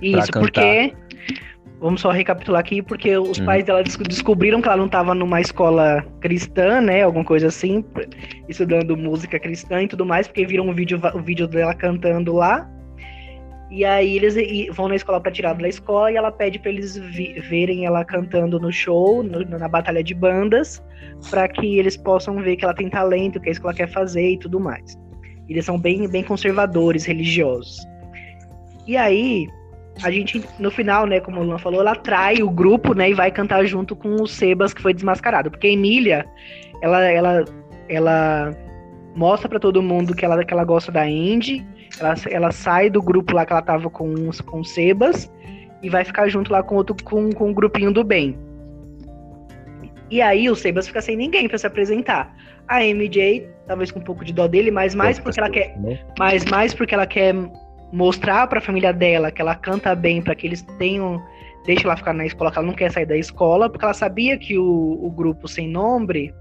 Isso, 0.00 0.30
porque 0.32 0.94
Vamos 1.80 2.00
só 2.00 2.10
recapitular 2.10 2.60
aqui, 2.60 2.80
porque 2.80 3.16
os 3.18 3.38
hum. 3.38 3.44
pais 3.44 3.64
dela 3.64 3.82
descobriram 3.82 4.62
que 4.62 4.68
ela 4.68 4.78
não 4.78 4.86
estava 4.86 5.14
numa 5.14 5.40
escola 5.40 6.04
cristã, 6.20 6.80
né? 6.80 7.02
Alguma 7.02 7.24
coisa 7.24 7.48
assim, 7.48 7.84
estudando 8.48 8.96
música 8.96 9.38
cristã 9.38 9.82
e 9.82 9.88
tudo 9.88 10.06
mais, 10.06 10.26
porque 10.26 10.46
viram 10.46 10.66
um 10.68 10.74
vídeo, 10.74 10.98
o 11.14 11.20
vídeo 11.20 11.46
dela 11.46 11.74
cantando 11.74 12.32
lá. 12.32 12.66
E 13.70 13.84
aí 13.84 14.16
eles 14.16 14.34
vão 14.74 14.88
na 14.88 14.94
escola 14.94 15.20
para 15.20 15.32
tirar 15.32 15.54
da 15.54 15.68
escola 15.68 16.10
e 16.10 16.16
ela 16.16 16.30
pede 16.30 16.58
para 16.58 16.70
eles 16.70 16.96
verem 16.96 17.84
ela 17.84 18.04
cantando 18.04 18.60
no 18.60 18.72
show, 18.72 19.22
no, 19.22 19.40
na 19.40 19.68
batalha 19.68 20.02
de 20.04 20.14
bandas, 20.14 20.82
para 21.30 21.48
que 21.48 21.78
eles 21.78 21.96
possam 21.96 22.40
ver 22.40 22.56
que 22.56 22.64
ela 22.64 22.74
tem 22.74 22.88
talento, 22.88 23.40
que 23.40 23.48
é 23.48 23.52
isso 23.52 23.60
que 23.60 23.66
ela 23.66 23.74
quer 23.74 23.88
fazer 23.90 24.30
e 24.30 24.38
tudo 24.38 24.60
mais. 24.60 24.96
Eles 25.48 25.64
são 25.64 25.78
bem, 25.78 26.08
bem 26.08 26.22
conservadores, 26.22 27.04
religiosos. 27.04 27.84
E 28.86 28.96
aí, 28.96 29.48
a 30.02 30.10
gente, 30.10 30.44
no 30.58 30.70
final, 30.70 31.06
né, 31.06 31.20
como 31.20 31.40
o 31.40 31.44
Luan 31.44 31.58
falou, 31.58 31.80
ela 31.80 31.94
trai 31.94 32.42
o 32.42 32.50
grupo, 32.50 32.94
né, 32.94 33.10
e 33.10 33.14
vai 33.14 33.30
cantar 33.30 33.64
junto 33.64 33.96
com 33.96 34.14
o 34.16 34.26
Sebas, 34.26 34.74
que 34.74 34.82
foi 34.82 34.92
desmascarado. 34.92 35.50
Porque 35.50 35.66
a 35.66 35.70
Emília, 35.70 36.26
ela, 36.82 37.02
ela, 37.04 37.44
ela 37.88 38.50
mostra 39.14 39.48
para 39.48 39.58
todo 39.58 39.82
mundo 39.82 40.14
que 40.14 40.24
ela, 40.24 40.44
que 40.44 40.52
ela 40.52 40.64
gosta 40.64 40.92
da 40.92 41.02
Andy, 41.02 41.66
ela, 41.98 42.14
ela 42.30 42.52
sai 42.52 42.90
do 42.90 43.00
grupo 43.00 43.34
lá 43.34 43.46
que 43.46 43.52
ela 43.52 43.62
tava 43.62 43.88
com, 43.88 44.14
com 44.44 44.60
o 44.60 44.64
Sebas, 44.64 45.32
e 45.82 45.88
vai 45.88 46.04
ficar 46.04 46.28
junto 46.28 46.52
lá 46.52 46.62
com, 46.62 46.74
outro, 46.74 46.96
com, 47.04 47.30
com 47.30 47.50
o 47.50 47.54
grupinho 47.54 47.92
do 47.92 48.04
bem. 48.04 48.36
E 50.10 50.22
aí 50.22 50.48
o 50.48 50.54
Sebas 50.54 50.86
fica 50.86 51.00
sem 51.00 51.16
ninguém 51.16 51.48
para 51.48 51.58
se 51.58 51.66
apresentar. 51.66 52.34
A 52.68 52.80
MJ, 52.82 53.48
talvez 53.66 53.90
com 53.90 54.00
um 54.00 54.02
pouco 54.02 54.24
de 54.24 54.32
dó 54.32 54.46
dele, 54.46 54.70
mas 54.70 54.94
mais 54.94 55.18
porque 55.18 55.40
ela 55.40 55.50
quer, 55.50 55.78
né? 55.78 56.00
mas 56.18 56.44
mais 56.44 56.74
porque 56.74 56.94
ela 56.94 57.06
quer 57.06 57.34
mostrar 57.96 58.46
para 58.46 58.58
a 58.58 58.62
família 58.62 58.92
dela 58.92 59.30
que 59.30 59.40
ela 59.40 59.54
canta 59.54 59.94
bem, 59.94 60.20
para 60.20 60.34
que 60.34 60.46
eles 60.46 60.62
tenham. 60.78 61.22
Deixa 61.64 61.84
ela 61.84 61.96
ficar 61.96 62.12
na 62.12 62.26
escola, 62.26 62.52
que 62.52 62.58
ela 62.58 62.66
não 62.66 62.74
quer 62.74 62.92
sair 62.92 63.06
da 63.06 63.16
escola, 63.16 63.68
porque 63.68 63.84
ela 63.84 63.94
sabia 63.94 64.38
que 64.38 64.56
o, 64.56 65.00
o 65.02 65.10
grupo 65.10 65.48
sem 65.48 65.68
nome, 65.68 66.32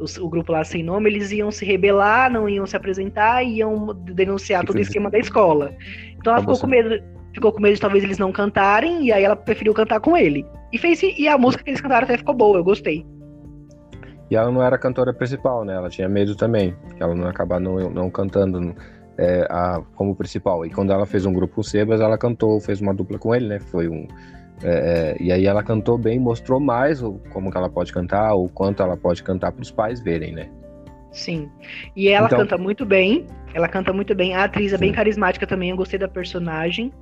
o, 0.00 0.24
o, 0.24 0.28
grupo 0.28 0.50
lá 0.50 0.64
sem 0.64 0.82
nome, 0.82 1.08
eles 1.08 1.30
iam 1.30 1.52
se 1.52 1.64
rebelar, 1.64 2.32
não 2.32 2.48
iam 2.48 2.66
se 2.66 2.76
apresentar, 2.76 3.44
iam 3.44 3.94
denunciar 3.94 4.64
todo 4.64 4.76
o 4.76 4.80
esquema 4.80 5.08
da 5.08 5.18
escola. 5.18 5.72
Então 6.16 6.32
ela 6.32 6.40
ficou 6.40 6.58
com 6.58 6.66
medo, 6.66 7.04
ficou 7.32 7.52
com 7.52 7.60
medo 7.60 7.74
de 7.74 7.80
talvez 7.80 8.02
eles 8.02 8.18
não 8.18 8.32
cantarem, 8.32 9.04
e 9.04 9.12
aí 9.12 9.22
ela 9.22 9.36
preferiu 9.36 9.72
cantar 9.72 10.00
com 10.00 10.16
ele. 10.16 10.44
E 10.72 10.78
fez 10.78 11.00
e 11.02 11.28
a 11.28 11.38
música 11.38 11.62
que 11.62 11.70
eles 11.70 11.80
cantaram 11.80 12.04
até 12.04 12.16
ficou 12.16 12.34
boa, 12.34 12.58
eu 12.58 12.64
gostei. 12.64 13.06
E 14.30 14.34
ela 14.34 14.50
não 14.50 14.62
era 14.62 14.74
a 14.74 14.78
cantora 14.78 15.12
principal, 15.12 15.64
né? 15.64 15.74
Ela 15.74 15.90
tinha 15.90 16.08
medo 16.08 16.34
também, 16.34 16.74
que 16.96 17.02
ela 17.02 17.14
não 17.14 17.28
acabar 17.28 17.60
não, 17.60 17.88
não 17.90 18.10
cantando 18.10 18.74
é, 19.18 19.46
a, 19.50 19.82
como 19.94 20.14
principal. 20.14 20.64
E 20.64 20.70
quando 20.70 20.92
ela 20.92 21.06
fez 21.06 21.24
um 21.26 21.32
grupo 21.32 21.56
com 21.56 21.60
o 21.60 21.64
Sebas, 21.64 22.00
ela 22.00 22.18
cantou, 22.18 22.60
fez 22.60 22.80
uma 22.80 22.94
dupla 22.94 23.18
com 23.18 23.34
ele, 23.34 23.48
né? 23.48 23.60
Foi 23.60 23.88
um. 23.88 24.06
É, 24.62 25.16
é 25.18 25.22
e 25.22 25.32
aí 25.32 25.46
ela 25.46 25.62
cantou 25.62 25.98
bem, 25.98 26.18
mostrou 26.18 26.60
mais 26.60 27.02
como 27.32 27.50
que 27.50 27.56
ela 27.56 27.68
pode 27.68 27.92
cantar, 27.92 28.34
o 28.34 28.48
quanto 28.48 28.82
ela 28.82 28.96
pode 28.96 29.22
cantar 29.22 29.52
para 29.52 29.62
os 29.62 29.70
pais 29.70 30.00
verem, 30.00 30.32
né? 30.32 30.48
Sim. 31.14 31.48
E 31.94 32.08
ela 32.08 32.26
então, 32.26 32.40
canta 32.40 32.58
muito 32.58 32.84
bem. 32.84 33.26
Ela 33.54 33.68
canta 33.68 33.92
muito 33.92 34.14
bem. 34.16 34.34
A 34.34 34.44
atriz 34.44 34.72
é 34.72 34.78
bem 34.78 34.90
carismática 34.92 35.46
também. 35.46 35.70
Eu 35.70 35.76
gostei 35.76 35.98
da 35.98 36.08
personagem. 36.08 36.92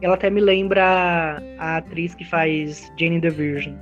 Ela 0.00 0.14
até 0.14 0.30
me 0.30 0.40
lembra 0.40 1.42
a 1.58 1.78
atriz 1.78 2.14
que 2.14 2.24
faz 2.24 2.92
Jane 2.96 3.20
the 3.20 3.28
Virgin. 3.28 3.76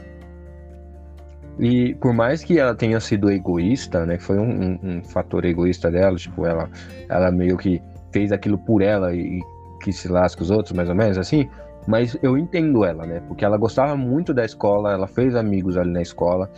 E 1.58 1.94
por 1.96 2.12
mais 2.12 2.42
que 2.42 2.58
ela 2.58 2.74
tenha 2.74 2.98
sido 2.98 3.30
egoísta, 3.30 4.04
né? 4.04 4.18
Foi 4.18 4.38
um, 4.38 4.42
um, 4.42 4.78
um, 4.82 5.04
fator 5.04 5.44
egoísta 5.44 5.90
dela, 5.90 6.16
tipo, 6.16 6.44
ela, 6.44 6.68
ela 7.08 7.30
meio 7.30 7.56
que 7.56 7.80
fez 8.12 8.32
aquilo 8.32 8.58
por 8.58 8.82
ela 8.82 9.14
e, 9.14 9.40
que 9.80 9.92
se 9.92 10.08
lasca 10.08 10.42
os 10.42 10.50
outros, 10.50 10.72
mais 10.72 10.88
ou 10.88 10.94
menos 10.94 11.18
assim. 11.18 11.48
Mas 11.86 12.16
eu 12.22 12.38
entendo 12.38 12.84
ela, 12.84 13.06
né? 13.06 13.20
Porque 13.28 13.44
ela 13.44 13.58
gostava 13.58 13.94
muito 13.94 14.32
da 14.32 14.44
escola, 14.44 14.92
ela 14.92 15.06
fez 15.06 15.36
amigos 15.36 15.76
ali 15.76 15.90
na 15.90 16.02
escola. 16.02 16.50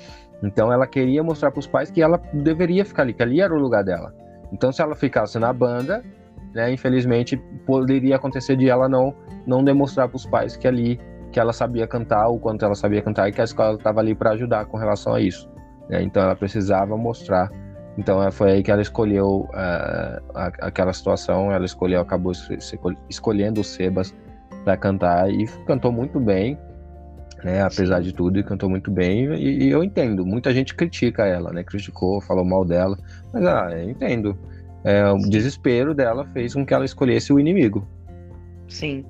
Então 0.42 0.72
ela 0.72 0.86
queria 0.86 1.22
mostrar 1.22 1.50
para 1.50 1.58
os 1.58 1.66
pais 1.66 1.90
que 1.90 2.00
ela 2.00 2.20
deveria 2.32 2.84
ficar 2.84 3.02
ali, 3.02 3.12
que 3.12 3.22
ali 3.22 3.40
era 3.40 3.52
o 3.52 3.58
lugar 3.58 3.82
dela. 3.82 4.14
Então 4.52 4.70
se 4.70 4.80
ela 4.80 4.94
ficasse 4.94 5.38
na 5.38 5.52
banda, 5.52 6.04
né, 6.54 6.72
infelizmente 6.72 7.36
poderia 7.66 8.16
acontecer 8.16 8.56
de 8.56 8.68
ela 8.68 8.88
não 8.88 9.14
não 9.46 9.62
demonstrar 9.64 10.08
para 10.08 10.16
os 10.16 10.26
pais 10.26 10.56
que 10.56 10.66
ali 10.66 11.00
que 11.36 11.40
ela 11.40 11.52
sabia 11.52 11.86
cantar, 11.86 12.28
o 12.28 12.38
quanto 12.38 12.64
ela 12.64 12.74
sabia 12.74 13.02
cantar 13.02 13.28
e 13.28 13.32
que 13.32 13.42
a 13.42 13.44
escola 13.44 13.76
estava 13.76 14.00
ali 14.00 14.14
para 14.14 14.30
ajudar 14.30 14.64
com 14.64 14.78
relação 14.78 15.12
a 15.12 15.20
isso. 15.20 15.46
Né? 15.86 16.02
Então 16.02 16.22
ela 16.22 16.34
precisava 16.34 16.96
mostrar. 16.96 17.50
Então 17.98 18.22
é, 18.22 18.30
foi 18.30 18.52
aí 18.52 18.62
que 18.62 18.70
ela 18.70 18.80
escolheu 18.80 19.46
uh, 19.50 20.32
aquela 20.34 20.94
situação, 20.94 21.52
ela 21.52 21.66
escolheu, 21.66 22.00
acabou 22.00 22.32
escolhendo 23.10 23.60
o 23.60 23.64
Sebas 23.64 24.14
para 24.64 24.78
cantar 24.78 25.30
e 25.30 25.46
cantou 25.66 25.92
muito 25.92 26.18
bem, 26.18 26.58
né? 27.44 27.60
Apesar 27.62 28.00
de 28.00 28.14
tudo, 28.14 28.38
e 28.38 28.42
cantou 28.42 28.70
muito 28.70 28.90
bem. 28.90 29.26
E, 29.34 29.64
e, 29.64 29.70
eu 29.70 29.84
entendo, 29.84 30.24
muita 30.24 30.54
gente 30.54 30.74
critica 30.74 31.26
ela, 31.26 31.52
né? 31.52 31.62
Criticou, 31.62 32.18
falou 32.22 32.46
mal 32.46 32.64
dela, 32.64 32.96
mas 33.30 33.44
ah, 33.44 33.68
eu 33.72 33.90
entendo. 33.90 34.38
É, 34.82 35.06
o 35.10 35.18
desespero 35.18 35.94
dela 35.94 36.24
fez 36.32 36.54
com 36.54 36.64
que 36.64 36.72
ela 36.72 36.86
escolhesse 36.86 37.30
o 37.30 37.38
inimigo. 37.38 37.86
Sim. 38.68 39.04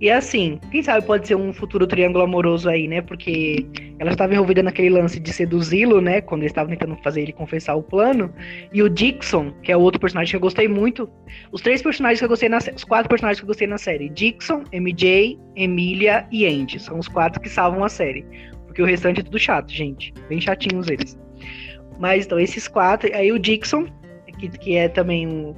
E 0.00 0.10
assim, 0.10 0.58
quem 0.70 0.82
sabe 0.82 1.06
pode 1.06 1.26
ser 1.26 1.34
um 1.34 1.52
futuro 1.52 1.86
triângulo 1.86 2.24
amoroso 2.24 2.68
aí, 2.68 2.88
né? 2.88 3.02
Porque 3.02 3.66
ela 3.98 4.12
estava 4.12 4.32
envolvida 4.32 4.62
naquele 4.62 4.90
lance 4.90 5.20
de 5.20 5.32
seduzi-lo, 5.32 6.00
né? 6.00 6.20
Quando 6.20 6.42
eles 6.42 6.50
estavam 6.50 6.70
tentando 6.70 6.96
fazer 7.02 7.22
ele 7.22 7.32
confessar 7.32 7.74
o 7.74 7.82
plano. 7.82 8.32
E 8.72 8.82
o 8.82 8.88
Dixon, 8.88 9.52
que 9.62 9.70
é 9.70 9.76
o 9.76 9.80
outro 9.80 10.00
personagem 10.00 10.30
que 10.30 10.36
eu 10.36 10.40
gostei 10.40 10.68
muito. 10.68 11.08
Os 11.52 11.60
três 11.60 11.82
personagens 11.82 12.18
que 12.18 12.24
eu 12.24 12.28
gostei 12.28 12.48
na 12.48 12.58
Os 12.58 12.84
quatro 12.84 13.08
personagens 13.08 13.40
que 13.40 13.44
eu 13.44 13.48
gostei 13.48 13.66
na 13.66 13.78
série: 13.78 14.08
Dixon, 14.08 14.64
MJ, 14.72 15.38
Emília 15.54 16.26
e 16.32 16.46
Andy. 16.46 16.80
São 16.80 16.98
os 16.98 17.08
quatro 17.08 17.40
que 17.40 17.48
salvam 17.48 17.84
a 17.84 17.88
série. 17.88 18.24
Porque 18.66 18.82
o 18.82 18.86
restante 18.86 19.20
é 19.20 19.22
tudo 19.22 19.38
chato, 19.38 19.70
gente. 19.70 20.12
Bem 20.28 20.40
chatinhos 20.40 20.88
eles. 20.88 21.18
Mas 21.98 22.24
então, 22.26 22.40
esses 22.40 22.66
quatro. 22.66 23.14
Aí 23.14 23.30
o 23.30 23.38
Dixon, 23.38 23.86
que, 24.38 24.48
que 24.48 24.76
é 24.76 24.88
também 24.88 25.26
um 25.26 25.54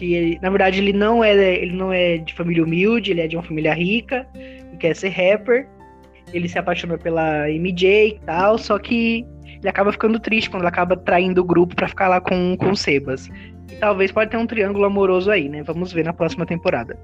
que 0.00 0.14
ele, 0.14 0.38
na 0.40 0.48
verdade 0.48 0.80
ele 0.80 0.94
não 0.94 1.22
é 1.22 1.34
ele 1.34 1.76
não 1.76 1.92
é 1.92 2.16
de 2.16 2.32
família 2.32 2.64
humilde, 2.64 3.10
ele 3.10 3.20
é 3.20 3.28
de 3.28 3.36
uma 3.36 3.42
família 3.42 3.74
rica 3.74 4.26
e 4.72 4.76
quer 4.78 4.96
ser 4.96 5.10
rapper. 5.10 5.68
Ele 6.32 6.48
se 6.48 6.58
apaixona 6.58 6.96
pela 6.96 7.48
MJ 7.50 8.08
e 8.08 8.20
tal, 8.24 8.56
só 8.56 8.78
que 8.78 9.26
ele 9.44 9.68
acaba 9.68 9.92
ficando 9.92 10.18
triste 10.18 10.48
quando 10.48 10.62
ele 10.62 10.68
acaba 10.68 10.96
traindo 10.96 11.42
o 11.42 11.44
grupo 11.44 11.76
para 11.76 11.88
ficar 11.88 12.08
lá 12.08 12.20
com, 12.20 12.56
com 12.56 12.70
o 12.70 12.76
Sebas. 12.76 13.28
E 13.70 13.74
talvez 13.76 14.10
pode 14.10 14.30
ter 14.30 14.36
um 14.36 14.46
triângulo 14.46 14.86
amoroso 14.86 15.30
aí, 15.30 15.48
né? 15.48 15.62
Vamos 15.64 15.92
ver 15.92 16.04
na 16.04 16.12
próxima 16.12 16.46
temporada. 16.46 16.96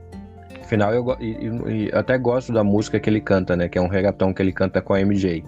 Afinal, 0.63 0.95
eu, 0.95 1.05
e, 1.21 1.89
e, 1.89 1.91
até 1.93 2.17
gosto 2.17 2.53
da 2.53 2.65
música 2.65 2.99
que 2.99 3.11
ele 3.11 3.21
canta, 3.21 3.57
né? 3.57 3.69
Que 3.69 3.79
é 3.79 3.81
um 3.81 3.89
reggaeton 3.89 4.33
que 4.33 4.41
ele 4.41 4.53
canta 4.53 4.81
com 4.81 4.95
a 4.95 5.01
MJ. 5.01 5.45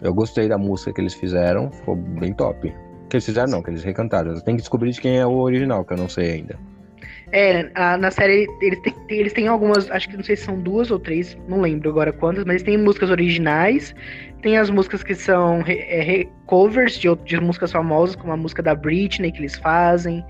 Eu 0.00 0.14
gostei 0.14 0.48
da 0.48 0.56
música 0.56 0.92
que 0.92 1.00
eles 1.00 1.14
fizeram, 1.14 1.70
ficou 1.70 1.96
bem 1.96 2.32
top. 2.32 2.72
Que 3.10 3.16
eles 3.16 3.26
fizeram 3.26 3.50
não, 3.50 3.62
que 3.62 3.70
eles 3.70 3.82
recantaram. 3.82 4.38
Tem 4.40 4.54
que 4.54 4.62
descobrir 4.62 4.92
de 4.92 5.00
quem 5.00 5.18
é 5.18 5.26
o 5.26 5.32
original, 5.32 5.84
que 5.84 5.92
eu 5.92 5.96
não 5.96 6.08
sei 6.08 6.30
ainda. 6.30 6.56
É, 7.32 7.70
a, 7.74 7.96
na 7.96 8.10
série 8.10 8.48
eles 8.60 8.80
têm, 8.80 8.94
eles 9.08 9.32
têm 9.32 9.46
algumas, 9.46 9.90
acho 9.90 10.08
que 10.08 10.16
não 10.16 10.24
sei 10.24 10.36
se 10.36 10.44
são 10.44 10.58
duas 10.58 10.90
ou 10.90 10.98
três, 10.98 11.36
não 11.48 11.60
lembro 11.60 11.88
agora 11.88 12.12
quantas, 12.12 12.44
mas 12.44 12.62
têm 12.62 12.76
músicas 12.76 13.08
originais, 13.08 13.94
tem 14.42 14.56
as 14.58 14.68
músicas 14.68 15.04
que 15.04 15.14
são 15.14 15.62
re, 15.62 15.74
é, 15.74 16.26
covers 16.46 16.94
de, 16.98 17.08
de 17.24 17.40
músicas 17.40 17.70
famosas, 17.70 18.16
como 18.16 18.32
a 18.32 18.36
música 18.36 18.62
da 18.62 18.74
Britney 18.74 19.30
que 19.30 19.38
eles 19.38 19.56
fazem, 19.56 20.24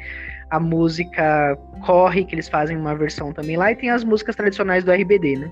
a 0.51 0.61
música 0.61 1.57
Corre, 1.87 2.25
que 2.25 2.35
eles 2.35 2.49
fazem 2.49 2.77
uma 2.77 2.95
versão 2.95 3.33
também 3.33 3.57
lá, 3.57 3.73
e 3.73 3.77
tem 3.77 3.89
as 3.89 4.05
músicas 4.05 4.37
tradicionais 4.37 4.85
do 4.85 4.93
RBD, 4.93 5.37
né? 5.37 5.51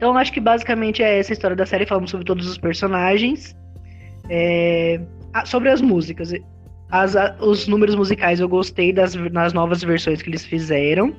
Então 0.00 0.16
acho 0.16 0.32
que 0.32 0.40
basicamente 0.40 1.02
é 1.02 1.18
essa 1.18 1.30
a 1.30 1.34
história 1.34 1.54
da 1.54 1.66
série, 1.66 1.84
falamos 1.84 2.10
sobre 2.10 2.24
todos 2.24 2.48
os 2.48 2.56
personagens. 2.56 3.54
É... 4.30 4.98
Ah, 5.34 5.44
sobre 5.44 5.68
as 5.68 5.82
músicas. 5.82 6.32
As, 6.90 7.14
os 7.38 7.68
números 7.68 7.94
musicais 7.94 8.40
eu 8.40 8.48
gostei 8.48 8.94
das 8.94 9.14
nas 9.14 9.52
novas 9.52 9.84
versões 9.84 10.22
que 10.22 10.30
eles 10.30 10.42
fizeram. 10.42 11.14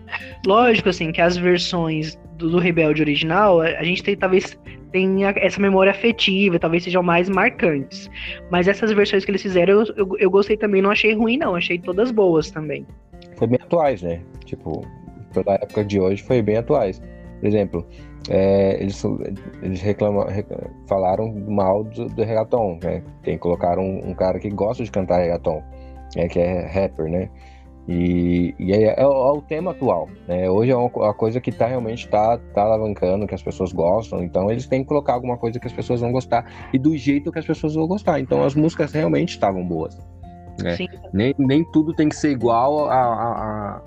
Lógico, 0.48 0.90
assim, 0.90 1.12
que 1.12 1.22
as 1.22 1.38
versões 1.38 2.20
do, 2.40 2.50
do 2.50 2.58
Rebelde 2.58 3.04
original, 3.04 3.62
a 3.62 3.84
gente 3.84 4.02
tem, 4.02 4.18
talvez 4.18 4.58
tenha 4.92 5.32
essa 5.38 5.62
memória 5.62 5.92
afetiva, 5.92 6.58
talvez 6.58 6.84
sejam 6.84 7.04
mais 7.04 7.30
marcantes. 7.30 8.10
Mas 8.50 8.68
essas 8.68 8.92
versões 8.92 9.24
que 9.24 9.30
eles 9.30 9.44
fizeram, 9.44 9.82
eu, 9.82 9.94
eu, 9.96 10.18
eu 10.18 10.32
gostei 10.32 10.58
também, 10.58 10.82
não 10.82 10.90
achei 10.90 11.14
ruim, 11.14 11.38
não. 11.38 11.54
Achei 11.56 11.78
todas 11.78 12.10
boas 12.10 12.50
também. 12.50 12.84
Foi 13.38 13.46
bem 13.46 13.60
atuais, 13.62 14.02
né? 14.02 14.22
Tipo, 14.44 14.84
pela 15.36 15.54
época 15.54 15.86
de 15.86 16.00
hoje, 16.00 16.24
foi 16.24 16.42
bem 16.42 16.58
atuais. 16.58 17.00
Por 17.40 17.48
exemplo, 17.48 17.88
é, 18.30 18.82
eles, 18.82 19.04
eles 19.62 19.82
reclamam, 19.82 20.26
falaram 20.88 21.34
mal 21.48 21.84
do, 21.84 22.06
do 22.06 22.24
reggaeton, 22.24 22.80
né? 22.84 23.04
Tem, 23.24 23.38
colocaram 23.38 23.84
um, 23.84 24.12
um, 24.12 24.14
cara 24.14 24.40
que 24.40 24.50
gosta 24.50 24.84
de 24.84 24.92
cantar 24.92 25.20
reggaeton. 25.20 25.62
é, 26.16 26.28
que 26.28 26.40
é 26.40 26.68
rapper, 26.68 27.10
né? 27.10 27.30
E, 27.88 28.54
e 28.60 28.74
é, 28.74 28.84
é, 28.84 29.02
é, 29.02 29.06
o 29.06 29.42
tema 29.42 29.72
atual, 29.72 30.08
né? 30.28 30.50
Hoje 30.50 30.72
é 30.72 30.76
uma, 30.76 31.14
coisa 31.14 31.42
que 31.42 31.52
tá, 31.52 31.66
realmente 31.66 32.06
está 32.06 32.38
tá 32.38 32.62
alavancando, 32.62 33.26
que 33.26 33.34
as 33.34 33.42
pessoas 33.42 33.74
gostam, 33.74 34.24
então 34.24 34.52
eles 34.52 34.68
têm 34.68 34.84
que 34.84 34.88
colocar 34.88 35.14
alguma 35.14 35.36
coisa 35.36 35.60
que 35.60 35.68
as 35.68 35.74
pessoas 35.74 36.00
vão 36.00 36.12
gostar 36.12 36.46
e 36.72 36.78
do 36.78 36.96
jeito 36.96 37.32
que 37.32 37.40
as 37.40 37.46
pessoas 37.46 37.74
vão 37.74 37.88
gostar. 37.88 38.20
Então 38.20 38.44
as 38.44 38.54
músicas 38.54 38.92
realmente 38.92 39.30
estavam 39.30 39.66
boas. 39.68 39.98
Né? 40.62 40.78
Nem, 41.12 41.34
nem 41.40 41.64
tudo 41.72 41.94
tem 41.94 42.08
que 42.08 42.16
ser 42.16 42.30
igual 42.30 42.86
a, 42.86 43.02
a, 43.02 43.82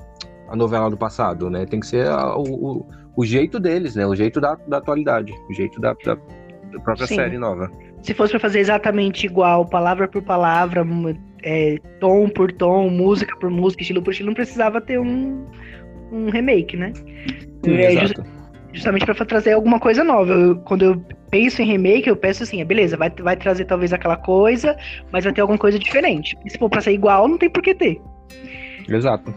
a 0.48 0.56
novela 0.56 0.90
do 0.90 0.96
passado, 0.96 1.48
né? 1.48 1.64
Tem 1.64 1.78
que 1.78 1.86
ser 1.86 2.08
a, 2.08 2.36
o, 2.36 2.84
o, 3.16 3.24
jeito 3.24 3.58
deles, 3.60 3.94
né? 3.96 4.06
O 4.06 4.14
jeito 4.14 4.40
da, 4.40 4.56
da 4.66 4.78
atualidade, 4.78 5.32
o 5.48 5.52
jeito 5.52 5.80
da, 5.80 5.94
da, 6.04 6.14
da 6.14 6.80
própria 6.80 7.06
Sim. 7.06 7.16
série 7.16 7.38
nova. 7.38 7.70
Se 8.02 8.12
fosse 8.12 8.32
para 8.32 8.40
fazer 8.40 8.60
exatamente 8.60 9.26
igual, 9.26 9.64
palavra 9.66 10.06
por 10.06 10.22
palavra, 10.22 10.86
é, 11.42 11.78
tom 12.00 12.28
por 12.28 12.52
tom, 12.52 12.90
música 12.90 13.34
por 13.38 13.50
música, 13.50 13.82
estilo 13.82 14.02
por 14.02 14.10
estilo, 14.10 14.28
não 14.28 14.34
precisava 14.34 14.80
ter 14.80 14.98
um, 15.00 15.46
um 16.12 16.28
remake, 16.30 16.76
né? 16.76 16.92
Sim, 17.64 17.76
é, 17.76 17.96
just, 17.96 18.16
justamente 18.74 19.06
para 19.06 19.14
trazer 19.24 19.52
alguma 19.52 19.80
coisa 19.80 20.04
nova. 20.04 20.32
Eu, 20.32 20.56
quando 20.56 20.82
eu 20.84 21.04
penso 21.30 21.62
em 21.62 21.66
remake, 21.66 22.08
eu 22.08 22.16
penso 22.16 22.42
assim, 22.42 22.60
é, 22.60 22.64
beleza, 22.64 22.96
vai, 22.96 23.10
vai 23.10 23.36
trazer 23.36 23.64
talvez 23.64 23.92
aquela 23.92 24.16
coisa, 24.16 24.76
mas 25.10 25.24
vai 25.24 25.32
ter 25.32 25.40
alguma 25.40 25.58
coisa 25.58 25.78
diferente. 25.78 26.36
E 26.44 26.50
se 26.50 26.58
for 26.58 26.68
pra 26.68 26.80
ser 26.80 26.92
igual, 26.92 27.26
não 27.26 27.38
tem 27.38 27.48
por 27.48 27.62
que 27.62 27.74
ter. 27.74 28.00
Exato. 28.88 29.32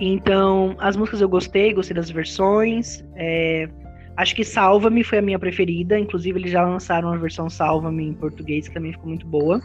Então, 0.00 0.74
as 0.78 0.96
músicas 0.96 1.20
eu 1.20 1.28
gostei, 1.28 1.72
gostei 1.72 1.94
das 1.94 2.10
versões. 2.10 3.04
É, 3.16 3.68
acho 4.16 4.34
que 4.34 4.44
Salva-me 4.44 5.04
foi 5.04 5.18
a 5.18 5.22
minha 5.22 5.38
preferida. 5.38 5.98
Inclusive, 5.98 6.38
eles 6.38 6.50
já 6.50 6.64
lançaram 6.64 7.12
a 7.12 7.16
versão 7.16 7.48
Salva-me 7.48 8.08
em 8.08 8.14
português, 8.14 8.68
que 8.68 8.74
também 8.74 8.92
ficou 8.92 9.08
muito 9.08 9.26
boa. 9.26 9.60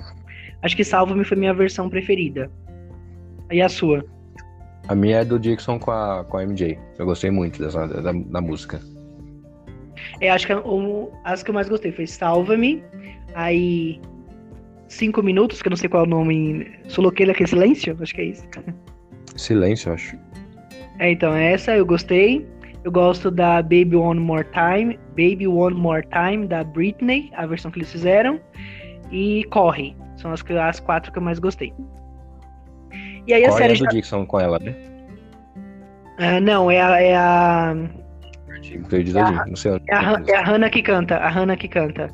Acho 0.61 0.75
que 0.75 0.83
Salva-me 0.83 1.23
foi 1.23 1.37
minha 1.37 1.53
versão 1.53 1.89
preferida. 1.89 2.51
E 3.51 3.61
a 3.61 3.69
sua? 3.69 4.05
A 4.87 4.95
minha 4.95 5.17
é 5.17 5.25
do 5.25 5.39
Dixon 5.39 5.79
com 5.79 5.91
a, 5.91 6.23
com 6.25 6.37
a 6.37 6.45
MJ. 6.45 6.77
Eu 6.97 7.05
gostei 7.05 7.31
muito 7.31 7.61
dessa, 7.61 7.87
da, 7.87 8.11
da 8.11 8.41
música. 8.41 8.79
É, 10.21 10.29
acho 10.29 10.45
que 10.45 10.53
o, 10.53 11.11
as 11.23 11.43
que 11.43 11.49
eu 11.49 11.53
mais 11.53 11.69
gostei 11.69 11.91
foi 11.91 12.05
Salva-me, 12.07 12.83
aí 13.33 13.99
Cinco 14.87 15.21
Minutos, 15.21 15.61
que 15.61 15.67
eu 15.67 15.71
não 15.71 15.77
sei 15.77 15.89
qual 15.89 16.03
é 16.03 16.07
o 16.07 16.09
nome. 16.09 16.71
Soloqueira 16.87 17.33
que 17.33 17.43
é 17.43 17.47
Silêncio? 17.47 17.97
Acho 18.01 18.13
que 18.13 18.21
é 18.21 18.25
isso. 18.25 18.43
Silêncio, 19.39 19.93
acho. 19.93 20.17
É, 20.99 21.11
então, 21.11 21.33
essa 21.33 21.75
eu 21.75 21.85
gostei. 21.85 22.45
Eu 22.83 22.91
gosto 22.91 23.29
da 23.29 23.61
Baby 23.61 23.95
One 23.95 24.19
More 24.19 24.45
Time, 24.45 24.97
Baby 25.09 25.47
One 25.47 25.75
More 25.75 26.05
Time, 26.07 26.47
da 26.47 26.63
Britney, 26.63 27.29
a 27.35 27.45
versão 27.45 27.69
que 27.71 27.79
eles 27.79 27.91
fizeram. 27.91 28.39
E 29.11 29.43
Corre, 29.45 29.95
são 30.17 30.31
as, 30.31 30.43
as 30.43 30.79
quatro 30.79 31.11
que 31.11 31.17
eu 31.17 31.21
mais 31.21 31.39
gostei. 31.39 31.73
E 33.27 33.33
aí 33.33 33.43
Qual 33.43 33.55
a 33.55 33.57
série. 33.57 33.73
É 33.73 33.77
do 33.77 33.83
já... 33.85 33.89
Dixon 33.89 34.25
com 34.25 34.39
ela, 34.39 34.59
né? 34.59 34.75
Uh, 36.19 36.41
não, 36.41 36.69
é 36.69 36.81
a. 36.81 37.01
É 37.01 37.15
a... 37.15 37.75
Perdi 38.89 39.17
é 39.17 39.21
a, 39.21 39.45
não 39.45 39.55
sei 39.55 39.71
é 39.71 39.95
a, 39.95 40.21
é 40.27 40.35
a 40.35 40.43
Hannah 40.43 40.69
que 40.69 40.81
canta. 40.81 41.17
A 41.17 41.29
Hannah 41.29 41.55
que 41.55 41.67
canta. 41.67 42.09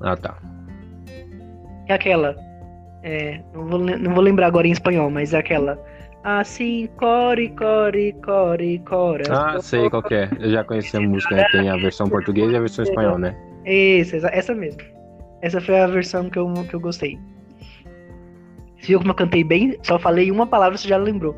Ah, 0.00 0.16
tá. 0.16 0.36
É 1.88 1.94
aquela. 1.94 2.36
É, 3.02 3.40
não, 3.52 3.66
vou, 3.66 3.78
não 3.78 4.14
vou 4.14 4.22
lembrar 4.22 4.46
agora 4.46 4.66
em 4.66 4.72
espanhol, 4.72 5.10
mas 5.10 5.34
é 5.34 5.38
aquela. 5.38 5.78
Assim, 6.24 6.88
core, 6.98 7.48
core, 7.50 8.12
core, 8.24 8.78
core. 8.86 9.24
Ah, 9.28 9.58
sei 9.60 9.90
qual 9.90 10.04
é. 10.10 10.28
Eu 10.38 10.50
já 10.50 10.62
conheci 10.62 10.96
a 10.96 11.00
música, 11.00 11.34
né? 11.34 11.44
Tem 11.50 11.68
a 11.68 11.76
versão 11.76 12.08
portuguesa 12.08 12.52
e 12.52 12.56
a 12.56 12.60
versão 12.60 12.84
espanhol, 12.84 13.18
né? 13.18 13.36
Isso, 13.64 14.14
essa 14.16 14.54
mesmo. 14.54 14.80
Essa 15.40 15.60
foi 15.60 15.80
a 15.80 15.86
versão 15.88 16.30
que 16.30 16.38
eu, 16.38 16.52
que 16.68 16.74
eu 16.74 16.80
gostei. 16.80 17.18
Você 18.78 18.88
viu 18.88 19.00
como 19.00 19.10
eu 19.10 19.16
cantei 19.16 19.42
bem? 19.42 19.76
Só 19.82 19.98
falei 19.98 20.30
uma 20.30 20.46
palavra, 20.46 20.78
você 20.78 20.86
já 20.86 20.96
lembrou. 20.96 21.34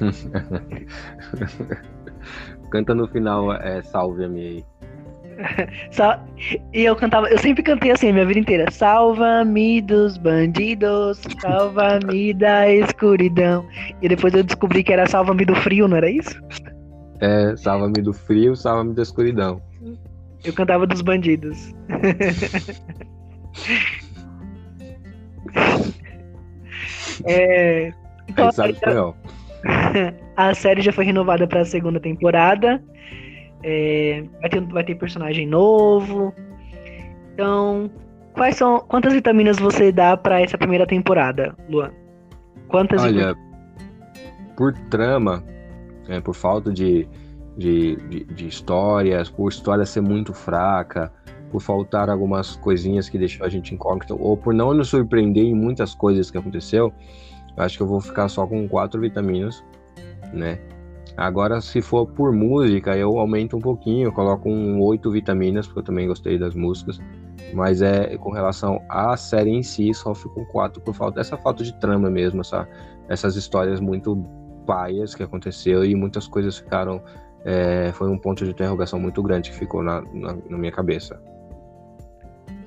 Canta 2.70 2.94
no 2.94 3.08
final, 3.08 3.52
é, 3.54 3.82
salve-me 3.82 4.40
aí. 4.40 4.64
Só... 5.90 6.18
E 6.72 6.84
eu 6.84 6.96
cantava, 6.96 7.28
eu 7.28 7.38
sempre 7.38 7.62
cantei 7.62 7.90
assim 7.90 8.08
a 8.08 8.12
minha 8.12 8.26
vida 8.26 8.40
inteira. 8.40 8.70
Salva-me 8.70 9.82
dos 9.82 10.16
bandidos, 10.18 11.20
salva-me 11.40 12.34
da 12.34 12.70
escuridão. 12.70 13.66
E 14.00 14.08
depois 14.08 14.34
eu 14.34 14.42
descobri 14.42 14.82
que 14.82 14.92
era 14.92 15.06
salva-me 15.06 15.44
do 15.44 15.54
frio, 15.54 15.86
não 15.88 15.96
era 15.96 16.10
isso? 16.10 16.40
É, 17.20 17.54
salva-me 17.56 18.02
do 18.02 18.12
frio, 18.12 18.56
salva-me 18.56 18.94
da 18.94 19.02
escuridão. 19.02 19.62
Eu 20.44 20.52
cantava 20.54 20.86
dos 20.86 21.02
bandidos. 21.02 21.74
é, 27.26 27.92
sabe 28.52 28.72
espanhol. 28.72 29.14
A 30.36 30.54
série 30.54 30.80
já 30.80 30.92
foi 30.92 31.04
renovada 31.04 31.46
para 31.46 31.60
a 31.60 31.64
segunda 31.66 32.00
temporada. 32.00 32.82
É, 33.62 34.24
vai, 34.40 34.50
ter, 34.50 34.60
vai 34.66 34.84
ter 34.84 34.94
personagem 34.96 35.46
novo. 35.46 36.34
Então, 37.34 37.90
quais 38.34 38.56
são. 38.56 38.80
Quantas 38.80 39.12
vitaminas 39.12 39.58
você 39.58 39.92
dá 39.92 40.16
para 40.16 40.40
essa 40.40 40.56
primeira 40.58 40.86
temporada, 40.86 41.54
Luan? 41.68 41.90
Quantas 42.68 43.02
Olha, 43.02 43.34
por 44.56 44.72
trama, 44.88 45.44
é, 46.08 46.20
por 46.20 46.34
falta 46.34 46.72
de 46.72 47.08
de, 47.56 47.96
de, 47.96 48.24
de 48.24 48.46
histórias, 48.46 49.28
por 49.28 49.48
história 49.48 49.84
ser 49.84 50.00
muito 50.00 50.32
fraca, 50.32 51.12
por 51.50 51.60
faltar 51.60 52.08
algumas 52.08 52.56
coisinhas 52.56 53.08
que 53.08 53.18
deixou 53.18 53.44
a 53.44 53.48
gente 53.48 53.74
incógnito, 53.74 54.16
ou 54.20 54.36
por 54.36 54.54
não 54.54 54.72
nos 54.72 54.88
surpreender 54.88 55.44
em 55.44 55.54
muitas 55.54 55.94
coisas 55.94 56.30
que 56.30 56.38
aconteceu, 56.38 56.92
acho 57.56 57.76
que 57.76 57.82
eu 57.82 57.86
vou 57.86 58.00
ficar 58.00 58.28
só 58.28 58.46
com 58.46 58.66
quatro 58.68 59.00
vitaminas, 59.00 59.62
né? 60.32 60.58
Agora, 61.16 61.60
se 61.60 61.82
for 61.82 62.06
por 62.06 62.32
música, 62.32 62.96
eu 62.96 63.18
aumento 63.18 63.56
um 63.56 63.60
pouquinho, 63.60 64.12
coloco 64.12 64.48
um 64.48 64.80
oito 64.82 65.10
vitaminas, 65.10 65.66
porque 65.66 65.80
eu 65.80 65.84
também 65.84 66.06
gostei 66.06 66.38
das 66.38 66.54
músicas. 66.54 67.00
Mas 67.52 67.82
é 67.82 68.16
com 68.16 68.30
relação 68.30 68.80
à 68.88 69.16
série 69.16 69.50
em 69.50 69.62
si, 69.62 69.92
só 69.92 70.14
fico 70.14 70.34
com 70.34 70.44
quatro 70.46 70.80
por 70.80 70.94
falta 70.94 71.16
dessa 71.16 71.36
falta 71.36 71.64
de 71.64 71.72
trama 71.80 72.08
mesmo, 72.08 72.40
essa, 72.42 72.68
essas 73.08 73.34
histórias 73.36 73.80
muito 73.80 74.16
paias 74.66 75.14
que 75.14 75.22
aconteceu 75.22 75.84
e 75.84 75.94
muitas 75.94 76.28
coisas 76.28 76.58
ficaram 76.58 77.02
é, 77.44 77.90
foi 77.92 78.08
um 78.08 78.18
ponto 78.18 78.44
de 78.44 78.50
interrogação 78.50 79.00
muito 79.00 79.22
grande 79.22 79.50
que 79.50 79.56
ficou 79.56 79.82
na, 79.82 80.02
na, 80.12 80.36
na, 80.48 80.58
minha 80.58 80.72
cabeça. 80.72 81.20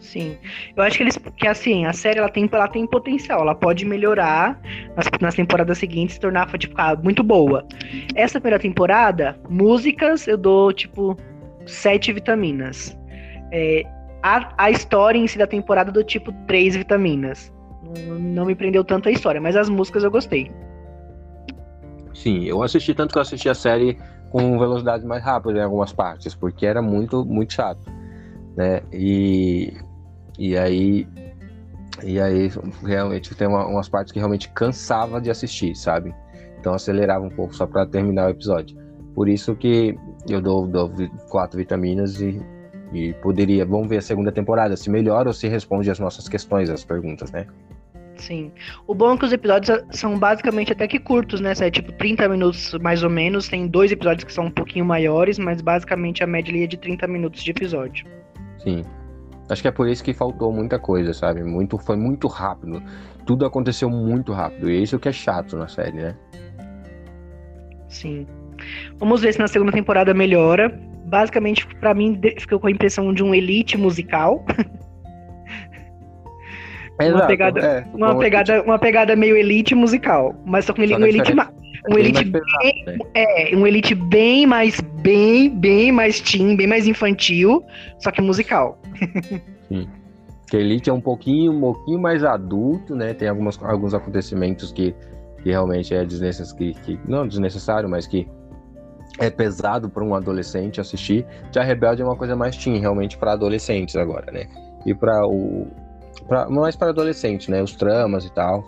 Sim, 0.03 0.37
eu 0.75 0.83
acho 0.83 0.97
que 0.97 1.03
eles, 1.03 1.17
que 1.37 1.47
assim, 1.47 1.85
a 1.85 1.93
série 1.93 2.19
ela 2.19 2.29
tem, 2.29 2.47
ela 2.51 2.67
tem 2.67 2.85
potencial, 2.85 3.41
ela 3.41 3.55
pode 3.55 3.85
melhorar 3.85 4.59
nas, 4.97 5.09
nas 5.21 5.33
temporadas 5.33 5.77
seguintes, 5.77 6.15
se 6.15 6.19
tornar 6.21 6.45
tipo, 6.57 6.75
muito 7.01 7.23
boa. 7.23 7.65
Essa 8.13 8.39
primeira 8.39 8.59
temporada, 8.61 9.39
músicas, 9.49 10.27
eu 10.27 10.37
dou 10.37 10.73
tipo 10.73 11.17
sete 11.65 12.11
vitaminas. 12.11 12.97
É, 13.51 13.83
a, 14.21 14.53
a 14.57 14.71
história 14.71 15.17
em 15.17 15.25
si 15.25 15.37
da 15.37 15.47
temporada 15.47 15.91
do 15.91 16.03
tipo 16.03 16.33
três 16.47 16.75
vitaminas. 16.75 17.51
Não, 17.81 18.19
não 18.19 18.45
me 18.45 18.55
prendeu 18.55 18.83
tanto 18.83 19.07
a 19.07 19.11
história, 19.11 19.39
mas 19.39 19.55
as 19.55 19.69
músicas 19.69 20.03
eu 20.03 20.11
gostei. 20.11 20.51
Sim, 22.13 22.43
eu 22.43 22.61
assisti 22.61 22.93
tanto 22.93 23.13
que 23.13 23.17
eu 23.17 23.21
assisti 23.21 23.47
a 23.47 23.55
série 23.55 23.97
com 24.29 24.59
velocidade 24.59 25.05
mais 25.05 25.23
rápida 25.23 25.59
em 25.59 25.63
algumas 25.63 25.93
partes, 25.93 26.35
porque 26.35 26.65
era 26.65 26.81
muito, 26.81 27.23
muito 27.23 27.53
chato, 27.53 27.89
né? 28.55 28.81
E, 28.91 29.73
e 30.37 30.57
aí 30.57 31.07
e 32.01 32.19
aí 32.19 32.49
realmente 32.83 33.35
tem 33.35 33.47
uma, 33.47 33.65
umas 33.67 33.87
partes 33.87 34.11
que 34.11 34.19
realmente 34.19 34.49
cansava 34.49 35.21
de 35.21 35.29
assistir, 35.29 35.75
sabe? 35.75 36.13
Então 36.59 36.73
acelerava 36.73 37.25
um 37.25 37.29
pouco 37.29 37.53
só 37.53 37.67
para 37.67 37.85
terminar 37.85 38.27
o 38.27 38.29
episódio. 38.29 38.77
Por 39.13 39.29
isso 39.29 39.55
que 39.55 39.95
eu 40.27 40.41
dou, 40.41 40.67
dou 40.67 40.91
quatro 41.29 41.57
vitaminas 41.57 42.19
e, 42.19 42.41
e 42.93 43.13
poderia. 43.15 43.65
Vamos 43.65 43.87
ver 43.87 43.97
a 43.97 44.01
segunda 44.01 44.31
temporada, 44.31 44.75
se 44.75 44.89
melhora 44.89 45.29
ou 45.29 45.33
se 45.33 45.47
responde 45.47 45.91
as 45.91 45.99
nossas 45.99 46.27
questões, 46.27 46.69
as 46.69 46.83
perguntas, 46.83 47.31
né? 47.31 47.45
Sim. 48.15 48.51
O 48.87 48.93
bom 48.95 49.13
é 49.13 49.17
que 49.17 49.25
os 49.25 49.33
episódios 49.33 49.83
são 49.91 50.17
basicamente 50.17 50.71
até 50.71 50.87
que 50.87 50.99
curtos, 50.99 51.41
né? 51.41 51.53
É 51.59 51.69
tipo 51.69 51.91
30 51.91 52.29
minutos 52.29 52.73
mais 52.81 53.03
ou 53.03 53.09
menos. 53.09 53.47
Tem 53.47 53.67
dois 53.67 53.91
episódios 53.91 54.23
que 54.23 54.33
são 54.33 54.45
um 54.45 54.51
pouquinho 54.51 54.85
maiores, 54.85 55.37
mas 55.37 55.61
basicamente 55.61 56.23
a 56.23 56.27
média 56.27 56.63
é 56.63 56.67
de 56.67 56.77
30 56.77 57.07
minutos 57.07 57.43
de 57.43 57.51
episódio. 57.51 58.05
Sim. 58.63 58.83
Acho 59.49 59.61
que 59.61 59.67
é 59.67 59.71
por 59.71 59.87
isso 59.87 60.03
que 60.03 60.13
faltou 60.13 60.51
muita 60.51 60.79
coisa, 60.79 61.13
sabe? 61.13 61.43
Muito, 61.43 61.77
foi 61.77 61.95
muito 61.95 62.27
rápido. 62.27 62.81
Tudo 63.25 63.45
aconteceu 63.45 63.89
muito 63.89 64.31
rápido. 64.31 64.69
E 64.69 64.81
isso 64.81 64.97
que 64.97 65.09
é 65.09 65.11
chato 65.11 65.57
na 65.57 65.67
série, 65.67 65.97
né? 65.97 66.15
Sim. 67.89 68.25
Vamos 68.97 69.21
ver 69.21 69.33
se 69.33 69.39
na 69.39 69.47
segunda 69.47 69.71
temporada 69.71 70.13
melhora. 70.13 70.69
Basicamente, 71.05 71.67
para 71.75 71.93
mim, 71.93 72.19
ficou 72.39 72.59
com 72.59 72.67
a 72.67 72.71
impressão 72.71 73.13
de 73.13 73.23
um 73.23 73.35
elite 73.35 73.77
musical. 73.77 74.45
Exato, 77.01 77.17
uma 77.17 77.27
pegada, 77.27 77.59
é, 77.59 77.85
uma, 77.93 78.19
pegada, 78.19 78.63
uma 78.63 78.79
pegada 78.79 79.15
meio 79.15 79.35
elite 79.35 79.73
musical, 79.73 80.35
mas 80.45 80.65
só 80.65 80.73
com 80.73 80.81
ele, 80.81 80.95
um 80.95 81.05
elite, 81.05 81.33
um 81.89 81.97
elite 81.97 82.23
bem, 82.23 82.31
pesado, 82.31 82.85
né? 82.85 82.97
é, 83.15 83.55
um 83.55 83.65
elite 83.65 83.95
bem 83.95 84.45
mais 84.45 84.79
bem, 84.79 85.49
bem 85.49 85.91
mais 85.91 86.19
teen, 86.19 86.55
bem 86.55 86.67
mais 86.67 86.87
infantil, 86.87 87.63
só 87.97 88.11
que 88.11 88.21
musical. 88.21 88.79
Que 90.47 90.57
Elite 90.57 90.89
é 90.89 90.93
um 90.93 91.01
pouquinho, 91.01 91.51
um 91.51 91.59
pouquinho 91.59 91.99
mais 91.99 92.23
adulto, 92.23 92.95
né? 92.95 93.13
Tem 93.13 93.27
algumas, 93.27 93.61
alguns 93.63 93.93
acontecimentos 93.93 94.71
que, 94.71 94.93
que 95.41 95.49
realmente 95.49 95.95
é 95.95 96.05
desnecessário, 96.05 96.75
que, 96.75 96.97
que, 96.97 96.99
não 97.09 97.27
desnecessário, 97.27 97.89
mas 97.89 98.05
que 98.05 98.27
é 99.19 99.29
pesado 99.29 99.89
para 99.89 100.03
um 100.03 100.13
adolescente 100.13 100.79
assistir. 100.79 101.25
Já 101.51 101.63
Rebelde 101.63 102.01
é 102.01 102.05
uma 102.05 102.15
coisa 102.15 102.35
mais 102.35 102.55
teen, 102.57 102.79
realmente 102.79 103.17
para 103.17 103.33
adolescentes 103.33 103.95
agora, 103.95 104.31
né? 104.31 104.47
E 104.85 104.93
para 104.93 105.25
o 105.25 105.67
pra, 106.27 106.49
mais 106.49 106.75
para 106.75 106.89
adolescente, 106.89 107.49
né? 107.49 107.61
Os 107.61 107.75
tramas 107.75 108.25
e 108.25 108.31
tal. 108.31 108.63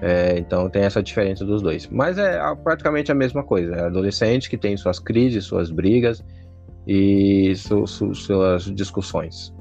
É, 0.00 0.38
então 0.38 0.70
tem 0.70 0.82
essa 0.82 1.02
diferença 1.02 1.44
dos 1.44 1.60
dois. 1.60 1.88
Mas 1.88 2.16
é 2.18 2.40
praticamente 2.62 3.10
a 3.10 3.14
mesma 3.14 3.42
coisa. 3.42 3.74
É 3.74 3.84
adolescente 3.86 4.48
que 4.48 4.56
tem 4.56 4.76
suas 4.76 4.98
crises, 4.98 5.44
suas 5.44 5.70
brigas 5.70 6.24
e 6.88 7.54
su, 7.54 7.86
su, 7.86 8.14
suas 8.14 8.74
discussões. 8.74 9.54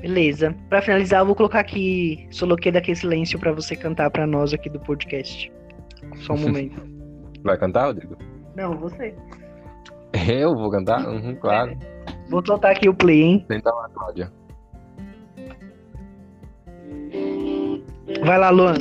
Beleza. 0.00 0.54
Para 0.68 0.80
finalizar, 0.80 1.20
eu 1.20 1.26
vou 1.26 1.34
colocar 1.34 1.60
aqui 1.60 2.26
Soloquê 2.30 2.70
daquele 2.70 2.96
silêncio 2.96 3.38
para 3.38 3.52
você 3.52 3.74
cantar 3.74 4.10
para 4.10 4.26
nós 4.26 4.54
aqui 4.54 4.70
do 4.70 4.78
podcast. 4.80 5.52
Só 6.20 6.34
um 6.34 6.38
momento. 6.46 6.80
Vai 7.42 7.58
cantar, 7.58 7.86
Rodrigo? 7.86 8.16
Não, 8.56 8.76
você. 8.76 9.14
Eu 10.28 10.54
vou 10.54 10.70
cantar? 10.70 11.06
Uhum, 11.08 11.34
claro. 11.34 11.72
É. 11.72 11.76
Vou 12.28 12.44
soltar 12.46 12.72
aqui 12.72 12.88
o 12.88 12.94
play, 12.94 13.22
hein? 13.22 13.44
Tenta 13.48 13.70
lá, 13.70 13.88
Cláudia. 13.88 14.32
Vai 18.24 18.38
lá, 18.38 18.50
Luan. 18.50 18.74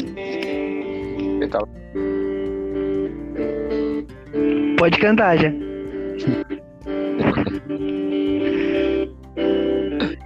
Tenta 1.39 1.57
lá. 1.57 1.67
Pode 4.77 4.99
cantar 4.99 5.37
já. 5.37 5.51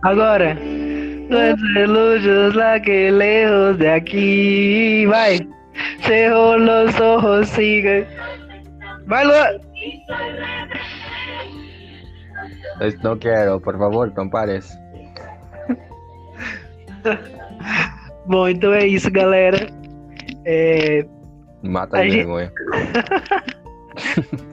Agora. 0.03 0.55
Los 1.29 2.55
la 2.55 2.81
que 2.81 3.11
lejos 3.11 3.77
de 3.79 3.89
aquí. 3.89 5.05
Vai. 5.07 5.47
Cerró 6.01 6.57
los 6.57 6.99
ojos, 6.99 7.47
sigue. 7.49 8.07
Vai, 9.07 9.25
Luan! 9.25 9.57
Não 13.03 13.17
quero, 13.17 13.59
por 13.59 13.77
favor, 13.77 14.13
não 14.15 14.29
pareça. 14.29 14.79
Bom, 18.27 18.47
então 18.47 18.73
é 18.73 18.85
isso, 18.85 19.11
galera. 19.11 19.67
É... 20.45 21.05
Mata 21.63 21.97
a, 21.97 22.01
a 22.01 22.07
gente... 22.07 22.27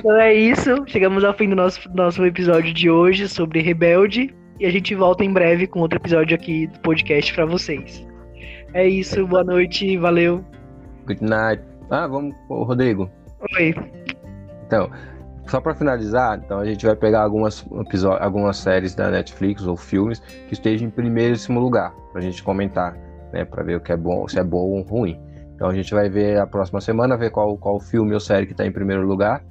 então 0.00 0.18
é 0.18 0.32
isso. 0.32 0.82
Chegamos 0.86 1.22
ao 1.24 1.34
fim 1.34 1.50
do 1.50 1.54
nosso, 1.54 1.88
nosso 1.94 2.24
episódio 2.24 2.72
de 2.72 2.88
hoje 2.88 3.28
sobre 3.28 3.60
Rebelde. 3.60 4.34
E 4.58 4.64
a 4.64 4.70
gente 4.70 4.94
volta 4.94 5.22
em 5.22 5.32
breve 5.32 5.66
com 5.66 5.80
outro 5.80 5.98
episódio 5.98 6.34
aqui 6.34 6.66
do 6.66 6.80
podcast 6.80 7.34
para 7.34 7.44
vocês. 7.44 8.06
É 8.72 8.88
isso, 8.88 9.26
boa 9.26 9.44
noite, 9.44 9.96
valeu. 9.98 10.42
Good 11.06 11.22
night. 11.22 11.62
Ah, 11.90 12.06
vamos, 12.06 12.34
Rodrigo. 12.48 13.10
Oi. 13.58 13.74
Então, 14.66 14.90
só 15.46 15.60
para 15.60 15.74
finalizar, 15.74 16.40
então 16.42 16.58
a 16.60 16.64
gente 16.64 16.86
vai 16.86 16.96
pegar 16.96 17.22
algumas 17.22 17.66
algumas 18.20 18.56
séries 18.56 18.94
da 18.94 19.10
Netflix 19.10 19.66
ou 19.66 19.76
filmes 19.76 20.20
que 20.48 20.54
estejam 20.54 20.88
em 20.88 20.90
primeiríssimo 20.90 21.60
lugar 21.60 21.92
para 22.12 22.20
a 22.20 22.24
gente 22.24 22.42
comentar, 22.42 22.96
né, 23.32 23.44
para 23.44 23.62
ver 23.62 23.76
o 23.76 23.80
que 23.80 23.92
é 23.92 23.96
bom, 23.96 24.26
se 24.28 24.38
é 24.38 24.44
bom 24.44 24.58
ou 24.58 24.82
ruim. 24.82 25.20
Então 25.54 25.68
a 25.68 25.74
gente 25.74 25.92
vai 25.92 26.08
ver 26.08 26.38
a 26.38 26.46
próxima 26.46 26.80
semana, 26.80 27.18
ver 27.18 27.30
qual 27.30 27.56
qual 27.58 27.78
filme 27.80 28.14
ou 28.14 28.20
série 28.20 28.46
que 28.46 28.52
está 28.52 28.64
em 28.64 28.72
primeiro 28.72 29.06
lugar 29.06 29.42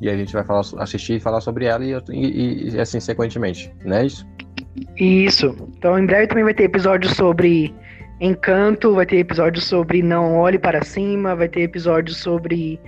e 0.00 0.08
a 0.08 0.16
gente 0.16 0.32
vai 0.32 0.44
falar, 0.44 0.62
assistir 0.78 1.14
e 1.14 1.20
falar 1.20 1.40
sobre 1.40 1.66
ela 1.66 1.84
e, 1.84 1.92
e, 2.10 2.70
e 2.70 2.80
assim 2.80 3.00
sequentemente, 3.00 3.72
não 3.84 3.96
é 3.96 4.06
isso? 4.06 4.26
Isso. 4.96 5.56
Então 5.76 5.98
em 5.98 6.06
breve 6.06 6.26
também 6.26 6.44
vai 6.44 6.54
ter 6.54 6.64
episódio 6.64 7.08
sobre 7.14 7.74
Encanto, 8.20 8.94
vai 8.94 9.06
ter 9.06 9.18
episódio 9.18 9.60
sobre 9.60 10.02
Não 10.02 10.36
Olhe 10.36 10.58
Para 10.58 10.84
Cima, 10.84 11.34
vai 11.34 11.48
ter 11.48 11.62
episódio 11.62 12.14
sobre 12.14 12.80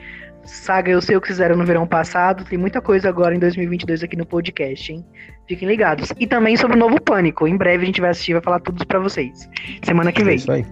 Saga 0.45 0.91
Eu 0.91 1.03
Sei 1.03 1.17
O 1.17 1.21
Que 1.21 1.29
Fizeram 1.29 1.57
no 1.57 1.67
Verão 1.67 1.87
Passado. 1.87 2.45
Tem 2.45 2.59
muita 2.59 2.81
coisa 2.81 3.09
agora 3.09 3.35
em 3.35 3.39
2022 3.39 4.03
aqui 4.03 4.17
no 4.17 4.25
podcast, 4.25 4.93
hein? 4.93 5.05
Fiquem 5.47 5.69
ligados. 5.69 6.13
E 6.19 6.27
também 6.27 6.57
sobre 6.57 6.77
o 6.77 6.81
novo 6.81 7.01
Pânico. 7.01 7.47
Em 7.47 7.57
breve 7.57 7.83
a 7.83 7.87
gente 7.87 8.01
vai 8.01 8.11
assistir, 8.11 8.33
vai 8.33 8.43
falar 8.43 8.61
tudo 8.61 8.87
para 8.87 8.99
vocês. 8.99 9.49
Semana 9.83 10.13
que 10.13 10.25
vem. 10.25 10.35
É 10.35 10.37
isso 10.37 10.53
aí. 10.53 10.65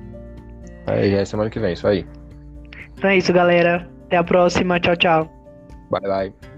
Já 0.86 1.18
é 1.18 1.24
semana 1.24 1.50
que 1.50 1.60
vem, 1.60 1.72
isso 1.74 1.86
aí. 1.86 2.06
Então 2.96 3.10
é 3.10 3.18
isso, 3.18 3.32
galera. 3.32 3.88
Até 4.06 4.16
a 4.16 4.24
próxima. 4.24 4.80
Tchau, 4.80 4.96
tchau. 4.96 5.35
Bye, 5.90 6.00
bye. 6.00 6.55